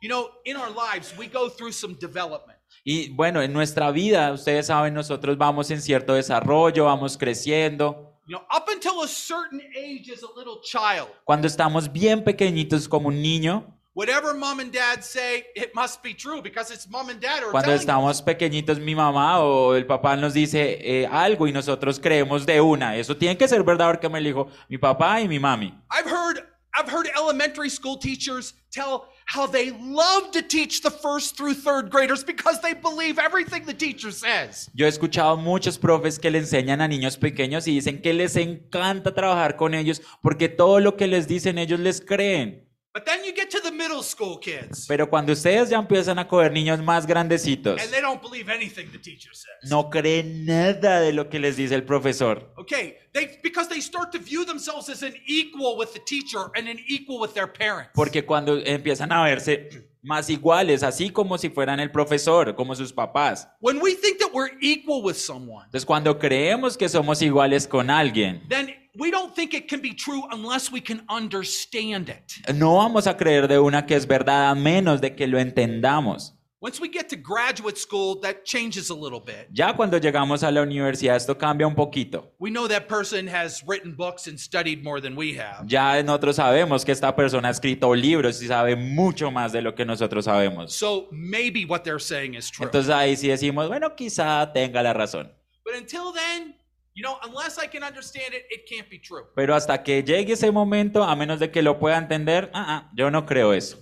You 0.00 0.08
know, 0.08 0.30
in 0.44 0.56
our 0.56 0.70
lives, 0.70 1.12
we 1.18 1.26
go 1.26 1.48
through 1.48 1.72
some 1.72 1.96
development. 2.00 2.58
Y 2.84 3.08
bueno, 3.10 3.42
en 3.42 3.52
nuestra 3.52 3.90
vida, 3.90 4.32
ustedes 4.32 4.68
saben, 4.68 4.94
nosotros 4.94 5.36
vamos 5.36 5.72
en 5.72 5.82
cierto 5.82 6.14
desarrollo, 6.14 6.84
vamos 6.84 7.18
creciendo. 7.18 8.16
You 8.28 8.36
know, 8.36 8.46
up 8.56 8.68
until 8.68 9.02
a 9.02 9.08
certain 9.08 9.60
age 9.76 10.08
as 10.12 10.22
a 10.22 10.28
little 10.38 10.60
child, 10.62 11.08
Cuando 11.24 11.48
estamos 11.48 11.92
bien 11.92 12.22
pequeñitos 12.22 12.88
como 12.88 13.08
un 13.08 13.20
niño, 13.20 13.76
whatever 13.94 14.34
mom 14.34 14.60
and 14.60 14.72
dad 14.72 15.02
say, 15.04 15.44
it 15.54 15.74
must 15.74 16.02
be 16.02 16.14
true 16.14 16.42
because 16.42 16.70
it's 16.70 16.88
mom 16.88 17.08
and 17.10 17.20
dad 17.20 17.42
cuando 17.50 17.72
estamos 17.72 18.22
pequeñitos, 18.22 18.78
mi 18.78 18.94
mamá 18.94 19.40
o 19.40 19.74
el 19.74 19.86
papá 19.86 20.16
nos 20.16 20.34
dice 20.34 20.78
eh, 20.80 21.06
algo 21.10 21.46
y 21.46 21.52
nosotros 21.52 21.98
creemos 21.98 22.46
de 22.46 22.60
una. 22.60 22.96
Eso 22.96 23.16
tiene 23.16 23.36
que 23.36 23.48
ser 23.48 23.62
verdad 23.62 23.90
porque 23.90 24.08
me 24.08 24.20
dijo 24.20 24.48
mi 24.68 24.78
papá 24.78 25.20
y 25.20 25.28
mi 25.28 25.38
mami. 25.38 25.74
I've 25.90 26.06
heard 26.10 26.46
I've 26.72 26.88
heard 26.88 27.08
elementary 27.16 27.68
school 27.68 27.98
teachers 27.98 28.54
tell 28.70 29.08
how 29.26 29.46
they 29.46 29.70
love 29.70 30.30
to 30.32 30.42
teach 30.42 30.82
the 30.82 30.90
first 30.90 31.36
through 31.36 31.54
third 31.54 31.90
graders 31.90 32.24
because 32.24 32.60
they 32.60 32.74
believe 32.74 33.18
everything 33.18 33.64
the 33.64 33.74
teacher 33.74 34.12
says. 34.12 34.70
Yo 34.74 34.86
he 34.86 34.88
escuchado 34.88 35.36
muchos 35.36 35.78
profes 35.78 36.18
que 36.18 36.30
le 36.30 36.38
enseñan 36.38 36.80
a 36.80 36.88
niños 36.88 37.16
pequeños 37.16 37.66
y 37.66 37.72
dicen 37.72 38.00
que 38.00 38.14
les 38.14 38.36
encanta 38.36 39.12
trabajar 39.14 39.56
con 39.56 39.74
ellos 39.74 40.00
porque 40.22 40.48
todo 40.48 40.78
lo 40.80 40.96
que 40.96 41.06
les 41.06 41.26
dicen 41.26 41.58
ellos 41.58 41.80
les 41.80 42.00
creen. 42.00 42.69
But 42.92 43.04
then 43.06 43.24
you 43.24 43.32
get 43.32 43.50
to 43.50 43.60
the 43.60 43.70
middle 43.70 44.02
school 44.02 44.38
kids 44.40 44.86
Pero 44.88 45.08
cuando 45.08 45.32
ustedes 45.32 45.70
ya 45.70 45.78
empiezan 45.78 46.18
a 46.18 46.26
coger 46.26 46.50
niños 46.52 46.82
más 46.82 47.06
grandecitos, 47.06 47.80
and 47.80 47.90
they 47.92 48.00
don't 48.00 48.20
believe 48.20 48.50
anything 48.50 48.90
the 48.90 48.98
teacher 48.98 49.30
says. 49.32 49.70
no 49.70 49.88
creen 49.90 50.44
nada 50.44 51.00
de 51.00 51.12
lo 51.12 51.28
que 51.28 51.38
les 51.38 51.56
dice 51.56 51.74
el 51.74 51.84
profesor. 51.84 52.50
Okay, 52.56 52.96
they 53.12 53.38
because 53.42 53.68
they 53.68 53.80
start 53.80 54.10
to 54.10 54.18
view 54.18 54.44
themselves 54.44 54.88
as 54.88 55.02
an 55.04 55.14
equal 55.26 55.76
with 55.78 55.92
the 55.92 56.00
teacher 56.00 56.50
and 56.56 56.68
an 56.68 56.78
equal 56.88 57.20
with 57.20 57.32
their 57.32 57.46
parents. 57.46 57.92
Porque 57.94 58.24
cuando 58.26 58.58
empiezan 58.58 59.12
a 59.12 59.22
verse 59.22 59.86
más 60.02 60.28
iguales, 60.30 60.82
así 60.82 61.10
como 61.10 61.38
si 61.38 61.50
fueran 61.50 61.78
el 61.78 61.90
profesor, 61.92 62.54
como 62.56 62.74
sus 62.74 62.92
papás. 62.92 63.48
When 63.60 63.80
we 63.80 63.94
think 63.94 64.18
that 64.18 64.30
we're 64.32 64.50
equal 64.60 65.02
with 65.04 65.14
someone, 65.16 65.66
Entonces, 65.66 65.86
cuando 65.86 66.18
creemos 66.18 66.76
que 66.76 66.88
somos 66.88 67.22
iguales 67.22 67.68
con 67.68 67.90
alguien, 67.90 68.42
then 68.48 68.74
we 68.98 69.10
don't 69.10 69.34
think 69.34 69.54
it 69.54 69.68
can 69.68 69.80
be 69.80 69.94
true 69.94 70.22
unless 70.30 70.70
we 70.70 70.80
can 70.80 71.02
understand 71.08 72.08
it. 72.08 72.54
no 72.54 72.76
vamos 72.76 73.06
a 73.06 73.16
creer 73.16 73.48
de 73.48 73.58
una 73.58 73.86
que 73.86 73.94
es 73.94 74.06
verdad 74.06 74.50
a 74.50 74.54
menos 74.54 75.00
de 75.00 75.14
que 75.14 75.26
lo 75.26 75.38
entendamos. 75.38 76.34
Once 76.62 76.78
we 76.78 76.90
get 76.90 77.08
to 77.08 77.16
graduate 77.16 77.78
school, 77.78 78.16
that 78.20 78.44
changes 78.44 78.90
a 78.90 78.94
little 78.94 79.18
bit. 79.18 79.48
Ya 79.50 79.72
cuando 79.72 79.96
llegamos 79.98 80.42
a 80.42 80.50
la 80.50 80.60
universidad, 80.60 81.16
esto 81.16 81.38
cambia 81.38 81.66
un 81.66 81.74
poquito. 81.74 82.34
We 82.38 82.50
know 82.50 82.68
that 82.68 82.86
person 82.86 83.26
has 83.28 83.62
written 83.66 83.94
books 83.96 84.26
and 84.26 84.38
studied 84.38 84.84
more 84.84 85.00
than 85.00 85.16
we 85.16 85.38
have. 85.38 85.66
Ya 85.66 86.02
nosotros 86.02 86.36
sabemos 86.36 86.84
que 86.84 86.92
esta 86.92 87.16
persona 87.16 87.48
ha 87.48 87.50
escrito 87.50 87.94
libros 87.94 88.42
y 88.42 88.46
sabe 88.46 88.76
mucho 88.76 89.30
más 89.30 89.52
de 89.52 89.62
lo 89.62 89.74
que 89.74 89.86
nosotros 89.86 90.26
sabemos. 90.26 90.72
So 90.74 91.08
maybe 91.10 91.64
what 91.64 91.82
they're 91.82 91.98
saying 91.98 92.34
is 92.34 92.50
true. 92.50 92.66
Entonces 92.66 92.90
ahí 92.94 93.16
sí 93.16 93.28
decimos, 93.28 93.66
bueno, 93.68 93.96
quizá 93.96 94.52
tenga 94.52 94.82
la 94.82 94.92
razón. 94.92 95.32
But 95.64 95.76
until 95.76 96.12
then, 96.12 96.59
you 96.94 97.02
know, 97.02 97.16
unless 97.22 97.58
I 97.58 97.66
can 97.68 97.82
understand 97.82 98.34
it, 98.34 98.44
it 98.50 98.66
can't 98.68 98.88
be 98.90 98.98
true. 98.98 99.24
Pero 99.36 99.54
hasta 99.54 99.82
que 99.82 100.02
llegue 100.02 100.32
ese 100.34 100.50
momento, 100.50 101.02
a 101.04 101.14
menos 101.16 101.38
de 101.40 101.50
que 101.50 101.62
lo 101.62 101.78
pueda 101.78 101.96
entender, 101.98 102.50
ah, 102.52 102.66
ah, 102.68 102.90
yo 102.96 103.10
no 103.10 103.24
creo 103.26 103.52
eso. 103.52 103.78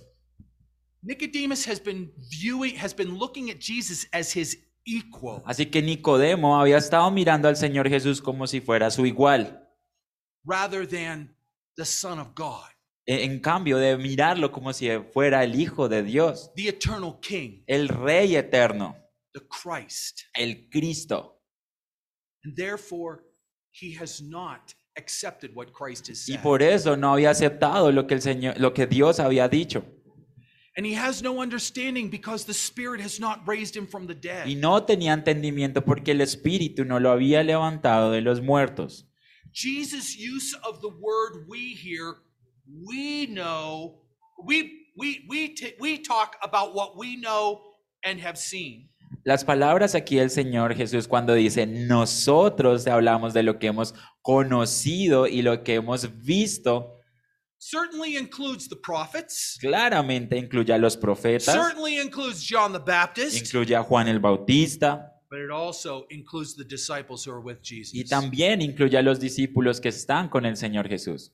Nicodemus 1.01 1.65
has 1.67 1.79
been 1.79 2.11
viewing, 2.29 2.75
has 2.75 2.93
been 2.93 3.17
looking 3.17 3.49
at 3.49 3.57
Jesus 3.59 4.07
as 4.11 4.35
his 4.35 4.57
equal 4.85 5.41
Así 5.45 5.65
que 5.65 5.81
Nicodemo 5.81 6.59
había 6.59 6.77
estado 6.77 7.09
mirando 7.11 7.47
al 7.47 7.55
Señor 7.55 7.87
Jesús 7.89 8.21
como 8.21 8.47
si 8.47 8.59
fuera 8.59 8.91
su 8.91 9.05
igual. 9.05 9.65
rather 10.45 10.85
than 10.87 11.33
the 11.77 11.85
Son 11.85 12.19
of 12.19 12.33
God, 12.35 12.65
E- 13.05 13.23
En 13.23 13.39
cambio 13.39 13.77
de 13.77 13.97
mirarlo 13.97 14.51
como 14.51 14.73
si 14.73 14.89
fuera 15.13 15.43
el 15.43 15.59
Hijo 15.59 15.87
de 15.87 16.03
Dios, 16.03 16.51
the 16.55 16.67
eternal 16.69 17.17
King, 17.21 17.63
el 17.67 17.87
Rey 17.87 18.35
eterno, 18.35 18.95
the 19.33 19.41
Christ. 19.47 20.21
el 20.33 20.69
Cristo. 20.69 21.38
And 22.43 22.55
therefore, 22.55 23.23
he 23.71 23.93
has 23.99 24.21
not 24.21 24.73
accepted 24.97 25.55
what 25.55 25.73
Christ 25.73 26.07
has 26.07 26.25
said. 26.25 26.35
Y 26.35 26.41
por 26.41 26.61
eso 26.61 26.95
no 26.95 27.13
había 27.13 27.31
aceptado 27.31 27.91
lo 27.91 28.05
que 28.07 28.15
el 28.15 28.21
Señor, 28.21 28.59
lo 28.59 28.73
que 28.73 28.85
Dios 28.87 29.19
había 29.19 29.47
dicho. 29.47 29.83
And 30.77 30.85
he 30.85 30.93
has 30.93 31.21
no 31.21 31.41
understanding 31.41 32.09
because 32.09 32.45
the 32.45 32.53
Spirit 32.53 33.01
has 33.01 33.19
not 33.19 33.45
raised 33.45 33.75
him 33.75 33.85
from 33.85 34.07
the 34.07 34.13
dead. 34.13 34.47
Y 34.47 34.55
no 34.55 34.85
tenía 34.85 35.13
entendimiento 35.13 35.83
porque 35.83 36.11
el 36.11 36.21
Espíritu 36.21 36.85
no 36.85 36.99
lo 36.99 37.11
había 37.11 37.43
levantado 37.43 38.11
de 38.11 38.21
los 38.21 38.41
muertos. 38.41 39.05
Jesus' 39.51 40.15
use 40.15 40.55
of 40.63 40.81
the 40.81 40.89
word 40.89 41.45
we 41.49 41.73
here, 41.73 42.15
we 42.65 43.25
know, 43.25 44.03
we 44.45 44.85
we 44.95 45.25
we 45.27 45.55
we 45.79 45.97
talk 45.97 46.37
about 46.41 46.73
what 46.73 46.97
we 46.97 47.17
know 47.17 47.61
and 48.03 48.19
have 48.19 48.37
seen. 48.37 48.89
Las 49.23 49.43
palabras 49.43 49.95
aquí 49.95 50.15
del 50.15 50.29
Señor 50.29 50.75
Jesús 50.75 51.07
cuando 51.07 51.33
dice, 51.33 51.65
nosotros 51.67 52.87
hablamos 52.87 53.33
de 53.33 53.43
lo 53.43 53.59
que 53.59 53.67
hemos 53.67 53.93
conocido 54.21 55.27
y 55.27 55.41
lo 55.41 55.63
que 55.63 55.75
hemos 55.75 56.23
visto, 56.23 56.95
Certainly 57.61 58.15
includes 58.17 58.69
the 58.69 58.77
prophets. 58.77 59.57
claramente 59.59 60.37
incluye 60.37 60.73
a 60.73 60.77
los 60.77 60.95
profetas, 60.95 61.53
Certainly 61.53 61.99
includes 61.99 62.45
John 62.49 62.71
the 62.71 62.79
Baptist, 62.79 63.35
incluye 63.37 63.75
a 63.75 63.83
Juan 63.83 64.07
el 64.07 64.19
Bautista 64.19 65.13
but 65.29 65.39
it 65.39 65.51
also 65.51 66.07
includes 66.09 66.55
the 66.55 66.63
disciples 66.63 67.23
who 67.25 67.31
are 67.31 67.41
with 67.41 67.57
y 67.61 67.77
Jesus. 67.81 68.09
también 68.09 68.61
incluye 68.61 68.97
a 68.97 69.01
los 69.01 69.19
discípulos 69.19 69.79
que 69.79 69.89
están 69.89 70.27
con 70.29 70.45
el 70.45 70.55
Señor 70.57 70.87
Jesús. 70.87 71.33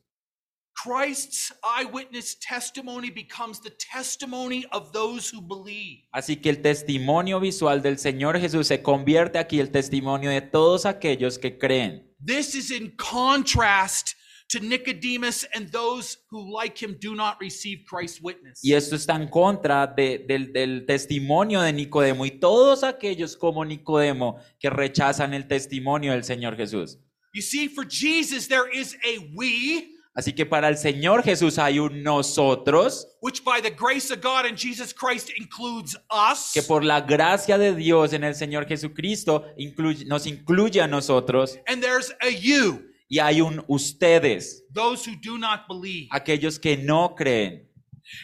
Así 6.12 6.36
que 6.38 6.50
el 6.50 6.62
testimonio 6.62 7.40
visual 7.40 7.82
del 7.82 7.98
Señor 7.98 8.40
Jesús 8.40 8.68
se 8.68 8.82
convierte 8.82 9.38
aquí 9.38 9.60
el 9.60 9.72
testimonio 9.72 10.30
de 10.30 10.42
todos 10.42 10.86
aquellos 10.86 11.38
que 11.40 11.58
creen. 11.58 12.12
This 12.26 12.56
is 12.56 12.72
in 12.72 12.96
contrast 12.98 14.16
to 14.50 14.60
Nicodemus 14.60 15.48
and 15.54 15.72
those 15.72 16.18
who, 16.30 16.52
like 16.56 16.78
him, 16.84 16.98
do 17.02 17.16
not 17.16 17.38
receive 17.40 17.84
Christ's 17.90 18.22
witness. 18.22 18.60
Y 18.64 18.74
esto 18.74 18.96
está 18.96 19.16
en 19.16 19.28
contra 19.28 19.88
de- 19.88 20.20
del, 20.20 20.54
del 20.54 20.86
testimonio 20.86 21.62
de 21.62 21.74
Nicodemo 21.74 22.26
y 22.26 22.32
todos 22.40 22.84
aquellos 22.84 23.36
como 23.36 23.66
Nicodemo 23.66 24.40
que 24.60 24.70
rechazan 24.70 25.34
el 25.34 25.48
testimonio 25.48 26.12
del 26.14 26.24
Señor 26.24 26.56
Jesús. 26.56 27.00
You 27.34 27.42
see, 27.42 27.68
for 27.68 27.86
Jesus, 27.86 28.48
there 28.48 28.70
is 28.72 28.96
a 29.04 29.20
we, 29.36 29.95
Así 30.18 30.32
que 30.34 30.46
para 30.46 30.70
el 30.70 30.78
Señor 30.78 31.24
Jesús 31.24 31.60
hay 31.60 31.78
un 31.78 32.02
nosotros, 32.02 33.06
which 33.22 33.44
by 33.44 33.62
the 33.62 33.70
grace 33.70 34.12
of 34.14 34.22
God 34.22 34.46
in 34.46 34.56
Jesus 34.56 34.94
Christ 34.94 35.30
includes 35.38 35.98
us. 36.10 36.52
que 36.54 36.62
por 36.64 36.84
la 36.86 37.02
gracia 37.02 37.58
de 37.58 37.76
Dios 37.76 38.14
en 38.14 38.24
el 38.24 38.34
Señor 38.34 38.66
Jesucristo 38.66 39.44
incluye- 39.58 40.06
nos 40.06 40.26
incluye 40.26 40.82
a 40.82 40.88
nosotros, 40.88 41.58
And 41.68 41.82
there's 41.82 42.14
a 42.22 42.30
you, 42.30 42.82
y 43.10 43.20
hay 43.20 43.42
un 43.42 43.62
ustedes, 43.68 44.64
those 44.74 45.06
who 45.06 45.16
do 45.22 45.38
not 45.38 45.68
believe. 45.68 46.08
aquellos 46.12 46.60
que 46.60 46.78
no 46.78 47.14
creen. 47.14 47.68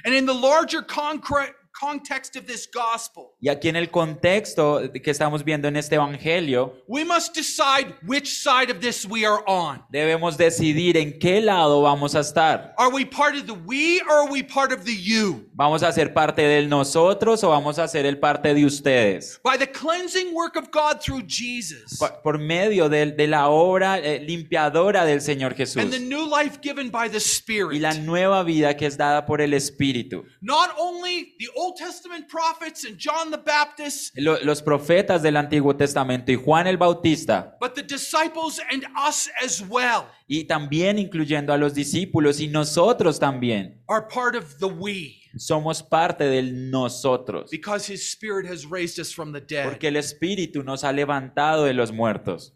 And 0.05 0.13
in 0.15 0.25
the 0.25 0.33
larger 0.33 0.81
concre- 0.85 1.53
context 1.81 2.35
of 2.35 2.45
this 2.45 2.69
gospel, 2.71 3.33
Y 3.41 3.49
aquí 3.49 3.67
en 3.69 3.75
el 3.75 3.89
contexto 3.89 4.81
que 5.03 5.09
estamos 5.11 5.43
viendo 5.43 5.67
en 5.67 5.75
este 5.75 5.95
Evangelio, 5.95 6.73
we 6.87 7.03
must 7.03 7.35
decide 7.35 7.95
which 8.05 8.27
side 8.27 8.71
of 8.71 8.79
this 8.79 9.05
we 9.05 9.25
are 9.25 9.41
on. 9.47 9.83
debemos 9.89 10.37
decidir 10.37 10.95
en 10.97 11.17
qué 11.17 11.41
lado 11.41 11.81
vamos 11.81 12.13
a 12.15 12.19
estar. 12.19 12.73
Are 12.77 12.93
we 12.93 13.05
part 13.05 13.35
of 13.35 13.45
the 13.47 13.53
we 13.65 13.99
or 14.01 14.23
are 14.23 14.31
we 14.31 14.43
part 14.43 14.71
of 14.71 14.83
the 14.85 14.95
you? 14.95 15.49
¿Vamos 15.53 15.81
a 15.83 15.91
ser 15.91 16.13
parte 16.13 16.41
del 16.41 16.69
nosotros 16.69 17.43
o 17.43 17.49
vamos 17.49 17.79
a 17.79 17.87
ser 17.87 18.05
el 18.05 18.19
parte 18.19 18.53
de 18.53 18.65
ustedes? 18.65 19.39
By 19.43 19.57
the 19.57 19.67
cleansing 19.67 20.33
work 20.33 20.55
of 20.55 20.69
God 20.71 20.99
through 21.01 21.23
Jesus 21.27 21.97
Por, 21.97 22.21
por 22.21 22.37
medio 22.39 22.89
de, 22.89 23.11
de 23.11 23.27
la 23.27 23.49
obra 23.49 23.99
eh, 23.99 24.19
limpiadora 24.19 25.05
del 25.05 25.21
Señor 25.21 25.55
Jesús 25.55 25.81
and 25.81 25.91
the 25.91 25.99
new 25.99 26.27
life 26.27 26.59
given 26.61 26.91
by 26.91 27.09
the 27.09 27.17
y 27.17 27.21
Spirit. 27.21 27.81
la 27.81 27.93
nueva 27.95 28.43
vida 28.43 28.75
que 28.77 28.85
es 28.85 28.97
dada 28.97 29.25
por 29.25 29.41
el 29.41 29.53
Espíritu. 29.53 30.23
Not 30.41 30.69
only 30.77 31.35
the 31.39 31.47
Old 31.55 31.70
Testament 31.75 32.27
prophets 32.27 32.85
and 32.85 32.97
John 32.97 33.31
the 33.31 33.37
Baptist, 33.37 34.11
Lo- 34.17 34.37
los 34.43 34.61
profetas 34.61 35.21
del 35.21 35.37
Antiguo 35.37 35.75
Testamento 35.75 36.31
y 36.31 36.35
Juan 36.35 36.67
el 36.67 36.77
Bautista, 36.77 37.57
but 37.59 37.73
the 37.75 37.83
disciples 37.83 38.59
and 38.71 38.85
us 39.07 39.29
as 39.43 39.61
well 39.67 40.05
y 40.27 40.45
también 40.45 40.97
incluyendo 40.99 41.53
a 41.53 41.57
los 41.57 41.73
discípulos 41.73 42.39
y 42.39 42.47
nosotros 42.47 43.19
también, 43.19 43.81
are 43.87 44.05
part 44.07 44.35
of 44.35 44.57
the 44.59 44.65
we 44.67 45.17
somos 45.37 45.81
parte 45.81 46.25
del 46.25 46.69
nosotros, 46.69 47.49
because 47.51 47.91
His 47.91 48.01
Spirit 48.01 48.45
has 48.45 48.65
raised 48.65 48.99
us 48.99 49.13
from 49.13 49.31
the 49.33 49.39
dead. 49.41 49.65
porque 49.65 49.87
el 49.87 49.95
Espíritu 49.97 50.63
nos 50.63 50.83
ha 50.83 50.91
levantado 50.91 51.65
de 51.65 51.73
los 51.73 51.91
muertos, 51.91 52.53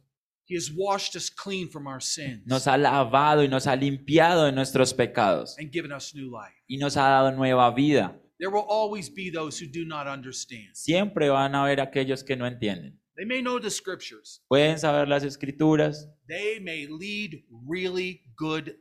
He 0.48 0.56
has 0.56 0.70
washed 0.72 1.16
us 1.16 1.30
clean 1.32 1.70
from 1.70 1.88
our 1.88 2.00
sins 2.02 2.44
nos 2.46 2.68
ha 2.68 2.78
lavado 2.78 3.44
y 3.44 3.48
nos 3.48 3.66
ha 3.66 3.76
limpiado 3.76 4.46
de 4.46 4.52
nuestros 4.52 4.94
pecados 4.94 5.56
and 5.58 5.72
given 5.72 5.92
us 5.92 6.14
new 6.14 6.30
life. 6.30 6.54
y 6.68 6.78
nos 6.78 6.96
ha 6.98 7.10
dado 7.10 7.32
nueva 7.32 7.72
vida. 7.72 8.16
There 8.40 8.50
will 8.50 8.66
always 8.68 9.10
be 9.10 9.30
those 9.30 9.58
who 9.58 9.68
do 9.72 9.86
not 9.86 10.08
understand. 10.08 10.70
Siempre 10.76 11.30
van 11.30 11.56
a 11.56 11.62
haber 11.64 11.80
aquellos 11.80 12.24
que 12.24 12.36
no 12.36 12.46
entienden. 12.46 13.00
They 13.16 13.24
may 13.26 13.42
know 13.42 13.60
the 13.60 13.70
scriptures. 13.70 14.44
Pueden 14.50 14.78
saber 14.78 15.08
las 15.08 15.24
escrituras, 15.24 16.10
They 16.28 16.60
may 16.60 16.86
lead 16.88 17.46
really 17.66 18.22
good 18.38 18.76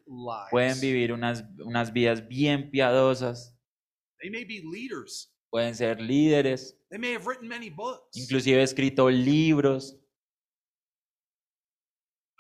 pueden 0.51 0.71
lives. 0.71 0.81
vivir 0.81 1.13
unas, 1.13 1.45
unas 1.65 1.93
vidas 1.93 2.27
bien 2.27 2.71
piadosas, 2.73 3.57
They 4.21 4.31
may 4.31 4.45
be 4.45 4.61
leaders. 4.65 5.31
pueden 5.53 5.77
ser 5.77 6.01
líderes, 6.01 6.77
They 6.91 6.99
may 6.99 7.13
have 7.13 7.27
written 7.29 7.47
many 7.49 7.71
books. 7.71 8.17
inclusive 8.17 8.61
escrito 8.61 9.09
libros. 9.09 9.97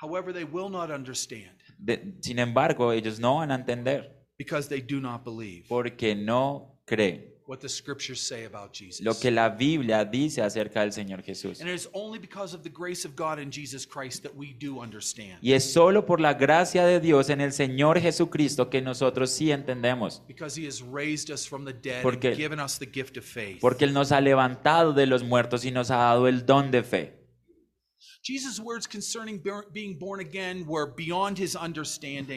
However, 0.00 0.32
they 0.32 0.44
will 0.44 0.68
not 0.68 0.90
understand 0.90 1.56
De- 1.78 2.16
sin 2.20 2.38
embargo, 2.40 2.90
ellos 2.92 3.20
no 3.20 3.38
van 3.38 3.52
a 3.52 3.54
entender 3.54 4.10
because 4.36 4.68
they 4.68 4.80
do 4.80 5.00
not 5.00 5.22
believe 5.24 5.66
porque 5.68 6.16
no 6.16 6.73
creen 6.86 7.24
what 7.46 7.58
the 7.60 7.68
scriptures 7.68 8.20
say 8.20 8.46
about 8.46 8.72
Jesus. 8.72 9.02
lo 9.04 9.12
que 9.18 9.30
la 9.30 9.50
Biblia 9.50 10.02
dice 10.04 10.40
acerca 10.40 10.80
del 10.80 10.92
Señor 10.92 11.22
Jesús. 11.22 11.60
And 11.60 11.68
it 11.68 11.74
is 11.74 11.88
only 11.92 12.18
because 12.18 12.56
of 12.56 12.62
the 12.62 12.70
grace 12.70 13.06
of 13.06 13.14
God 13.14 13.38
in 13.38 13.50
Jesus 13.52 13.86
Christ 13.86 14.22
that 14.22 14.32
we 14.34 14.54
do 14.58 14.80
understand. 14.82 15.38
Y 15.42 15.52
es 15.52 15.70
solo 15.70 16.06
por 16.06 16.20
la 16.20 16.32
gracia 16.34 16.86
de 16.86 17.00
Dios 17.00 17.28
en 17.28 17.42
el 17.42 17.52
Señor 17.52 18.00
Jesucristo 18.00 18.70
que 18.70 18.80
nosotros 18.80 19.30
sí 19.30 19.52
entendemos, 19.52 20.22
Because 20.26 20.58
he 20.58 20.66
has 20.66 20.80
raised 20.82 21.30
us 21.30 21.46
from 21.46 21.66
the 21.66 21.74
dead 21.74 22.02
Porque- 22.02 22.28
and 22.28 22.36
given 22.38 22.60
us 22.60 22.78
the 22.78 22.86
gift 22.90 23.18
of 23.18 23.24
faith. 23.24 23.58
porque 23.60 23.84
Él 23.84 23.92
nos 23.92 24.10
ha 24.10 24.22
levantado 24.22 24.94
de 24.94 25.06
los 25.06 25.22
muertos 25.22 25.66
y 25.66 25.70
nos 25.70 25.90
ha 25.90 25.96
dado 25.96 26.26
el 26.28 26.46
don 26.46 26.70
de 26.70 26.82
fe. 26.82 27.23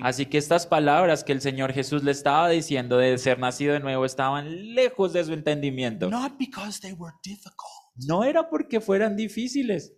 Así 0.02 0.26
que 0.26 0.38
estas 0.38 0.68
palabras 0.68 1.24
que 1.24 1.32
el 1.32 1.42
Señor 1.42 1.74
Jesús 1.74 2.04
le 2.04 2.12
estaba 2.12 2.50
diciendo 2.50 2.98
de 2.98 3.18
ser 3.18 3.40
nacido 3.40 3.74
de 3.74 3.80
nuevo 3.80 4.06
estaban 4.06 4.76
lejos 4.76 5.14
de 5.14 5.24
su 5.24 5.34
entendimiento. 5.34 6.10
Not 6.10 6.38
because 6.38 6.82
they 6.82 6.94
were 6.94 7.14
difficult. 7.24 7.88
No 8.06 8.24
era 8.24 8.50
porque 8.50 8.82
fueran 8.82 9.16
difíciles. 9.16 9.94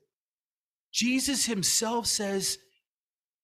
Jesus 0.92 1.48
himself 1.48 2.06
says, 2.06 2.60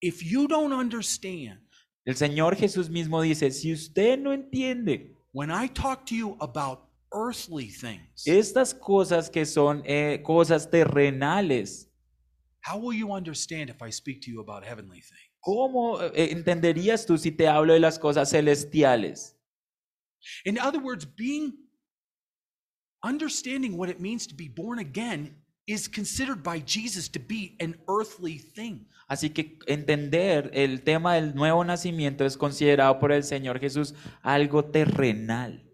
if 0.02 0.22
you 0.22 0.48
don't 0.48 0.74
understand, 0.74 1.62
El 2.06 2.16
Señor 2.16 2.56
Jesús 2.56 2.90
mismo 2.90 3.22
dice, 3.22 3.50
si 3.50 3.74
usted 3.74 4.20
no 4.20 4.32
entiende 4.32 5.16
when 5.32 5.50
I 5.50 5.68
talk 5.68 6.06
to 6.08 6.16
you 6.16 6.38
about 6.40 6.88
earthly 7.12 7.68
things, 7.68 8.26
estas 8.26 8.74
cosas 8.76 9.30
que 9.30 9.46
son 9.46 9.82
eh, 9.86 10.22
cosas 10.24 10.70
terrenales, 10.70 11.85
how 12.66 12.78
will 12.78 12.94
you 12.94 13.14
understand 13.14 13.70
if 13.70 13.82
I 13.82 13.92
speak 13.92 14.22
to 14.24 14.32
you 14.32 14.42
about 14.42 14.64
heavenly 14.64 15.02
things? 15.02 15.36
¿cómo 15.46 16.02
eh, 16.02 16.32
entenderías 16.32 17.06
tú 17.06 17.20
si 17.20 17.32
te 17.32 17.48
hablo 17.48 17.74
de 17.74 17.80
las 17.80 18.00
cosas 18.00 18.32
celestiales? 18.32 19.38
In 20.44 20.58
other 20.58 20.82
words, 20.82 21.06
being 21.06 21.54
understanding 23.04 23.78
what 23.78 23.90
it 23.90 24.00
means 24.00 24.26
to 24.26 24.34
be 24.34 24.50
born 24.50 24.80
again 24.80 25.36
is 25.68 25.88
considered 25.88 26.42
by 26.42 26.60
Jesus 26.66 27.08
to 27.10 27.20
be 27.20 27.56
an 27.60 27.78
earthly 27.88 28.40
thing. 28.40 28.88
Así 29.08 29.30
que 29.30 29.60
entender 29.68 30.50
el 30.54 30.82
tema 30.82 31.14
del 31.14 31.36
nuevo 31.36 31.64
nacimiento 31.64 32.26
es 32.26 32.38
considerado 32.38 33.00
por 33.00 33.12
el 33.12 33.24
Señor 33.24 33.60
Jesús 33.60 33.94
algo 34.24 34.66
terrenal. 34.66 35.65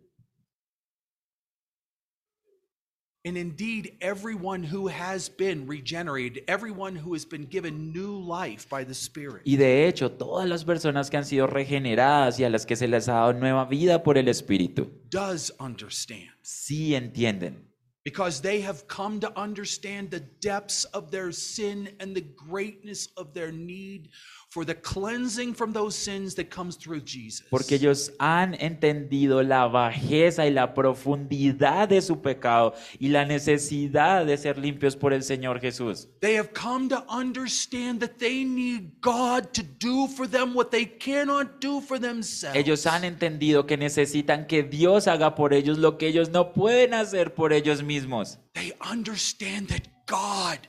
And 3.24 3.38
indeed, 3.38 3.98
everyone 4.02 4.64
who 4.64 4.88
has 4.88 5.30
been 5.30 5.68
regenerated, 5.68 6.44
everyone 6.48 6.96
who 6.96 7.14
has 7.14 7.24
been 7.24 7.46
given 7.46 7.94
new 7.94 8.18
life 8.18 8.68
by 8.68 8.84
the 8.84 8.96
Spirit, 8.96 9.44
Y 9.46 9.58
de 9.58 9.88
hecho, 9.88 10.10
todas 10.10 10.50
las 10.50 10.64
personas 10.64 11.12
que 11.12 11.18
han 11.18 11.26
sido 11.26 11.46
regeneradas 11.46 12.40
y 12.40 12.44
a 12.46 12.50
las 12.50 12.66
que 12.66 12.76
se 12.76 12.88
les 12.88 13.08
ha 13.10 13.14
dado 13.14 13.34
nueva 13.34 13.66
vida 13.66 14.02
por 14.02 14.18
el 14.18 14.28
Espíritu, 14.28 14.90
does 15.12 15.54
understand 15.60 16.32
sí 16.42 16.96
entienden. 16.96 17.68
because 18.04 18.42
they 18.42 18.60
have 18.62 18.88
come 18.88 19.20
to 19.20 19.32
understand 19.40 20.10
the 20.10 20.22
depths 20.42 20.86
of 20.86 21.12
their 21.12 21.32
sin 21.32 21.88
and 22.00 22.16
the 22.16 22.26
greatness 22.36 23.08
of 23.18 23.32
their 23.36 23.52
need 23.52 24.10
for 24.52 24.66
the 24.66 24.76
cleansing 24.76 25.54
from 25.54 25.72
those 25.72 25.95
sins 25.95 26.36
that 26.36 26.49
comes 26.49 26.76
through 26.76 26.99
Jesus. 27.06 27.47
Porque 27.49 27.76
ellos 27.76 28.12
han 28.20 28.54
entendido 28.60 29.43
la 29.43 29.66
bajeza 29.68 30.45
y 30.45 30.52
la 30.52 30.74
profundidad 30.74 31.88
de 31.88 32.02
su 32.02 32.22
pecado 32.22 32.74
y 32.99 33.08
la 33.08 33.24
necesidad 33.24 34.26
de 34.26 34.38
ser 34.38 34.58
limpios 34.58 34.97
por 34.97 35.14
el 35.14 35.24
Señor 35.24 35.62
Jesús. 35.62 36.10
They 36.20 36.36
have 36.36 36.49
come 36.52 36.89
to 36.89 37.06
understand 37.08 38.02
that 38.02 38.18
they 38.18 38.43
need 38.43 38.91
God 38.99 39.54
to 39.54 39.64
do 39.80 40.10
for 40.10 40.28
them 40.28 40.54
what 40.54 40.70
they 40.70 40.86
cannot 40.86 41.62
do 41.62 41.80
for 41.80 41.97
themselves. 41.97 42.58
Ellos 42.58 42.86
han 42.86 43.06
entendido 43.06 43.66
que 43.66 43.78
necesitan 43.78 44.47
que 44.47 44.64
Dios 44.64 45.08
haga 45.08 45.34
por 45.34 45.54
ellos 45.54 45.78
lo 45.78 45.97
que 45.97 46.08
ellos 46.08 46.30
no 46.30 46.52
pueden 46.52 46.93
hacer 46.93 47.34
por 47.34 47.54
ellos 47.54 47.84
mismos. 47.84 48.38
They 48.54 48.74
understand 48.82 49.70
that 49.70 49.88
God 50.08 50.68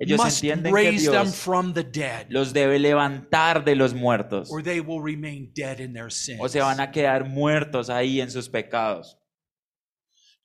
Ellos 0.00 0.18
must 0.18 0.42
entienden 0.42 0.74
que 0.74 0.82
raise 0.82 1.04
them 1.04 1.24
Dios 1.24 1.36
from 1.36 1.74
the 1.74 1.84
dead, 1.84 2.26
los 2.30 2.54
debe 2.54 2.78
levantar 2.78 3.62
de 3.64 3.76
los 3.76 3.92
muertos 3.92 4.50
or 4.50 4.62
they 4.62 4.80
will 4.80 5.02
remain 5.02 5.52
dead 5.54 5.78
in 5.78 5.92
their 5.92 6.10
sins. 6.10 6.40
o 6.40 6.48
se 6.48 6.58
van 6.60 6.80
a 6.80 6.90
quedar 6.90 7.28
muertos 7.28 7.90
ahí 7.90 8.20
en 8.22 8.30
sus 8.30 8.48
pecados. 8.48 9.18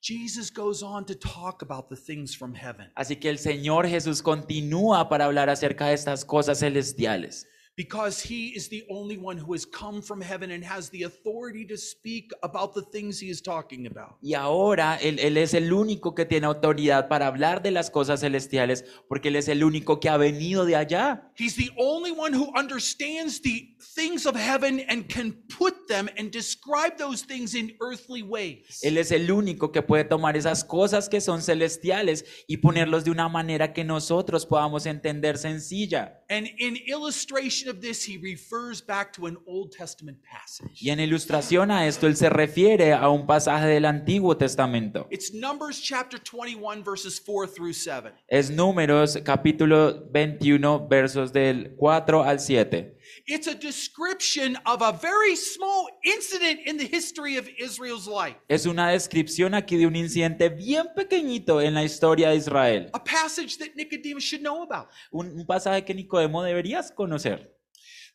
Jesus 0.02 0.52
goes 0.52 0.82
on 0.82 1.06
to 1.06 1.14
talk 1.14 1.62
about 1.62 1.88
the 1.88 1.96
things 1.96 2.36
from 2.36 2.54
heaven. 2.54 2.92
Así 2.94 3.16
que 3.16 3.30
el 3.30 3.38
Señor 3.38 3.88
Jesús 3.88 4.22
continúa 4.22 5.08
para 5.08 5.24
hablar 5.24 5.48
acerca 5.48 5.86
de 5.86 5.94
estas 5.94 6.24
cosas 6.24 6.58
celestiales. 6.60 7.48
Because 7.76 8.22
he 8.22 8.48
is 8.56 8.68
the 8.68 8.84
only 8.88 9.18
one 9.18 9.36
who 9.36 9.52
has 9.52 9.66
come 9.66 10.00
from 10.00 10.20
heaven 10.20 10.50
and 10.50 10.64
has 10.64 10.88
the 10.88 11.02
authority 11.02 11.64
to 11.66 11.76
speak 11.76 12.32
about 12.42 12.74
the 12.74 12.82
things 12.82 13.20
he 13.20 13.28
is 13.28 13.42
talking 13.42 13.86
about. 13.86 14.16
Y 14.22 14.32
ahora 14.34 14.96
él, 14.96 15.18
él 15.18 15.36
es 15.36 15.52
el 15.52 15.72
único 15.72 16.14
que 16.14 16.24
tiene 16.24 16.46
autoridad 16.46 17.08
para 17.08 17.26
hablar 17.26 17.62
de 17.62 17.70
las 17.70 17.90
cosas 17.90 18.20
celestiales, 18.20 18.84
porque 19.08 19.28
Él 19.28 19.36
es 19.36 19.48
el 19.48 19.62
único 19.62 20.00
que 20.00 20.08
ha 20.08 20.16
venido 20.16 20.64
de 20.64 20.76
allá. 20.76 21.30
He's 21.38 21.56
the 21.56 21.70
only 21.76 22.12
one 22.12 22.34
who 22.34 22.50
understands 22.58 23.40
the 23.42 23.75
things 23.94 24.26
of 24.26 24.36
heaven 24.36 24.80
and 24.88 25.08
can 25.08 25.32
put 25.48 25.86
them 25.88 26.08
and 26.16 26.30
describe 26.30 26.96
those 26.98 27.22
things 27.22 27.54
in 27.54 27.72
earthly 27.80 28.22
ways. 28.22 28.80
Él 28.82 28.98
es 28.98 29.10
el 29.10 29.30
único 29.30 29.72
que 29.72 29.82
puede 29.82 30.04
tomar 30.04 30.36
esas 30.36 30.64
cosas 30.64 31.08
que 31.08 31.20
son 31.20 31.42
celestiales 31.42 32.24
y 32.46 32.58
ponerlos 32.58 33.04
de 33.04 33.10
una 33.10 33.28
manera 33.28 33.72
que 33.72 33.84
nosotros 33.84 34.46
podamos 34.46 34.86
entender 34.86 35.38
sencilla. 35.38 36.22
And 36.28 36.48
in 36.58 36.76
illustration 36.86 37.70
of 37.70 37.80
this, 37.80 38.06
he 38.06 38.18
refers 38.18 38.80
back 38.80 39.12
to 39.14 39.26
an 39.26 39.38
Old 39.46 39.70
Testament 39.70 40.18
passage. 40.22 40.82
Y 40.82 40.90
en 40.90 41.00
ilustración 41.00 41.70
a 41.70 41.86
esto, 41.86 42.06
él 42.06 42.16
se 42.16 42.28
refiere 42.28 42.92
a 42.92 43.08
un 43.08 43.26
pasaje 43.26 43.66
del 43.66 43.84
Antiguo 43.84 44.36
Testamento. 44.36 45.06
It's 45.10 45.32
Numbers 45.32 45.80
chapter 45.80 46.20
21, 46.20 46.82
verses 46.82 47.20
4 47.20 47.46
through 47.46 47.74
7. 47.74 48.12
Es 48.28 48.50
Números 48.50 49.18
capítulo 49.24 50.08
21, 50.10 50.88
versos 50.88 51.32
del 51.32 51.74
4 51.76 52.22
al 52.24 52.40
7. 52.40 52.95
It's 53.26 53.46
a 53.46 53.54
description 53.54 54.56
of 54.66 54.82
a 54.82 54.92
very 54.92 55.36
small 55.36 55.88
incident 56.04 56.60
in 56.66 56.76
the 56.78 56.86
history 56.86 57.36
of 57.38 57.48
Israel's 57.58 58.06
life. 58.06 58.36
Es 58.48 58.66
una 58.66 58.90
descripción 58.90 59.54
aquí 59.54 59.76
de 59.76 59.86
un 59.86 59.96
incidente 59.96 60.48
bien 60.48 60.86
pequeñito 60.94 61.60
en 61.60 61.74
la 61.74 61.82
historia 61.84 62.30
de 62.30 62.36
Israel. 62.36 62.90
A 62.94 63.02
passage 63.02 63.58
that 63.58 63.74
Nicodemus 63.76 64.22
should 64.24 64.42
know 64.42 64.62
about. 64.62 64.88
Un, 65.10 65.38
un 65.38 65.46
pasaje 65.46 65.84
que 65.84 65.94
Nicodemo 65.94 66.42
deberías 66.42 66.92
conocer. 66.92 67.52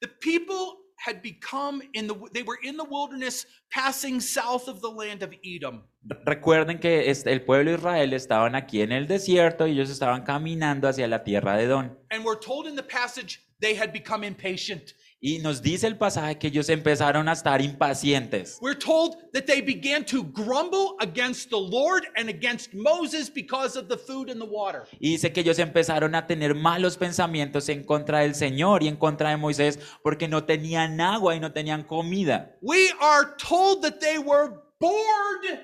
The 0.02 0.08
people 0.08 0.78
had 1.04 1.22
become 1.24 1.82
in 1.94 2.08
the 2.08 2.14
they 2.32 2.44
were 2.44 2.60
in 2.64 2.78
the 2.78 2.84
wilderness 2.84 3.46
passing 3.72 4.20
south 4.22 4.68
of 4.68 4.82
the 4.82 4.90
land 4.90 5.24
of 5.24 5.34
Edom. 5.44 5.84
Recuerden 6.26 6.80
que 6.80 7.10
este- 7.10 7.32
el 7.32 7.42
pueblo 7.44 7.72
de 7.72 7.78
Israel 7.78 8.14
estaban 8.14 8.56
aquí 8.56 8.82
en 8.82 8.92
el 8.92 9.08
desierto 9.08 9.68
y 9.68 9.72
ellos 9.72 9.90
estaban 9.90 10.24
caminando 10.24 10.88
hacia 10.88 11.08
la 11.08 11.24
tierra 11.24 11.58
de 11.58 11.64
Edom. 11.64 11.98
And 12.12 12.24
we're 12.24 12.40
told 12.40 12.68
in 12.68 12.76
the 12.76 12.84
passage 12.84 13.42
they 13.62 13.76
had 13.76 13.94
become 13.94 14.24
impatient. 14.24 14.94
Y 15.24 15.38
nos 15.38 15.62
dice 15.62 15.86
el 15.86 16.00
pasaje 16.00 16.40
que 16.40 16.48
ellos 16.48 16.68
empezaron 16.68 17.30
a 17.30 17.34
estar 17.34 17.62
impacientes. 17.62 18.58
We're 18.60 18.74
told 18.78 19.18
that 19.34 19.46
they 19.46 19.62
began 19.62 20.04
to 20.06 20.24
grumble 20.24 20.96
against 21.00 21.52
the 21.52 21.60
Lord 21.60 22.08
and 22.16 22.28
against 22.28 22.74
Moses 22.74 23.30
because 23.30 23.78
of 23.78 23.88
the 23.88 23.98
food 23.98 24.32
and 24.32 24.42
the 24.42 24.48
water. 24.48 24.88
Y 25.00 25.12
dice 25.12 25.32
que 25.32 25.44
ellos 25.44 25.60
empezaron 25.60 26.16
a 26.16 26.26
tener 26.26 26.56
malos 26.56 26.98
pensamientos 26.98 27.70
en 27.70 27.84
contra 27.84 28.22
del 28.22 28.34
Señor 28.34 28.82
y 28.82 28.88
en 28.88 28.96
contra 28.96 29.30
de 29.30 29.38
Moisés 29.38 29.78
porque 30.02 30.28
no 30.28 30.46
tenían 30.46 31.00
agua 31.00 31.36
y 31.36 31.40
no 31.40 31.52
tenían 31.52 31.84
comida. 31.84 32.58
We 32.62 32.90
are 33.00 33.36
told 33.38 33.84
that 33.84 34.00
they 34.00 34.18
were 34.18 34.56
bored 34.80 35.60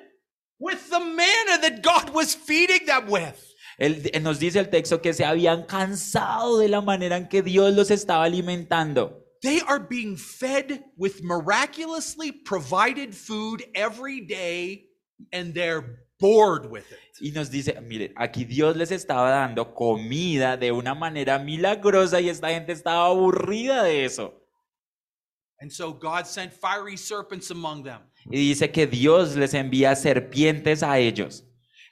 with 0.59 0.87
the 0.91 0.99
manna 0.99 1.57
that 1.61 1.81
God 1.81 2.13
was 2.13 2.35
feeding 2.35 2.85
them 2.85 3.09
with. 3.09 3.55
Él- 3.77 4.09
él 4.13 4.23
nos 4.23 4.39
dice 4.39 4.59
el 4.59 4.69
texto 4.69 5.01
que 5.01 5.13
se 5.13 5.23
habían 5.23 5.65
cansado 5.65 6.57
de 6.57 6.67
la 6.67 6.81
manera 6.81 7.17
en 7.17 7.27
que 7.27 7.41
Dios 7.41 7.73
los 7.73 7.91
estaba 7.91 8.23
alimentando. 8.23 9.23
They 9.41 9.61
are 9.67 9.83
being 9.87 10.17
fed 10.17 10.83
with 10.97 11.21
miraculously 11.21 12.31
provided 12.31 13.13
food 13.13 13.63
every 13.75 14.21
day, 14.25 14.89
and 15.31 15.53
they're 15.53 16.07
bored 16.19 16.65
with 16.71 16.85
it. 16.91 17.21
Y 17.21 17.31
nos 17.31 17.51
dice, 17.51 17.79
mire, 17.81 18.13
aquí 18.15 18.45
Dios 18.45 18.75
les 18.75 18.91
estaba 18.91 19.29
dando 19.29 19.75
comida 19.75 20.57
de 20.57 20.71
una 20.71 20.95
manera 20.95 21.37
milagrosa 21.37 22.19
y 22.19 22.29
esta 22.29 22.49
gente 22.49 22.71
estaba 22.71 23.05
aburrida 23.05 23.83
de 23.83 24.05
eso. 24.05 24.33
And 25.59 25.71
so 25.71 25.91
God 25.93 26.25
sent 26.25 26.51
fiery 26.53 26.97
serpents 26.97 27.51
among 27.51 27.83
them. 27.83 28.01
Y 28.31 28.37
dice 28.37 28.71
que 28.71 28.87
Dios 28.87 29.35
les 29.35 29.53
envía 29.53 29.95
serpientes 29.95 30.81
a 30.83 30.97
ellos. 30.99 31.43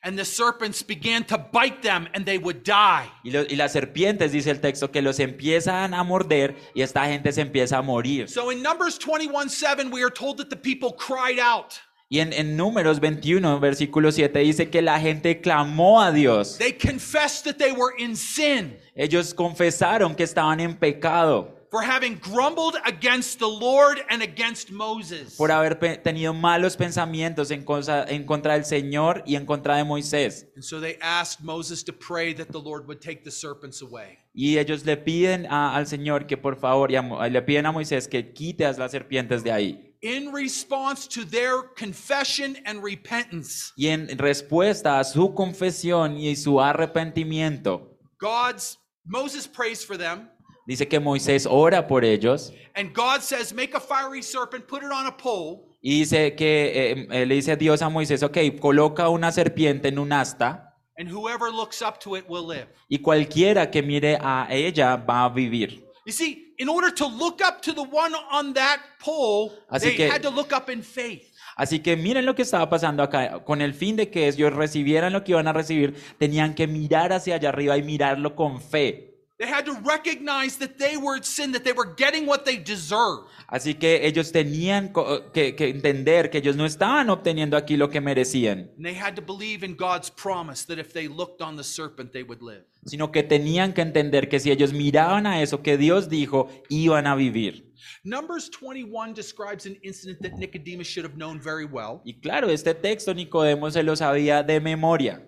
And 0.06 0.20
the 0.20 0.24
serpents 0.24 0.84
began 0.84 1.24
to 1.26 1.38
bite 1.38 1.82
them, 1.82 2.08
and 2.14 2.28
they 2.28 2.38
would 2.38 2.64
die. 2.64 3.10
Y, 3.24 3.32
lo- 3.32 3.44
y 3.50 3.56
las 3.56 3.74
serpientes, 3.74 4.32
dice 4.32 4.52
el 4.52 4.60
texto, 4.60 4.92
que 4.92 5.02
los 5.02 5.20
empiezan 5.20 5.96
a 5.96 6.04
morder 6.04 6.56
y 6.76 6.84
esta 6.84 7.08
gente 7.08 7.32
se 7.32 7.42
empieza 7.42 7.80
a 7.80 7.82
morir. 7.82 8.30
So 8.30 8.52
in 8.52 8.62
Numbers 8.62 9.00
21 9.00 9.50
7, 9.50 9.90
we 9.90 10.04
are 10.04 10.12
told 10.12 10.38
that 10.38 10.52
the 10.52 10.56
people 10.56 10.92
cried 10.92 11.40
out. 11.40 11.80
Y 12.08 12.20
en, 12.20 12.34
en 12.34 12.56
Números 12.56 13.00
21, 13.00 13.60
versículo 13.60 14.12
7, 14.12 14.38
dice 14.40 14.70
que 14.70 14.84
la 14.84 15.00
gente 15.00 15.42
clamó 15.42 16.00
a 16.00 16.12
Dios. 16.12 16.60
They 16.60 16.74
confessed 16.74 17.46
that 17.46 17.58
they 17.58 17.72
were 17.72 17.96
in 17.98 18.16
sin 18.16 18.78
Ellos 18.96 19.34
confesaron 19.34 20.16
que 20.16 20.24
estaban 20.24 20.60
en 20.60 20.76
pecado 20.76 21.55
for 21.76 21.82
having 21.84 22.16
grumbled 22.22 22.78
against 22.86 23.38
the 23.40 23.48
Lord 23.50 24.00
and 24.10 24.22
against 24.22 24.72
Moses. 24.72 25.36
por 25.36 25.50
haber 25.52 25.78
pe- 25.78 25.98
tenido 25.98 26.34
malos 26.34 26.78
pensamientos 26.78 27.52
en, 27.52 27.66
cosa- 27.66 28.06
en 28.08 28.24
contra 28.26 28.54
del 28.54 28.64
Señor 28.64 29.24
y 29.26 29.36
en 29.36 29.46
contra 29.46 29.76
de 29.76 29.84
Moisés. 29.84 30.46
And 30.56 30.64
so 30.64 30.80
they 30.80 30.98
asked 31.02 31.44
Moses 31.44 31.84
to 31.84 31.92
pray 31.92 32.34
that 32.36 32.48
the 32.54 32.60
Lord 32.62 32.88
would 32.88 33.02
take 33.02 33.26
the 33.26 33.32
serpents 33.32 33.82
away. 33.82 34.20
Y 34.34 34.58
ellos 34.58 34.86
le 34.86 34.96
piden 34.96 35.46
a- 35.48 35.76
al 35.76 35.86
Señor 35.86 36.28
que 36.28 36.38
por 36.38 36.56
favor, 36.56 36.90
y 36.92 36.96
a 36.96 37.02
Mo- 37.02 37.20
le 37.28 37.42
piden 37.42 37.66
a 37.66 37.74
Moisés 37.74 38.08
que 38.08 38.32
quite 38.32 38.62
a 38.66 38.72
las 38.72 38.92
serpientes 38.92 39.44
de 39.44 39.52
ahí. 39.52 39.92
In 40.02 40.32
response 40.32 41.08
to 41.10 41.26
their 41.26 41.64
confession 41.78 42.56
and 42.66 42.82
repentance, 42.82 43.74
Y 43.76 43.88
en 43.88 44.08
respuesta 44.18 44.98
a 45.00 45.04
su 45.04 45.34
confesión 45.34 46.18
y 46.18 46.36
su 46.38 46.62
arrepentimiento, 46.62 47.98
God's 48.20 48.78
Moses 49.06 49.46
prays 49.48 49.84
for 49.86 49.98
them, 49.98 50.30
dice 50.66 50.88
que 50.88 51.00
Moisés 51.00 51.48
ora 51.50 51.88
por 51.88 52.04
ellos 52.06 52.54
and 52.76 52.94
God 52.94 53.22
says, 53.22 53.54
"Make 53.54 53.76
a 53.76 53.80
fiery 53.80 54.22
serpent, 54.24 54.66
put 54.66 54.84
it 54.84 54.92
on 54.92 55.08
a 55.08 55.16
pole, 55.16 55.62
y 55.82 56.00
dice 56.00 56.36
que 56.36 56.92
eh, 56.92 57.08
eh, 57.12 57.26
le 57.26 57.36
dice 57.36 57.56
Dios 57.56 57.82
a 57.82 57.90
Moisés, 57.90 58.24
ok, 58.24 58.38
coloca 58.60 59.10
una 59.10 59.32
serpiente 59.32 59.88
en 59.90 60.00
un 60.00 60.12
asta 60.12 60.74
and 60.98 61.12
whoever 61.12 61.52
looks 61.52 61.82
up 61.82 62.00
to 62.00 62.16
it 62.18 62.26
will 62.28 62.48
live." 62.48 62.68
y 62.90 63.00
cualquiera 63.00 63.70
que 63.70 63.82
mire 63.82 64.18
a 64.22 64.48
ella 64.50 64.96
va 64.98 65.26
a 65.26 65.30
vivir. 65.30 65.84
You 66.06 66.12
see, 66.14 66.54
in 66.60 66.70
order 66.70 66.94
to 66.94 67.10
look 67.10 67.42
up 67.42 67.62
to 67.62 67.74
the 67.74 67.82
one 67.82 68.14
on 68.32 68.54
that 68.54 68.80
pole, 69.04 69.52
Así 69.70 69.88
they 69.88 69.96
que- 69.96 70.10
had 70.12 70.22
to 70.22 70.30
look 70.30 70.52
up 70.54 70.70
in 70.70 70.84
faith. 70.84 71.24
Así 71.58 71.80
que 71.80 71.96
miren 71.96 72.26
lo 72.26 72.36
que 72.36 72.42
estaba 72.44 72.70
pasando 72.70 73.02
acá. 73.02 73.44
Con 73.46 73.62
el 73.62 73.74
fin 73.74 73.96
de 73.96 74.10
que 74.12 74.28
ellos 74.28 74.54
recibieran 74.54 75.14
lo 75.14 75.24
que 75.24 75.32
iban 75.32 75.48
a 75.48 75.54
recibir, 75.54 75.96
tenían 76.20 76.54
que 76.54 76.68
mirar 76.68 77.14
hacia 77.14 77.36
allá 77.36 77.50
arriba 77.50 77.78
y 77.78 77.82
mirarlo 77.82 78.36
con 78.36 78.62
fe. 78.62 79.15
They 79.38 79.48
had 79.52 79.66
to 79.66 79.74
recognize 79.84 80.58
that 80.60 80.78
they 80.78 80.96
were 80.96 81.18
in 81.18 81.24
sin, 81.24 81.52
that 81.52 81.66
they 81.66 81.74
were 81.74 81.94
getting 81.98 82.26
what 82.26 82.46
they 82.46 82.56
deserved. 82.58 83.28
Así 83.48 83.74
que 83.74 84.06
ellos 84.08 84.32
tenían 84.32 84.94
que, 85.34 85.56
que 85.56 85.68
entender 85.68 86.30
que 86.30 86.38
ellos 86.38 86.56
no 86.56 86.66
estaban 86.66 87.10
obteniendo 87.10 87.58
aquí 87.58 87.76
lo 87.76 87.90
que 87.90 88.00
merecían, 88.00 88.72
And 88.78 88.86
they 88.86 88.94
had 88.94 89.16
to 89.16 89.22
believe 89.22 89.66
in 89.66 89.76
God's 89.76 90.10
promise 90.10 90.66
that 90.68 90.80
if 90.80 90.94
they 90.94 91.10
looked 91.10 91.42
on 91.42 91.58
the 91.58 91.64
serpent, 91.66 92.14
they 92.14 92.24
would 92.24 92.42
live. 92.42 92.64
sino 92.86 93.12
que 93.12 93.24
tenían 93.24 93.74
que 93.74 93.82
entender 93.82 94.30
que 94.30 94.40
si 94.40 94.52
ellos 94.52 94.72
miraban 94.72 95.28
a 95.28 95.42
eso 95.42 95.62
que 95.62 95.76
Dios 95.78 96.08
dijo, 96.08 96.48
iban 96.70 97.06
a 97.06 97.16
vivir. 97.16 97.74
Numbers 98.06 98.50
21 98.50 99.14
describes 99.14 99.66
an 99.66 99.76
incident 99.84 100.22
that 100.22 100.38
Nicodemus 100.38 100.88
should 100.88 101.04
have 101.04 101.18
known 101.18 101.42
very 101.42 101.66
well. 101.66 102.00
Y 102.06 102.14
claro, 102.22 102.50
este 102.50 102.74
texto 102.74 103.14
Nicodemo 103.14 103.70
se 103.70 103.84
lo 103.84 103.96
sabía 103.98 104.44
de 104.44 104.62
memoria. 104.62 105.22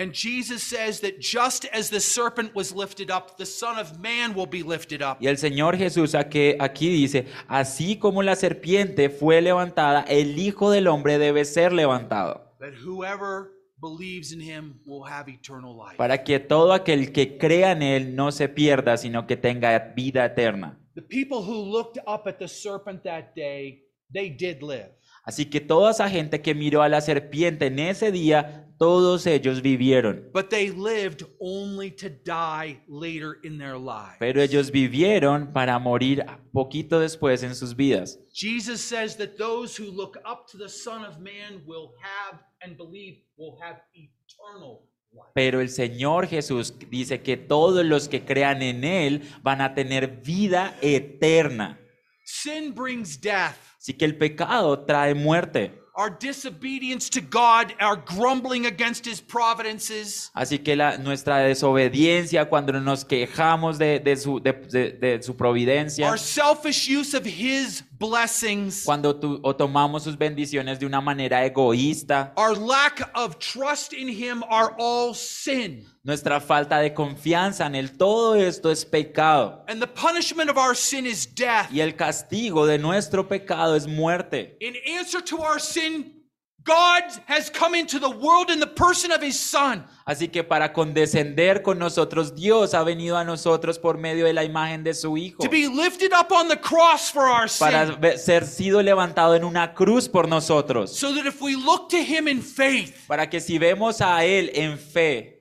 And 0.00 0.14
Jesus 0.14 0.62
says 0.62 1.00
that 1.00 1.18
just 1.20 1.66
as 1.74 1.90
the 1.90 2.00
serpent 2.00 2.54
was 2.54 2.72
lifted 2.74 3.10
up, 3.10 3.36
the 3.36 3.44
Son 3.44 3.78
of 3.78 3.98
Man 4.00 4.34
will 4.34 4.46
be 4.46 4.62
lifted 4.62 5.02
up. 5.02 5.18
Y 5.20 5.26
el 5.26 5.36
Señor 5.36 5.76
Jesús 5.76 6.14
aquí, 6.14 6.54
aquí 6.58 6.88
dice, 6.88 7.26
así 7.48 7.98
como 7.98 8.22
la 8.22 8.34
serpiente 8.34 9.10
fue 9.10 9.42
levantada, 9.42 10.00
el 10.08 10.38
Hijo 10.38 10.70
del 10.70 10.86
Hombre 10.86 11.18
debe 11.18 11.44
ser 11.44 11.74
levantado. 11.74 12.50
That 12.60 12.72
whoever 12.82 13.50
believes 13.78 14.32
in 14.32 14.40
him 14.40 14.80
will 14.86 15.04
have 15.06 15.30
eternal 15.30 15.76
life. 15.76 15.98
para 15.98 16.24
que 16.24 16.40
todo 16.40 16.72
aquel 16.72 17.12
que 17.12 17.36
crea 17.36 17.72
en 17.72 17.82
él 17.82 18.16
no 18.16 18.32
se 18.32 18.48
pierda, 18.48 18.96
sino 18.96 19.26
que 19.26 19.36
tenga 19.36 19.78
vida 19.94 20.24
eterna. 20.24 20.78
The 20.94 21.02
people 21.02 21.44
who 21.46 21.70
looked 21.70 21.98
up 22.06 22.26
at 22.26 22.38
the 22.38 22.48
serpent 22.48 23.02
that 23.02 23.34
day, 23.36 23.84
they 24.10 24.30
did 24.30 24.62
live. 24.62 24.92
Así 25.24 25.44
que 25.44 25.60
toda 25.60 25.90
esa 25.90 26.08
gente 26.08 26.40
que 26.40 26.54
miró 26.54 26.80
a 26.80 26.88
la 26.88 27.02
serpiente 27.02 27.66
en 27.66 27.78
ese 27.78 28.10
día, 28.10 28.66
todos 28.80 29.26
ellos 29.26 29.60
vivieron. 29.60 30.30
But 30.32 30.48
they 30.48 30.70
lived 30.70 31.26
only 31.38 31.90
to 31.96 32.08
die 32.08 32.80
later 32.88 33.38
in 33.42 33.58
their 33.58 33.76
lives. 33.76 34.16
Pero 34.18 34.40
ellos 34.40 34.70
vivieron 34.70 35.52
para 35.52 35.78
morir 35.78 36.24
poquito 36.50 36.98
después 36.98 37.42
en 37.42 37.54
sus 37.54 37.76
vidas. 37.76 38.18
Jesus 38.32 38.80
says 38.80 39.18
that 39.18 39.36
those 39.36 39.76
who 39.78 39.92
look 39.92 40.16
up 40.24 40.46
to 40.50 40.56
the 40.56 40.70
Son 40.70 41.04
of 41.04 41.18
Man 41.20 41.62
will 41.66 41.92
have 42.00 42.40
and 42.62 42.78
believe 42.78 43.22
will 43.36 43.58
have 43.60 43.82
eternal. 43.92 44.88
Pero 45.34 45.60
el 45.60 45.68
Señor 45.68 46.26
Jesús 46.26 46.72
dice 46.88 47.20
que 47.20 47.36
todos 47.36 47.84
los 47.84 48.08
que 48.08 48.24
crean 48.24 48.62
en 48.62 48.84
Él 48.84 49.22
van 49.42 49.60
a 49.60 49.74
tener 49.74 50.22
vida 50.22 50.74
eterna. 50.80 51.78
Sin 52.24 52.72
brings 52.72 53.20
death, 53.20 53.56
Así 53.76 53.92
que 53.94 54.04
el 54.04 54.16
pecado 54.16 54.84
trae 54.84 55.14
muerte, 55.14 55.79
our 55.96 56.10
disobedience 56.10 57.08
to 57.10 57.20
God, 57.20 57.74
our 57.80 57.96
grumbling 57.96 58.66
against 58.66 59.04
his 59.06 59.20
providences, 59.20 60.30
Así 60.34 60.58
que 60.58 60.76
la, 60.76 60.96
nuestra 60.98 61.38
desobediencia, 61.38 62.48
cuando 62.48 62.72
nos 62.80 63.04
quejamos 63.04 63.78
de, 63.78 63.98
de 64.00 64.16
su, 64.16 64.40
de- 64.40 64.52
de- 64.52 64.92
de 64.92 65.22
su 65.22 65.34
providencia, 65.36 66.08
our 66.08 66.18
selfish 66.18 66.88
use 66.88 67.14
of 67.16 67.24
his 67.26 67.82
blessings, 68.00 68.82
cuando 68.84 69.14
tu- 69.14 69.38
o 69.42 69.54
tomamos 69.54 70.02
sus 70.04 70.16
bendiciones 70.16 70.80
de 70.80 70.86
una 70.86 71.00
manera 71.00 71.44
egoísta, 71.44 72.32
our 72.36 72.56
lack 72.56 73.08
of 73.14 73.36
trust 73.38 73.92
in 73.92 74.08
him 74.08 74.42
are 74.50 74.74
all 74.78 75.14
sin. 75.14 75.86
nuestra 76.02 76.40
falta 76.40 76.78
de 76.80 76.92
confianza 76.94 77.66
en 77.66 77.74
Él, 77.74 77.96
todo 77.96 78.34
esto 78.34 78.70
es 78.70 78.84
pecado. 78.84 79.62
And 79.68 79.80
the 79.80 79.86
punishment 79.86 80.50
of 80.50 80.56
our 80.56 80.74
sin 80.74 81.06
is 81.06 81.26
death. 81.26 81.70
Y 81.70 81.80
el 81.80 81.94
castigo 81.94 82.66
de 82.66 82.78
nuestro 82.78 83.28
pecado 83.28 83.76
es 83.76 83.86
muerte. 83.86 84.56
In 84.60 84.74
answer 84.98 85.22
to 85.22 85.36
our 85.36 85.60
sin, 85.60 86.19
God 86.62 87.04
has 87.26 87.48
come 87.50 87.74
into 87.74 87.98
the 87.98 88.10
world 88.10 88.50
in 88.50 88.60
the 88.60 88.66
person 88.66 89.10
of 89.12 89.22
his 89.22 89.38
son. 89.38 89.84
Así 90.06 90.28
que 90.30 90.44
para 90.44 90.72
condescender 90.74 91.62
con 91.62 91.78
nosotros, 91.78 92.34
Dios 92.34 92.74
ha 92.74 92.84
venido 92.84 93.16
a 93.16 93.24
nosotros 93.24 93.78
por 93.78 93.96
medio 93.96 94.26
de 94.26 94.34
la 94.34 94.44
imagen 94.44 94.84
de 94.84 94.92
su 94.92 95.16
Hijo. 95.16 95.42
to 95.42 95.48
be 95.48 95.66
lifted 95.68 96.12
up 96.12 96.30
on 96.30 96.48
the 96.48 96.58
cross 96.58 97.10
for 97.10 97.22
our 97.22 97.48
Para 97.58 97.86
sin, 97.86 98.18
ser 98.18 98.44
sido 98.46 98.82
levantado 98.82 99.34
en 99.34 99.44
una 99.44 99.72
cruz 99.74 100.06
por 100.08 100.28
nosotros. 100.28 100.94
so 100.94 101.14
that 101.14 101.24
if 101.26 101.40
we 101.40 101.56
look 101.56 101.88
to 101.88 101.96
him 102.02 102.28
in 102.28 102.42
faith, 102.42 103.06
Para 103.08 103.28
que 103.30 103.40
si 103.40 103.58
vemos 103.58 104.00
a 104.02 104.22
Él 104.24 104.50
en 104.52 104.76
fe, 104.78 105.38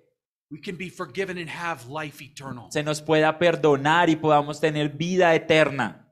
we 0.50 0.60
can 0.62 0.78
be 0.78 0.90
forgiven 0.90 1.38
and 1.38 1.50
have 1.50 1.86
life 1.90 2.22
eternal. 2.24 2.70
se 2.72 2.82
nos 2.82 3.02
pueda 3.02 3.38
perdonar 3.38 4.10
y 4.10 4.16
podamos 4.16 4.62
tener 4.62 4.88
vida 4.90 5.36
eterna, 5.36 6.06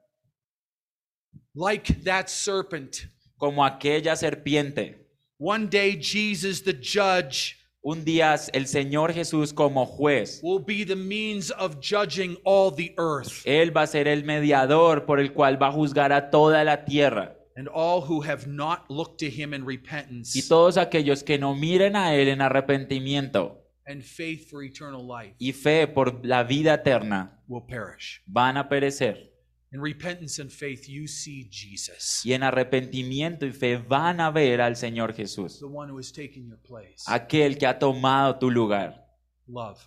Like 1.56 2.04
that 2.04 2.28
serpent, 2.30 3.08
como 3.38 3.64
aquella 3.66 4.16
serpiente. 4.16 5.06
one 5.40 5.68
day 5.68 5.98
Jesus, 6.02 6.64
the 6.64 6.74
judge, 6.74 7.56
Un 7.84 8.04
día 8.04 8.36
el 8.54 8.68
Señor 8.68 9.14
Jesús 9.14 9.54
como 9.54 9.86
juez, 9.86 10.42
will 10.44 10.60
be 10.66 10.84
the 10.84 10.96
means 10.96 11.52
of 11.52 11.78
judging 11.80 12.36
all 12.44 12.70
the 12.76 12.94
earth. 12.98 13.44
Él 13.46 13.72
va 13.76 13.84
a 13.84 13.88
ser 13.88 14.08
el 14.10 14.24
mediador 14.26 15.06
por 15.06 15.20
el 15.22 15.32
cual 15.32 15.62
va 15.62 15.68
a 15.68 15.72
juzgar 15.72 16.12
a 16.12 16.30
toda 16.30 16.64
la 16.66 16.84
tierra. 16.84 17.38
And 17.56 17.70
all 17.74 18.02
who 18.02 18.22
have 18.22 18.46
not 18.46 18.90
looked 18.90 19.20
to 19.20 19.30
him 19.30 19.54
in 19.54 19.66
repentance 19.66 20.36
Y 20.38 20.42
todos 20.48 20.76
aquellos 20.78 21.24
que 21.24 21.38
no 21.40 21.56
miren 21.56 21.96
a 21.96 22.14
Él 22.14 22.28
en 22.28 22.42
arrepentimiento 22.42 23.64
and 23.86 24.04
faith 24.04 24.50
for 24.50 24.64
eternal 24.64 25.02
life 25.08 25.36
y 25.40 25.54
fe 25.54 25.88
por 25.88 26.26
la 26.26 26.44
vida 26.44 26.74
eterna 26.74 27.40
will 27.48 27.64
perish. 27.66 28.22
van 28.28 28.58
a 28.58 28.68
perecer. 28.68 29.32
In 29.78 29.84
repentance 29.84 30.40
and 30.40 30.50
faith, 30.52 30.90
you 30.90 31.08
see 31.08 31.48
Jesus, 31.52 32.26
Y 32.26 32.34
en 32.34 32.42
arrepentimiento 32.42 33.46
y 33.46 33.52
fe 33.52 33.78
van 33.78 34.20
a 34.20 34.32
ver 34.32 34.60
al 34.60 34.76
Señor 34.76 35.14
Jesús, 35.14 35.60
the 35.60 35.68
one 35.68 35.88
who 35.92 36.00
has 36.00 36.12
taken 36.12 36.48
your 36.48 36.58
place. 36.58 37.04
aquel 37.06 37.60
que 37.60 37.68
ha 37.68 37.78
tomado 37.78 38.40
tu 38.40 38.50
lugar. 38.50 39.06
Love. 39.48 39.80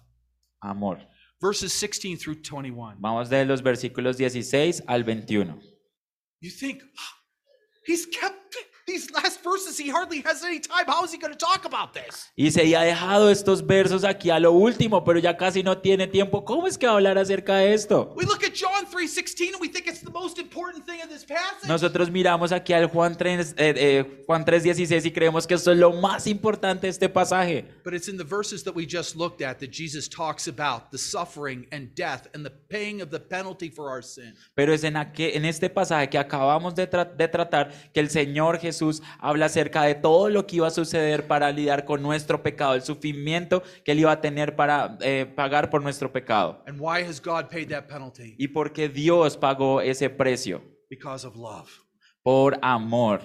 Amor. 0.61 1.01
Verses 1.41 1.73
16 1.73 2.19
through 2.19 2.41
21. 2.41 2.99
Vamos 3.01 3.29
de 3.29 3.45
los 3.45 3.63
versículos 3.63 4.17
16 4.17 4.85
al 4.87 5.03
21. 5.03 5.61
You 6.41 6.51
think, 6.51 6.85
he's 7.85 8.07
kept 8.07 8.55
these 8.91 9.11
last 9.13 9.43
verses, 9.43 9.79
he 9.79 9.91
hardly 9.91 10.23
has 10.25 10.43
any 10.43 10.59
time. 10.61 10.85
How 10.87 11.05
is 11.05 11.13
he 11.13 11.19
going 11.19 11.33
to 11.33 11.39
talk 11.39 11.65
about 11.65 11.93
this? 11.93 12.31
Y 12.37 12.51
se 12.51 12.75
ha 12.75 12.83
dejado 12.83 13.31
estos 13.31 13.65
versos 13.65 14.05
aquí 14.05 14.31
a 14.31 14.39
lo 14.41 14.53
último, 14.53 15.05
pero 15.05 15.19
ya 15.19 15.37
casi 15.37 15.63
no 15.63 15.79
tiene 15.79 16.07
tiempo. 16.09 16.45
¿Cómo 16.45 16.67
es 16.67 16.77
que 16.77 16.87
va 16.87 16.93
a 16.93 16.97
hablar 16.97 17.19
acerca 17.19 17.57
de 17.57 17.73
esto? 17.75 18.13
We 18.17 18.25
look 18.25 18.43
at 18.45 18.53
John 18.55 18.87
3:16 18.91 19.53
and 19.55 19.61
we 19.61 19.69
think 19.69 19.87
it's 19.87 20.01
the 20.03 20.11
most 20.11 20.39
important 20.39 20.85
thing 20.87 20.99
in 21.03 21.09
this 21.09 21.25
passage. 21.25 21.69
Nosotros 21.69 22.11
miramos 22.11 22.51
aquí 22.53 22.73
al 22.73 22.87
Juan 22.89 23.17
3, 23.17 23.55
eh, 23.57 23.75
eh, 23.77 24.25
Juan 24.27 24.45
3:16 24.45 25.07
y 25.07 25.11
creemos 25.13 25.47
que 25.47 25.55
esto 25.55 25.71
es 25.73 25.79
lo 25.79 25.93
más 25.93 26.27
importante 26.27 26.87
de 26.87 26.91
este 26.91 27.09
pasaje. 27.09 27.65
But 27.85 27.95
it's 27.95 28.09
in 28.09 28.17
the 28.17 28.25
verses 28.25 28.65
that 28.65 28.75
we 28.75 28.87
just 28.87 29.15
looked 29.17 29.43
at 29.45 29.59
that 29.61 29.71
Jesus 29.71 30.09
talks 30.09 30.49
about 30.49 30.91
the 30.91 30.99
suffering 30.99 31.67
and 31.71 31.95
death 31.95 32.27
and 32.35 32.45
the 32.45 32.51
paying 32.69 33.01
of 33.03 33.11
the 33.11 33.21
penalty 33.21 33.71
for 33.71 33.89
our 33.91 34.03
sin. 34.03 34.35
Pero 34.55 34.73
es 34.73 34.83
en, 34.85 34.95
aquel- 34.97 35.37
en 35.37 35.45
este 35.45 35.69
pasaje 35.71 36.09
que 36.09 36.19
acabamos 36.19 36.75
de, 36.75 36.89
tra- 36.91 37.05
de 37.17 37.29
tratar 37.29 37.71
que 37.93 38.01
el 38.01 38.11
Señor 38.11 38.59
Jesús 38.59 38.80
habla 39.19 39.47
acerca 39.47 39.83
de 39.83 39.95
todo 39.95 40.29
lo 40.31 40.47
que 40.47 40.57
iba 40.57 40.67
a 40.67 40.71
suceder 40.71 41.27
para 41.27 41.51
lidiar 41.53 41.85
con 41.85 42.03
nuestro 42.03 42.43
pecado, 42.43 42.75
el 42.75 42.83
sufrimiento 42.83 43.63
que 43.85 43.93
él 43.93 44.01
iba 44.01 44.13
a 44.13 44.21
tener 44.21 44.57
para 44.57 44.97
eh, 45.01 45.27
pagar 45.37 45.71
por 45.71 45.83
nuestro 45.83 46.13
pecado. 46.13 46.63
And 46.67 46.79
why 46.81 47.03
has 47.03 47.21
God 47.21 47.47
paid 47.51 47.69
that 47.71 47.87
penalty? 47.87 48.35
Y 48.39 48.49
porque 48.49 48.89
Dios 48.89 49.37
pagó 49.37 49.81
ese 49.81 50.11
precio 50.11 50.63
Because 50.89 51.27
of 51.27 51.37
love. 51.37 51.69
por 52.23 52.59
amor. 52.63 53.21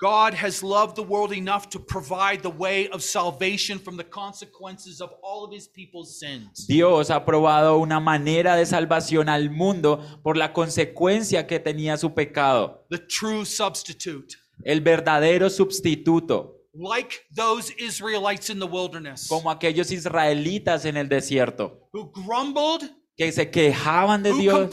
God 0.00 0.32
has 0.34 0.62
loved 0.62 0.94
the 0.94 1.02
world 1.02 1.32
enough 1.32 1.68
to 1.70 1.80
provide 1.80 2.40
the 2.42 2.50
way 2.50 2.88
of 2.90 3.02
salvation 3.02 3.80
from 3.80 3.96
the 3.96 4.04
consequences 4.04 5.00
of 5.00 5.10
all 5.24 5.44
of 5.44 5.52
his 5.52 5.66
people's 5.66 6.20
sins. 6.20 6.66
Dios 6.68 7.10
ha 7.10 7.24
probado 7.24 7.78
una 7.78 7.98
manera 7.98 8.54
de 8.54 8.64
salvación 8.64 9.28
al 9.28 9.50
mundo 9.50 10.00
por 10.22 10.36
la 10.36 10.52
consecuencia 10.52 11.48
que 11.48 11.58
tenía 11.58 11.96
su 11.96 12.14
pecado. 12.14 12.84
The 12.90 12.98
true 12.98 13.44
substitute. 13.44 14.36
El 14.64 14.80
verdadero 14.82 15.50
sustituto, 15.50 16.54
Like 16.74 17.26
those 17.34 17.74
Israelites 17.76 18.50
in 18.50 18.60
the 18.60 18.66
wilderness. 18.66 19.26
Como 19.26 19.50
aquellos 19.50 19.90
israelitas 19.90 20.84
en 20.84 20.96
el 20.96 21.08
desierto, 21.08 21.88
who 21.92 22.12
grumbled, 22.12 22.88
que 23.16 23.32
se 23.32 23.50
quejaban 23.50 24.22
de 24.22 24.32
Dios, 24.32 24.70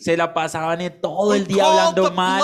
se 0.00 0.16
la 0.16 0.32
pasaban 0.32 0.80
todo 1.02 1.34
el 1.34 1.46
día 1.46 1.66
hablando 1.66 2.10
mal, 2.12 2.40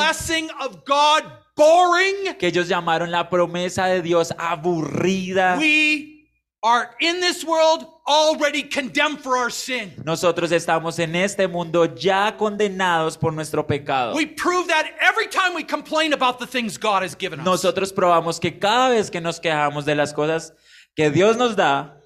boring. 1.60 2.36
que 2.38 2.46
ellos 2.46 2.68
llamaron 2.68 3.10
la 3.10 3.28
promesa 3.28 3.86
de 3.86 4.02
Dios 4.02 4.32
aburrida. 4.38 5.56
We 5.58 6.26
are 6.62 6.90
in 7.00 7.20
this 7.20 7.44
world 7.44 7.86
already 8.06 8.62
condemned 8.62 9.20
for 9.20 9.36
our 9.36 9.50
sin. 9.50 9.92
Nosotros 10.04 10.52
estamos 10.52 10.98
en 10.98 11.14
este 11.14 11.46
mundo 11.48 11.84
ya 11.86 12.36
condenados 12.36 13.16
por 13.16 13.32
nuestro 13.32 13.66
pecado. 13.66 14.14
We 14.14 14.26
prove 14.26 14.68
that 14.68 14.86
every 15.00 15.28
time 15.28 15.54
we 15.54 15.64
complain 15.64 16.12
about 16.12 16.38
the 16.38 16.46
things 16.46 16.78
God 16.78 17.02
has 17.02 17.14
given 17.14 17.40
us. 17.40 17.46
Nosotros 17.46 17.92
probamos 17.92 18.40
que 18.40 18.58
cada 18.58 18.90
vez 18.90 19.10
que 19.10 19.20
nos 19.20 19.40
quejamos 19.40 19.84
de 19.84 19.94
las 19.94 20.12
cosas 20.12 20.52
que 20.96 21.10
Dios 21.10 21.36
nos 21.36 21.56
da, 21.56 21.99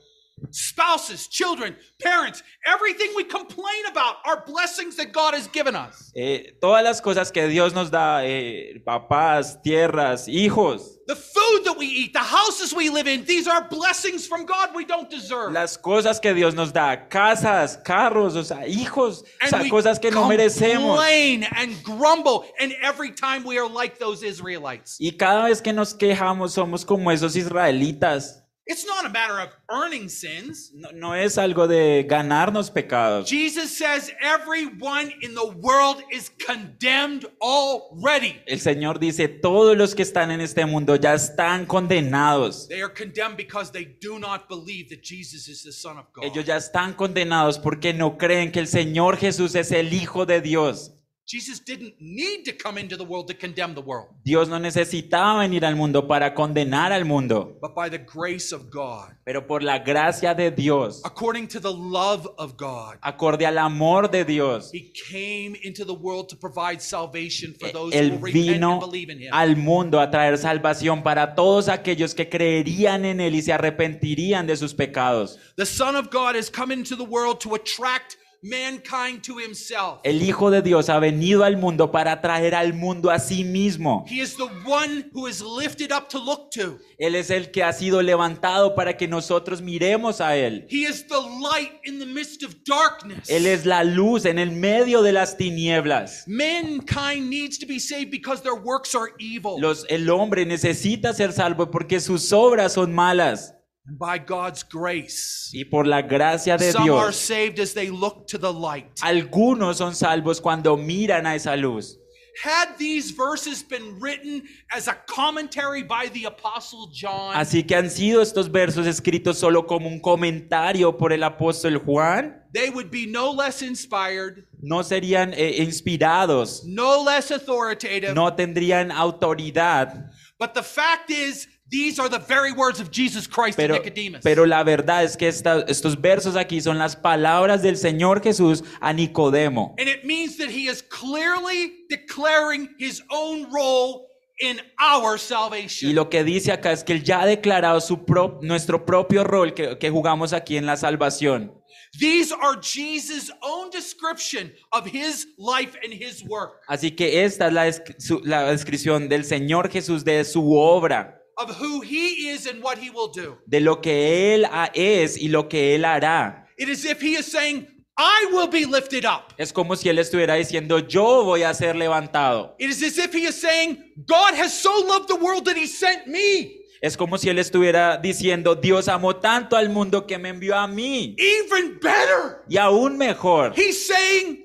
Spouses, 0.50 1.26
children, 1.28 1.76
parents, 2.02 2.42
everything 2.66 3.08
we 3.16 3.24
complain 3.24 3.86
about 3.90 4.16
are 4.26 4.44
blessings 4.46 4.96
that 4.96 5.12
God 5.12 5.32
has 5.34 5.48
given 5.48 5.74
us. 5.74 6.12
eh, 6.14 6.52
todas 6.60 6.82
las 6.84 7.00
cosas 7.00 7.32
que 7.32 7.48
Dios 7.48 7.72
nos 7.72 7.90
da, 7.90 8.24
eh, 8.24 8.80
papás, 8.84 9.60
tierras, 9.62 10.28
hijos, 10.28 10.98
The 11.06 11.16
food 11.16 11.64
that 11.64 11.76
we 11.78 11.86
eat, 11.86 12.12
the 12.14 12.18
houses 12.20 12.72
we 12.74 12.88
live 12.88 13.06
in, 13.06 13.24
these 13.26 13.46
are 13.46 13.68
blessings 13.68 14.26
from 14.26 14.46
God 14.46 14.74
we 14.74 14.84
don't 14.84 15.10
deserve. 15.10 15.52
las 15.52 15.76
cosas 15.76 16.18
que 16.20 16.32
Dios 16.34 16.54
nos 16.54 16.72
da, 16.72 17.08
casas, 17.08 17.76
carros, 17.84 18.36
o 18.36 18.42
sea, 18.42 18.66
hijos, 18.66 19.22
o 19.22 19.26
and 19.42 19.50
sea, 19.50 19.62
we 19.62 19.70
cosas 19.70 19.98
que 19.98 20.10
no 20.10 20.28
merecemos. 20.28 20.96
complain 20.96 21.44
and 21.56 21.82
grumble, 21.84 22.44
and 22.60 22.72
every 22.82 23.10
time 23.12 23.44
we 23.44 23.58
are 23.58 23.68
like 23.68 23.98
those 23.98 24.22
Israelites. 24.22 24.96
Y 25.00 25.12
cada 25.18 25.44
vez 25.48 25.60
que 25.60 25.72
nos 25.72 25.94
quejamos 25.94 26.52
somos 26.52 26.84
como 26.84 27.10
esos 27.10 27.34
israelitas. 27.36 28.40
It's 28.66 28.86
not 28.86 29.04
a 29.04 29.10
matter 29.10 29.38
of 29.40 29.50
earning 29.68 30.08
sins. 30.08 30.72
No, 30.74 30.88
no 30.94 31.14
es 31.14 31.36
algo 31.36 31.68
de 31.68 32.06
ganarnos 32.08 32.70
pecados. 32.70 33.28
Jesus 33.28 33.76
says 33.76 34.10
everyone 34.22 35.12
in 35.20 35.34
the 35.34 35.46
world 35.60 36.02
is 36.10 36.30
condemned 36.30 37.26
already. 37.42 38.40
El 38.46 38.60
Señor 38.60 38.98
dice, 38.98 39.28
todos 39.28 39.76
los 39.76 39.94
que 39.94 40.02
están 40.02 40.30
en 40.30 40.40
este 40.40 40.64
mundo 40.64 40.96
ya 40.96 41.12
están 41.12 41.66
condenados. 41.66 42.66
They 42.68 42.80
are 42.80 42.92
condemned 42.92 43.36
because 43.36 43.70
they 43.70 43.84
do 44.00 44.18
not 44.18 44.48
believe 44.48 44.88
that 44.88 45.02
Jesus 45.02 45.46
is 45.46 45.62
the 45.62 45.72
Son 45.72 45.98
of 45.98 46.06
God. 46.14 46.24
Ellos 46.24 46.46
ya 46.46 46.56
están 46.56 46.94
condenados 46.94 47.58
porque 47.58 47.92
no 47.92 48.16
creen 48.16 48.50
que 48.50 48.60
el 48.60 48.68
Señor 48.68 49.18
Jesús 49.18 49.54
es 49.56 49.72
el 49.72 49.92
Hijo 49.92 50.24
de 50.24 50.40
Dios. 50.40 50.92
Jesus 51.26 51.58
didn't 51.58 51.94
need 51.98 52.44
to 52.44 52.52
come 52.52 52.76
into 52.76 52.96
the 52.98 53.04
world 53.04 53.28
to 53.28 53.34
condemn 53.34 53.74
the 53.74 53.80
world, 53.80 54.08
Dios 54.24 54.46
no 54.48 54.58
necesitaba 54.58 55.40
venir 55.40 55.64
al 55.64 55.74
mundo 55.74 56.06
para 56.06 56.34
condenar 56.34 56.92
al 56.92 57.06
mundo, 57.06 57.56
but 57.62 57.74
by 57.74 57.88
the 57.88 57.98
grace 57.98 58.52
of 58.52 58.70
God, 58.70 59.14
pero 59.24 59.46
por 59.46 59.62
la 59.62 59.78
gracia 59.78 60.34
de 60.34 60.50
Dios, 60.50 61.00
according 61.04 61.48
to 61.48 61.58
the 61.60 61.72
love 61.72 62.28
of 62.36 62.58
God, 62.58 62.98
acorde 63.02 63.46
al 63.46 63.56
amor 63.56 64.08
de 64.08 64.22
Dios, 64.24 64.70
He 64.72 64.92
came 65.08 65.56
into 65.62 65.84
the 65.86 65.94
world 65.94 66.28
to 66.28 66.36
provide 66.36 66.82
salvation 66.82 67.54
for 67.58 67.72
those 67.72 67.94
who 67.94 68.00
Él 68.00 68.20
vino 68.20 68.72
and 68.72 68.80
believe 68.80 69.08
in 69.10 69.18
Him. 69.18 69.30
al 69.32 69.56
mundo 69.56 70.00
a 70.00 70.10
traer 70.10 70.36
salvación 70.36 71.02
para 71.02 71.34
todos 71.34 71.68
aquellos 71.68 72.14
que 72.14 72.28
creerían 72.28 73.06
en 73.06 73.20
Él 73.20 73.34
y 73.34 73.40
se 73.40 73.52
arrepentirían 73.52 74.46
de 74.46 74.56
sus 74.58 74.74
pecados. 74.74 75.38
The 75.56 75.64
Son 75.64 75.96
of 75.96 76.10
God 76.10 76.36
has 76.36 76.50
come 76.50 76.70
into 76.70 76.96
the 76.96 77.04
world 77.04 77.40
to 77.40 77.54
attract 77.54 78.18
mankind 78.44 79.22
to 79.22 79.38
himself. 79.38 80.00
El 80.04 80.22
Hijo 80.22 80.50
de 80.50 80.60
Dios 80.60 80.90
ha 80.90 80.98
venido 80.98 81.44
al 81.44 81.56
mundo 81.56 81.90
para 81.90 82.20
traer 82.20 82.54
al 82.54 82.74
mundo 82.74 83.10
a 83.10 83.18
sí 83.18 83.42
mismo. 83.42 84.04
He 84.06 84.20
is 84.20 84.36
the 84.36 84.48
one 84.66 85.10
who 85.14 85.26
is 85.26 85.42
lifted 85.42 85.90
up 85.90 86.08
to 86.10 86.18
look 86.18 86.50
to. 86.50 86.78
Él 86.98 87.14
es 87.14 87.30
el 87.30 87.50
que 87.50 87.62
ha 87.62 87.72
sido 87.72 88.02
levantado 88.02 88.74
para 88.74 88.96
que 88.96 89.08
nosotros 89.08 89.62
miremos 89.62 90.20
a 90.20 90.36
Él. 90.36 90.66
He 90.68 90.84
is 90.86 91.06
the 91.06 91.20
light 91.40 91.72
in 91.84 91.98
the 91.98 92.06
midst 92.06 92.42
of 92.42 92.54
darkness. 92.64 93.30
Él 93.30 93.46
es 93.46 93.64
la 93.64 93.82
luz 93.82 94.26
en 94.26 94.38
el 94.38 94.50
medio 94.50 95.02
de 95.02 95.12
las 95.12 95.36
tinieblas. 95.38 96.24
Mankind 96.26 97.30
needs 97.30 97.58
to 97.58 97.66
be 97.66 97.80
saved 97.80 98.10
because 98.10 98.42
their 98.42 98.54
works 98.54 98.94
are 98.94 99.12
evil. 99.18 99.58
Los, 99.58 99.86
el 99.88 100.08
hombre 100.10 100.44
necesita 100.44 101.14
ser 101.14 101.32
salvo 101.32 101.70
porque 101.70 101.98
sus 101.98 102.30
obras 102.32 102.74
son 102.74 102.92
malas. 102.92 103.54
And 103.86 103.98
by 103.98 104.18
God's 104.18 104.62
grace, 104.62 105.50
Y 105.52 105.64
por 105.64 105.86
la 105.86 106.00
gracia 106.00 106.56
de 106.56 106.72
some 106.72 106.84
are 106.90 107.10
Dios, 107.10 107.16
saved 107.16 107.58
as 107.60 107.74
they 107.74 107.90
look 107.90 108.26
to 108.28 108.38
the 108.38 108.50
light. 108.52 108.86
algunos 109.02 109.76
son 109.78 109.94
salvos 109.94 110.40
cuando 110.40 110.76
miran 110.76 111.26
a 111.26 111.34
esa 111.34 111.54
luz. 111.56 111.98
Had 112.42 112.78
these 112.78 113.12
verses 113.12 113.62
been 113.62 114.00
written 114.00 114.42
as 114.74 114.88
a 114.88 114.94
commentary 115.06 115.84
by 115.84 116.08
the 116.08 116.24
Apostle 116.24 116.88
John, 116.92 117.32
Así 117.36 117.62
que 117.64 117.76
han 117.76 117.88
sido 117.90 118.22
estos 118.22 118.50
versos 118.50 118.86
escritos 118.88 119.36
solo 119.38 119.66
como 119.66 119.86
un 119.86 120.00
comentario 120.00 120.96
por 120.96 121.12
el 121.12 121.22
apóstol 121.22 121.76
Juan. 121.84 122.34
they 122.52 122.70
would 122.70 122.90
be 122.90 123.06
no 123.06 123.30
less 123.30 123.60
inspired, 123.62 124.46
No 124.62 124.82
serían 124.82 125.32
eh, 125.34 125.62
inspirados, 125.62 126.64
no 126.64 127.02
less 127.04 127.30
authoritative. 127.30 128.14
no 128.14 128.34
tendrían 128.34 128.90
autoridad. 128.90 130.10
But 130.38 130.54
the 130.54 130.62
fact 130.62 131.10
is, 131.10 131.46
these 131.74 131.98
are 132.00 132.08
the 132.08 132.18
very 132.28 132.52
words 132.52 132.78
of 132.80 132.90
Jesus 132.92 133.26
Christ 133.26 133.56
Pero, 133.56 133.76
to 133.76 133.82
Nicodemus. 133.82 134.20
pero 134.22 134.46
la 134.46 134.62
verdad 134.62 135.02
es 135.02 135.16
que 135.16 135.26
esta- 135.28 135.64
estos 135.66 136.00
versos 136.00 136.36
aquí 136.36 136.60
son 136.60 136.78
las 136.78 136.94
palabras 136.94 137.62
del 137.62 137.76
Señor 137.76 138.22
Jesús 138.22 138.62
a 138.80 138.92
Nicodemo. 138.92 139.74
and 139.78 139.88
it 139.88 140.04
means 140.04 140.36
that 140.36 140.48
he 140.50 140.68
is 140.68 140.82
clearly 140.82 141.84
declaring 141.88 142.68
his 142.78 143.02
own 143.10 143.46
role 143.52 144.06
in 144.40 144.60
our 144.80 145.18
salvation. 145.18 145.88
Y 145.88 145.92
lo 145.94 146.08
que 146.10 146.24
dice 146.24 146.50
acá 146.52 146.72
es 146.72 146.82
que 146.84 146.92
Él 146.92 147.02
ya 147.04 147.20
ha 147.22 147.26
declarado 147.26 147.80
su 147.80 148.04
pro- 148.04 148.38
nuestro 148.42 148.84
propio 148.84 149.22
rol 149.24 149.54
que, 149.54 149.78
que 149.78 149.90
jugamos 149.90 150.32
aquí 150.32 150.56
en 150.56 150.66
la 150.66 150.76
salvación. 150.76 151.52
These 151.98 152.32
are 152.32 152.56
Jesus' 152.60 153.30
own 153.40 153.70
description 153.70 154.52
of 154.72 154.86
his 154.86 155.28
life 155.38 155.78
and 155.84 155.92
his 155.92 156.24
work, 156.24 156.60
Así 156.68 156.90
que 156.90 157.24
esta 157.24 157.46
es 157.46 158.10
la 158.24 158.50
descripción 158.50 159.08
del 159.08 159.24
Señor 159.24 159.70
Jesús 159.70 160.02
de 160.04 160.24
su 160.24 160.52
obra, 160.56 161.20
of 161.38 161.50
who 161.60 161.80
he 161.80 162.30
is 162.30 162.46
and 162.46 162.62
what 162.62 162.78
he 162.78 162.90
will 162.90 163.10
do. 163.12 163.36
de 163.46 163.60
lo 163.60 163.80
que 163.80 164.34
Él 164.34 164.44
ha- 164.44 164.70
es 164.74 165.16
y 165.16 165.28
lo 165.28 165.48
que 165.48 165.74
Él 165.74 165.84
hará. 165.84 166.46
It 166.56 166.68
is 166.68 166.84
if 166.84 167.00
he 167.02 167.14
is 167.16 167.26
saying, 167.26 167.66
I 167.96 168.26
will 168.32 168.48
be 168.48 168.64
lifted 168.66 169.04
up. 169.04 169.32
Es 169.38 169.52
como 169.52 169.76
si 169.76 169.88
Él 169.88 169.98
estuviera 169.98 170.34
diciendo, 170.34 170.78
yo 170.80 171.24
voy 171.24 171.42
a 171.44 171.54
ser 171.54 171.76
levantado. 171.76 172.54
It 172.58 172.70
is 172.70 172.82
as 172.82 172.98
if 172.98 173.12
he 173.14 173.24
is 173.26 173.34
saying, 173.40 173.78
God 174.06 174.34
has 174.36 174.52
so 174.52 174.70
loved 174.86 175.08
the 175.08 175.14
world 175.16 175.44
that 175.46 175.56
he 175.56 175.66
sent 175.66 176.06
me. 176.08 176.60
Es 176.82 176.96
como 176.96 177.16
si 177.18 177.28
Él 177.30 177.38
estuviera 177.38 177.96
diciendo, 177.96 178.54
Dios 178.56 178.88
amó 178.88 179.16
tanto 179.16 179.56
al 179.56 179.70
mundo 179.70 180.06
que 180.06 180.18
me 180.18 180.28
envió 180.30 180.56
a 180.56 180.66
mí. 180.66 181.14
Even 181.18 181.78
better, 181.80 182.42
Y 182.48 182.56
aún 182.58 182.98
mejor, 182.98 183.52
he's 183.56 183.86
saying, 183.86 184.43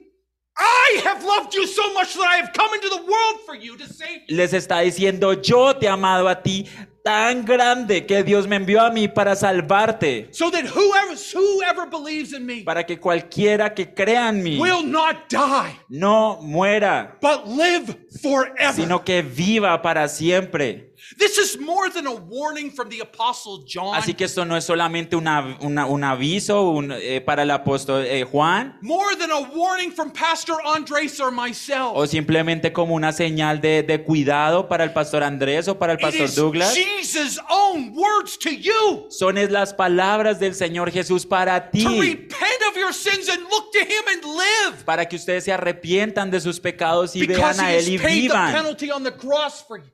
les 4.28 4.54
está 4.54 4.80
diciendo, 4.80 5.34
yo 5.34 5.76
te 5.76 5.86
he 5.86 5.90
amado 5.90 6.28
a 6.28 6.42
ti 6.42 6.66
tan 7.04 7.46
grande 7.46 8.06
que 8.06 8.24
Dios 8.24 8.48
me 8.48 8.58
envió 8.58 8.82
a 8.82 8.90
mí 8.90 9.08
para 9.08 9.36
salvarte. 9.36 10.30
So 10.32 10.52
that 10.52 10.66
whoever 10.66 11.16
whoever 11.34 11.90
believes 11.90 12.34
in 12.34 12.46
me 12.46 12.64
Para 12.64 12.86
que 12.86 13.00
cualquiera 13.00 13.74
que 13.74 13.94
crea 13.94 14.30
en 14.30 14.44
mí 14.44 14.60
will 14.60 14.84
not 14.86 15.30
die, 15.30 15.80
no 15.90 16.40
muera, 16.42 17.18
but 17.22 17.48
live 17.48 17.96
forever. 18.22 18.74
sino 18.74 19.04
que 19.04 19.22
viva 19.22 19.82
para 19.82 20.08
siempre. 20.08 20.89
This 21.18 21.38
is 21.38 21.60
more 21.60 21.90
than 21.90 22.08
a 22.08 22.14
warning 22.14 22.72
from 22.72 22.90
the 22.90 23.02
apostle 23.02 23.64
John. 23.66 23.96
Así 23.96 24.14
que 24.14 24.26
esto 24.26 24.46
no 24.46 24.56
es 24.58 24.66
solamente 24.66 25.16
una- 25.16 25.58
una- 25.62 25.86
un 25.86 26.04
aviso 26.04 26.70
un, 26.70 26.92
eh, 26.92 27.22
para 27.22 27.44
el 27.44 27.52
apóstol 27.52 28.04
eh, 28.06 28.24
Juan 28.24 28.78
more 28.82 29.16
than 29.16 29.32
a 29.32 29.40
warning 29.40 29.92
from 29.92 30.12
Pastor 30.12 30.58
Andres 30.66 31.20
or 31.20 31.32
myself. 31.32 31.92
o 31.96 32.06
simplemente 32.08 32.72
como 32.74 32.94
una 32.96 33.12
señal 33.12 33.60
de, 33.62 33.84
de 33.84 34.04
cuidado 34.04 34.68
para 34.68 34.84
el 34.84 34.92
pastor 34.94 35.24
Andrés 35.24 35.68
o 35.68 35.78
para 35.78 35.94
el 35.94 36.00
It 36.00 36.04
pastor 36.06 36.26
is 36.26 36.36
Douglas. 36.36 36.76
Jesus' 36.76 37.40
own 37.50 37.94
words 37.96 38.38
to 38.40 38.50
you 38.50 39.08
Son 39.10 39.38
es 39.38 39.50
las 39.52 39.74
palabras 39.74 40.40
del 40.40 40.54
Señor 40.56 40.92
Jesús 40.92 41.26
para 41.26 41.66
to 41.72 41.78
ti, 41.78 41.86
repent 42.00 42.62
of 42.70 42.78
your 42.78 42.94
sins 42.94 43.30
and 43.30 43.42
look 43.50 43.72
to 43.72 43.80
Him 43.80 44.06
and 44.14 44.24
live. 44.26 44.84
para 44.86 45.08
que 45.08 45.16
ustedes 45.16 45.44
se 45.46 45.52
arrepientan 45.52 46.30
de 46.32 46.40
sus 46.40 46.60
pecados 46.60 47.16
y 47.16 47.22
Because 47.26 47.42
vean 47.42 47.60
a 47.60 47.74
Él 47.74 47.88
y 47.90 47.98
vivan, 47.98 48.56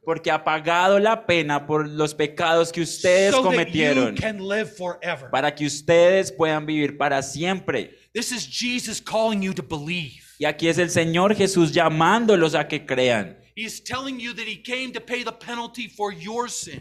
porque 0.03 0.31
ha 0.31 0.43
pagado 0.43 0.94
la 0.99 1.25
pena 1.25 1.65
por 1.65 1.87
los 1.87 2.13
pecados 2.13 2.71
que 2.71 2.81
ustedes 2.81 3.33
So 3.33 3.43
cometieron, 3.43 4.15
para 5.31 5.53
que 5.53 5.65
ustedes 5.65 6.31
puedan 6.31 6.65
vivir 6.65 6.97
para 6.97 7.21
siempre. 7.21 7.97
This 8.13 8.31
is 8.31 8.47
Jesus 8.47 9.01
calling 9.01 9.41
you 9.41 9.53
to 9.53 9.63
believe. 9.63 10.25
Y 10.37 10.45
aquí 10.45 10.67
es 10.67 10.77
el 10.77 10.89
Señor 10.89 11.35
Jesús 11.35 11.71
llamándolos 11.71 12.55
a 12.55 12.67
que 12.67 12.85
crean. 12.85 13.37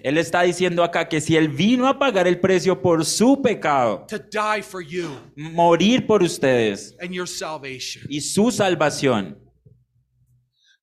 Él 0.02 0.18
está 0.18 0.42
diciendo 0.42 0.82
acá 0.82 1.08
que 1.08 1.20
si 1.20 1.36
Él 1.36 1.48
vino 1.48 1.86
a 1.86 1.96
pagar 1.96 2.26
el 2.26 2.40
precio 2.40 2.82
por 2.82 3.04
su 3.04 3.40
pecado, 3.40 4.04
to 4.08 4.18
die 4.18 4.60
for 4.60 4.82
you 4.82 5.16
morir 5.36 6.04
por 6.04 6.20
ustedes 6.20 6.96
and 7.00 7.12
your 7.12 7.28
salvation. 7.28 8.04
y 8.08 8.20
su 8.20 8.50
salvación, 8.50 9.38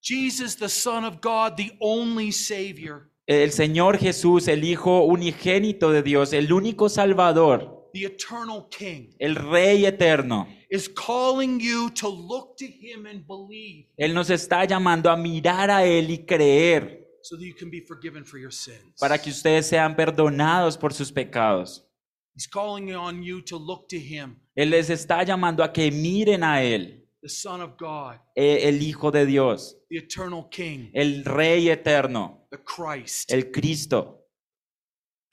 Jesus, 0.02 0.56
the 0.56 0.70
Son 0.70 1.04
of 1.04 1.20
God, 1.22 1.58
the 1.58 1.74
only 1.82 2.32
Savior, 2.32 3.11
el 3.40 3.52
Señor 3.52 3.98
Jesús, 3.98 4.48
el 4.48 4.64
Hijo 4.64 5.04
unigénito 5.04 5.92
de 5.92 6.04
Dios, 6.04 6.34
el 6.34 6.52
único 6.52 6.90
Salvador, 6.90 7.90
the 7.94 8.06
eternal 8.06 8.68
King, 8.70 9.14
el 9.20 9.36
Rey 9.36 9.86
eterno, 9.86 10.48
is 10.70 10.90
calling 10.90 11.60
you 11.60 11.90
to 11.92 12.10
look 12.10 12.56
to 12.58 12.66
Him 12.66 13.06
and 13.06 13.26
believe 13.28 13.88
Él 13.98 14.14
nos 14.14 14.30
está 14.30 14.66
llamando 14.66 15.10
a 15.10 15.18
mirar 15.18 15.70
a 15.70 15.86
Él 15.86 16.10
y 16.10 16.26
creer 16.26 17.08
so 17.22 17.36
that 17.38 17.46
you 17.46 17.54
can 17.54 17.70
be 17.70 17.82
forgiven 17.82 18.26
for 18.26 18.40
your 18.40 18.52
sins. 18.52 18.96
para 19.00 19.18
que 19.18 19.30
ustedes 19.30 19.68
sean 19.68 19.96
perdonados 19.96 20.78
por 20.78 20.94
sus 20.94 21.12
pecados. 21.12 21.88
He's 22.34 22.48
calling 22.48 22.96
on 22.96 23.22
you 23.22 23.42
to 23.44 23.58
look 23.58 23.88
to 23.90 23.98
Him, 23.98 24.38
Él 24.56 24.70
les 24.72 24.90
está 24.90 25.24
llamando 25.24 25.64
a 25.64 25.72
que 25.72 25.92
miren 25.92 26.44
a 26.44 26.64
Él, 26.64 27.06
the 27.22 27.30
Son 27.30 27.62
of 27.62 27.74
God, 27.78 28.16
eh, 28.36 28.70
el 28.70 28.82
Hijo 28.82 29.12
de 29.12 29.26
Dios, 29.26 29.78
the 29.90 29.98
eternal 29.98 30.48
King, 30.50 30.90
el 30.94 31.24
Rey 31.26 31.70
eterno, 31.70 32.41
Christ, 32.58 33.32
el 33.32 33.52
Cristo, 33.52 34.26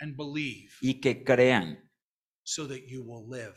and 0.00 0.16
believe 0.16 0.70
y 0.80 0.94
que 1.00 1.24
crean 1.24 1.78
so 2.44 2.66
that 2.68 2.86
you 2.88 3.02
will 3.02 3.26
live 3.28 3.56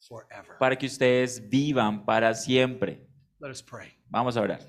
forever. 0.00 0.56
para 0.58 0.76
que 0.76 0.86
ustedes 0.86 1.40
vivan 1.48 2.04
para 2.04 2.34
siempre. 2.34 3.06
Let 3.40 3.50
us 3.50 3.62
pray. 3.62 3.92
Vamos 4.08 4.36
a 4.36 4.40
orar. 4.40 4.60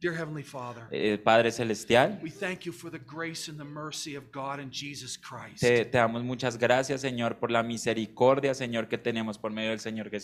Dear 0.00 0.12
Heavenly 0.14 0.42
Father, 0.42 0.86
Eh, 0.90 1.16
Padre 1.16 1.50
Celestial, 1.50 2.18
we 2.22 2.30
thank 2.30 2.64
you 2.66 2.72
for 2.72 2.90
the 2.90 2.98
grace 2.98 3.48
and 3.48 3.58
the 3.58 3.64
mercy 3.64 4.16
of 4.16 4.24
God 4.32 4.58
and 4.60 4.70
Jesus 4.70 5.16
Christ. 5.16 5.60
te, 5.60 5.84
te 5.86 5.96
damos 5.98 6.22
muchas 6.22 6.58
gracias, 6.58 7.00
Señor, 7.00 7.38
por 7.38 7.50
la 7.50 7.62
misericordia, 7.62 8.52
Señor, 8.54 8.86
que 8.88 8.98
tenemos 8.98 9.38
por 9.38 9.50
medio 9.50 9.70
del 9.70 9.80
Señor 9.80 10.10
Jesús. 10.10 10.22